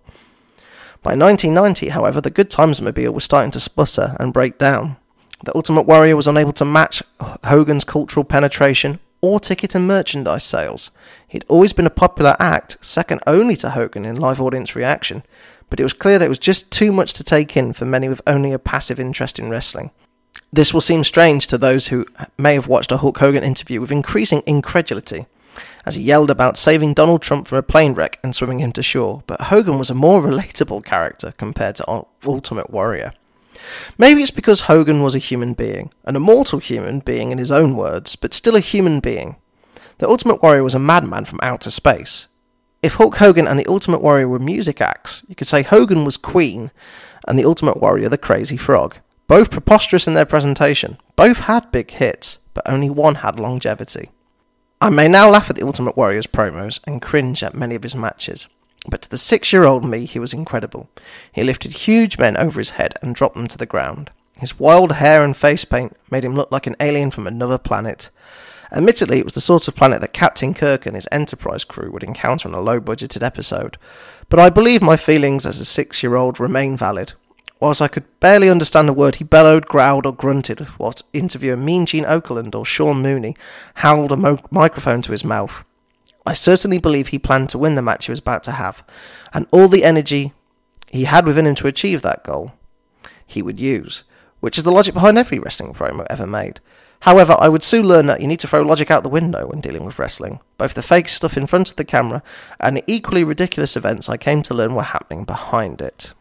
By 1.02 1.16
1990, 1.16 1.90
however, 1.90 2.20
the 2.20 2.30
good 2.30 2.50
times 2.50 2.82
mobile 2.82 3.12
was 3.12 3.24
starting 3.24 3.52
to 3.52 3.60
sputter 3.60 4.16
and 4.20 4.34
break 4.34 4.58
down. 4.58 4.96
The 5.44 5.54
Ultimate 5.54 5.82
Warrior 5.82 6.16
was 6.16 6.26
unable 6.26 6.54
to 6.54 6.64
match 6.64 7.02
Hogan's 7.44 7.84
cultural 7.84 8.24
penetration 8.24 8.98
or 9.20 9.38
ticket 9.38 9.74
and 9.74 9.86
merchandise 9.86 10.42
sales. 10.42 10.90
He'd 11.28 11.44
always 11.48 11.74
been 11.74 11.86
a 11.86 11.90
popular 11.90 12.34
act, 12.38 12.78
second 12.80 13.20
only 13.26 13.54
to 13.56 13.70
Hogan 13.70 14.06
in 14.06 14.16
live 14.16 14.40
audience 14.40 14.74
reaction, 14.74 15.22
but 15.68 15.78
it 15.78 15.82
was 15.82 15.92
clear 15.92 16.18
that 16.18 16.24
it 16.24 16.30
was 16.30 16.38
just 16.38 16.70
too 16.70 16.92
much 16.92 17.12
to 17.14 17.24
take 17.24 17.58
in 17.58 17.74
for 17.74 17.84
many 17.84 18.08
with 18.08 18.22
only 18.26 18.52
a 18.52 18.58
passive 18.58 18.98
interest 18.98 19.38
in 19.38 19.50
wrestling. 19.50 19.90
This 20.50 20.72
will 20.72 20.80
seem 20.80 21.04
strange 21.04 21.46
to 21.48 21.58
those 21.58 21.88
who 21.88 22.06
may 22.38 22.54
have 22.54 22.66
watched 22.66 22.92
a 22.92 22.96
Hulk 22.96 23.18
Hogan 23.18 23.44
interview 23.44 23.82
with 23.82 23.92
increasing 23.92 24.42
incredulity, 24.46 25.26
as 25.84 25.96
he 25.96 26.02
yelled 26.02 26.30
about 26.30 26.56
saving 26.56 26.94
Donald 26.94 27.20
Trump 27.20 27.46
from 27.46 27.58
a 27.58 27.62
plane 27.62 27.92
wreck 27.92 28.18
and 28.24 28.34
swimming 28.34 28.60
him 28.60 28.72
to 28.72 28.82
shore, 28.82 29.22
but 29.26 29.42
Hogan 29.42 29.78
was 29.78 29.90
a 29.90 29.94
more 29.94 30.22
relatable 30.22 30.84
character 30.86 31.34
compared 31.36 31.76
to 31.76 32.06
Ultimate 32.24 32.70
Warrior. 32.70 33.12
Maybe 33.98 34.22
it's 34.22 34.30
because 34.30 34.62
Hogan 34.62 35.02
was 35.02 35.14
a 35.14 35.18
human 35.18 35.54
being, 35.54 35.92
an 36.04 36.16
immortal 36.16 36.58
human 36.58 37.00
being 37.00 37.30
in 37.30 37.38
his 37.38 37.50
own 37.50 37.76
words, 37.76 38.16
but 38.16 38.34
still 38.34 38.56
a 38.56 38.60
human 38.60 39.00
being. 39.00 39.36
The 39.98 40.08
Ultimate 40.08 40.42
Warrior 40.42 40.64
was 40.64 40.74
a 40.74 40.78
madman 40.78 41.24
from 41.24 41.40
outer 41.42 41.70
space. 41.70 42.28
if 42.82 42.94
Hulk 42.94 43.16
Hogan 43.16 43.48
and 43.48 43.58
the 43.58 43.66
Ultimate 43.66 44.02
Warrior 44.02 44.28
were 44.28 44.38
music 44.38 44.80
acts, 44.82 45.22
you 45.26 45.34
could 45.34 45.48
say 45.48 45.62
Hogan 45.62 46.04
was 46.04 46.18
Queen 46.18 46.70
and 47.26 47.38
the 47.38 47.44
Ultimate 47.46 47.78
Warrior 47.80 48.10
the 48.10 48.18
Crazy 48.18 48.58
Frog. 48.58 48.96
Both 49.26 49.50
preposterous 49.50 50.06
in 50.06 50.12
their 50.12 50.26
presentation, 50.26 50.98
both 51.16 51.38
had 51.40 51.72
big 51.72 51.90
hits, 51.92 52.36
but 52.52 52.68
only 52.68 52.90
one 52.90 53.16
had 53.16 53.40
longevity. 53.40 54.10
I 54.82 54.90
may 54.90 55.08
now 55.08 55.30
laugh 55.30 55.48
at 55.48 55.56
the 55.56 55.64
Ultimate 55.64 55.96
Warrior's 55.96 56.26
promos 56.26 56.78
and 56.86 57.00
cringe 57.00 57.42
at 57.42 57.54
many 57.54 57.74
of 57.74 57.84
his 57.84 57.96
matches, 57.96 58.48
but 58.86 59.02
to 59.02 59.10
the 59.10 59.18
six 59.18 59.52
year 59.52 59.64
old 59.64 59.84
me, 59.84 60.04
he 60.04 60.18
was 60.18 60.34
incredible. 60.34 60.88
He 61.32 61.42
lifted 61.44 61.72
huge 61.72 62.18
men 62.18 62.36
over 62.36 62.60
his 62.60 62.70
head 62.70 62.94
and 63.02 63.14
dropped 63.14 63.36
them 63.36 63.48
to 63.48 63.58
the 63.58 63.66
ground. 63.66 64.10
His 64.38 64.58
wild 64.58 64.92
hair 64.92 65.24
and 65.24 65.36
face 65.36 65.64
paint 65.64 65.96
made 66.10 66.24
him 66.24 66.34
look 66.34 66.50
like 66.50 66.66
an 66.66 66.76
alien 66.80 67.10
from 67.10 67.26
another 67.26 67.58
planet. 67.58 68.10
Admittedly, 68.72 69.18
it 69.18 69.24
was 69.24 69.34
the 69.34 69.40
sort 69.40 69.68
of 69.68 69.76
planet 69.76 70.00
that 70.00 70.12
Captain 70.12 70.52
Kirk 70.52 70.84
and 70.84 70.96
his 70.96 71.08
Enterprise 71.12 71.64
crew 71.64 71.92
would 71.92 72.02
encounter 72.02 72.48
on 72.48 72.54
a 72.54 72.60
low 72.60 72.80
budgeted 72.80 73.22
episode, 73.22 73.78
but 74.28 74.40
I 74.40 74.50
believe 74.50 74.82
my 74.82 74.96
feelings 74.96 75.46
as 75.46 75.60
a 75.60 75.64
six 75.64 76.02
year 76.02 76.16
old 76.16 76.40
remain 76.40 76.76
valid. 76.76 77.12
Whilst 77.60 77.80
I 77.80 77.88
could 77.88 78.04
barely 78.20 78.50
understand 78.50 78.88
a 78.88 78.92
word 78.92 79.16
he 79.16 79.24
bellowed, 79.24 79.66
growled, 79.66 80.06
or 80.06 80.12
grunted, 80.12 80.66
whilst 80.78 81.04
interviewer 81.12 81.56
Mean 81.56 81.86
Gene 81.86 82.04
Okerlund 82.04 82.54
or 82.54 82.64
Sean 82.64 83.00
Mooney 83.00 83.36
howled 83.74 84.12
a 84.12 84.16
mo- 84.16 84.40
microphone 84.50 85.02
to 85.02 85.12
his 85.12 85.24
mouth. 85.24 85.64
I 86.26 86.32
certainly 86.32 86.78
believe 86.78 87.08
he 87.08 87.18
planned 87.18 87.50
to 87.50 87.58
win 87.58 87.74
the 87.74 87.82
match 87.82 88.06
he 88.06 88.12
was 88.12 88.18
about 88.18 88.42
to 88.44 88.52
have, 88.52 88.82
and 89.32 89.46
all 89.50 89.68
the 89.68 89.84
energy 89.84 90.32
he 90.88 91.04
had 91.04 91.26
within 91.26 91.46
him 91.46 91.54
to 91.56 91.66
achieve 91.66 92.02
that 92.02 92.24
goal 92.24 92.52
he 93.26 93.42
would 93.42 93.58
use, 93.58 94.04
which 94.40 94.58
is 94.58 94.64
the 94.64 94.72
logic 94.72 94.94
behind 94.94 95.18
every 95.18 95.38
wrestling 95.38 95.74
promo 95.74 96.06
ever 96.08 96.26
made. 96.26 96.60
However, 97.00 97.36
I 97.38 97.48
would 97.48 97.62
soon 97.62 97.86
learn 97.86 98.06
that 98.06 98.22
you 98.22 98.26
need 98.26 98.40
to 98.40 98.46
throw 98.46 98.62
logic 98.62 98.90
out 98.90 99.02
the 99.02 99.10
window 99.10 99.46
when 99.46 99.60
dealing 99.60 99.84
with 99.84 99.98
wrestling. 99.98 100.40
Both 100.56 100.72
the 100.72 100.82
fake 100.82 101.08
stuff 101.08 101.36
in 101.36 101.46
front 101.46 101.68
of 101.68 101.76
the 101.76 101.84
camera 101.84 102.22
and 102.58 102.76
the 102.76 102.84
equally 102.86 103.24
ridiculous 103.24 103.76
events 103.76 104.08
I 104.08 104.16
came 104.16 104.42
to 104.42 104.54
learn 104.54 104.74
were 104.74 104.84
happening 104.84 105.24
behind 105.24 105.82
it. 105.82 106.14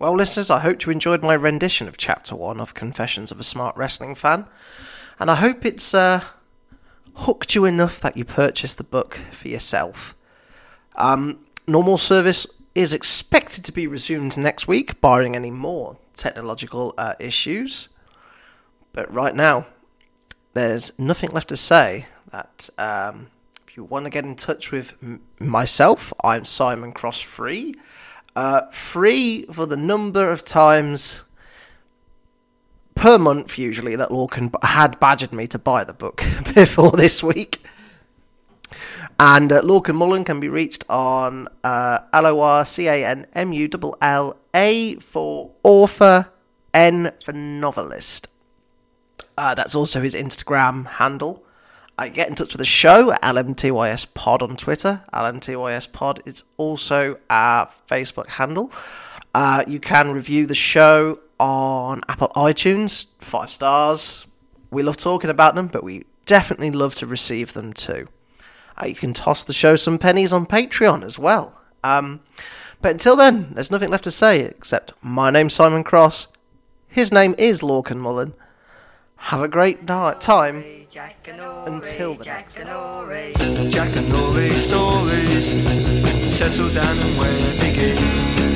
Well, 0.00 0.16
listeners, 0.16 0.50
I 0.50 0.60
hope 0.60 0.84
you 0.84 0.90
enjoyed 0.90 1.22
my 1.22 1.34
rendition 1.34 1.86
of 1.86 1.98
Chapter 1.98 2.34
1 2.34 2.58
of 2.58 2.74
Confessions 2.74 3.30
of 3.30 3.38
a 3.38 3.44
Smart 3.44 3.76
Wrestling 3.76 4.14
Fan, 4.16 4.46
and 5.20 5.30
I 5.30 5.36
hope 5.36 5.64
it's 5.64 5.94
uh, 5.94 6.24
hooked 7.14 7.54
you 7.54 7.64
enough 7.64 8.00
that 8.00 8.16
you 8.16 8.24
purchase 8.24 8.74
the 8.74 8.84
book 8.84 9.14
for 9.30 9.48
yourself. 9.48 10.14
Um, 10.96 11.40
normal 11.66 11.98
service 11.98 12.46
is 12.74 12.92
expected 12.92 13.64
to 13.64 13.72
be 13.72 13.86
resumed 13.86 14.36
next 14.38 14.68
week, 14.68 15.00
barring 15.00 15.34
any 15.34 15.50
more 15.50 15.98
technological 16.14 16.94
uh, 16.96 17.14
issues. 17.18 17.88
But 18.92 19.12
right 19.12 19.34
now, 19.34 19.66
there's 20.54 20.98
nothing 20.98 21.30
left 21.30 21.48
to 21.48 21.56
say 21.56 22.06
that 22.30 22.68
um, 22.78 23.28
if 23.66 23.76
you 23.76 23.84
want 23.84 24.04
to 24.04 24.10
get 24.10 24.24
in 24.24 24.36
touch 24.36 24.72
with 24.72 24.94
m- 25.02 25.22
myself, 25.38 26.12
I'm 26.24 26.44
Simon 26.44 26.92
Cross 26.92 27.20
Free. 27.20 27.74
Uh, 28.36 28.62
free 28.70 29.44
for 29.52 29.66
the 29.66 29.76
number 29.76 30.30
of 30.30 30.44
times 30.44 31.24
per 33.00 33.16
month, 33.16 33.58
usually, 33.58 33.96
that 33.96 34.10
Lorcan 34.10 34.52
had 34.62 35.00
badgered 35.00 35.32
me 35.32 35.46
to 35.48 35.58
buy 35.58 35.84
the 35.84 35.94
book 35.94 36.22
before 36.54 36.92
this 36.92 37.22
week. 37.22 37.64
And 39.18 39.50
uh, 39.50 39.62
Lorcan 39.62 39.96
Mullan 39.96 40.26
can 40.26 40.38
be 40.38 40.50
reached 40.50 40.84
on 40.88 41.48
uh, 41.64 42.00
L 42.12 42.26
O 42.26 42.40
R 42.40 42.64
C 42.66 42.88
A 42.88 43.06
N 43.06 43.26
M 43.34 43.54
U 43.54 43.70
L 43.72 43.96
L 44.02 44.36
A 44.54 44.96
for 44.96 45.50
author, 45.62 46.28
N 46.74 47.12
for 47.24 47.32
novelist. 47.32 48.28
Uh, 49.36 49.54
that's 49.54 49.74
also 49.74 50.02
his 50.02 50.14
Instagram 50.14 50.86
handle. 50.86 51.42
I 51.96 52.10
get 52.10 52.28
in 52.28 52.34
touch 52.34 52.52
with 52.52 52.58
the 52.58 52.66
show 52.66 53.12
at 53.12 53.22
LMTYS 53.22 54.12
Pod 54.12 54.42
on 54.42 54.56
Twitter. 54.56 55.02
LMTYS 55.14 55.90
Pod 55.92 56.22
is 56.26 56.44
also 56.58 57.18
our 57.30 57.70
Facebook 57.88 58.28
handle. 58.28 58.70
Uh, 59.34 59.64
you 59.66 59.80
can 59.80 60.12
review 60.12 60.44
the 60.44 60.54
show 60.54 61.18
on 61.40 62.02
Apple 62.08 62.30
iTunes, 62.36 63.06
five 63.18 63.50
stars. 63.50 64.26
We 64.70 64.82
love 64.82 64.96
talking 64.96 65.30
about 65.30 65.54
them, 65.54 65.66
but 65.66 65.82
we 65.82 66.04
definitely 66.26 66.70
love 66.70 66.94
to 66.96 67.06
receive 67.06 67.54
them 67.54 67.72
too. 67.72 68.08
Uh, 68.80 68.86
you 68.86 68.94
can 68.94 69.12
toss 69.12 69.42
the 69.42 69.52
show 69.52 69.74
some 69.76 69.98
pennies 69.98 70.32
on 70.32 70.46
Patreon 70.46 71.02
as 71.02 71.18
well. 71.18 71.58
Um, 71.82 72.20
but 72.82 72.92
until 72.92 73.16
then, 73.16 73.52
there's 73.54 73.70
nothing 73.70 73.88
left 73.88 74.04
to 74.04 74.10
say 74.10 74.40
except 74.40 74.92
my 75.02 75.30
name's 75.30 75.54
Simon 75.54 75.82
Cross. 75.82 76.28
His 76.88 77.10
name 77.10 77.34
is 77.38 77.62
Lorcan 77.62 78.00
Mullan. 78.00 78.34
Have 79.16 79.42
a 79.42 79.48
great 79.48 79.82
night 79.84 80.20
time. 80.20 80.64
Until 81.66 82.14
the 82.14 82.24
next. 82.24 82.58
Jackanory 83.70 84.56
stories 84.56 85.50
Settle 86.34 86.70
down 86.70 86.98
and 86.98 87.18
where 87.18 87.52
begin 87.60 88.49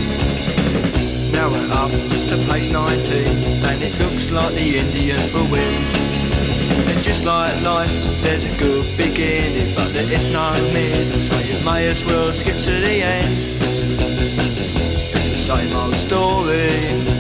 Now 1.35 1.51
we're 1.51 1.73
up 1.73 1.91
to 1.91 2.37
page 2.49 2.71
19 2.71 3.27
And 3.65 3.83
it 3.83 3.99
looks 3.99 4.31
like 4.31 4.55
the 4.55 4.79
Indians 4.79 5.33
will 5.33 5.51
win. 5.51 5.83
And 6.89 7.03
just 7.03 7.25
like 7.25 7.61
life, 7.63 7.93
there's 8.23 8.45
a 8.45 8.57
good 8.57 8.97
beginning 8.97 9.75
But 9.75 9.93
there 9.93 10.11
is 10.11 10.27
no 10.27 10.53
middle 10.73 11.21
So 11.21 11.39
you 11.41 11.63
may 11.65 11.89
as 11.89 12.05
well 12.05 12.33
skip 12.33 12.59
to 12.61 12.71
the 12.71 13.03
end. 13.03 13.39
It's 15.17 15.31
the 15.31 15.37
same 15.37 15.75
old 15.75 15.97
story 15.97 17.15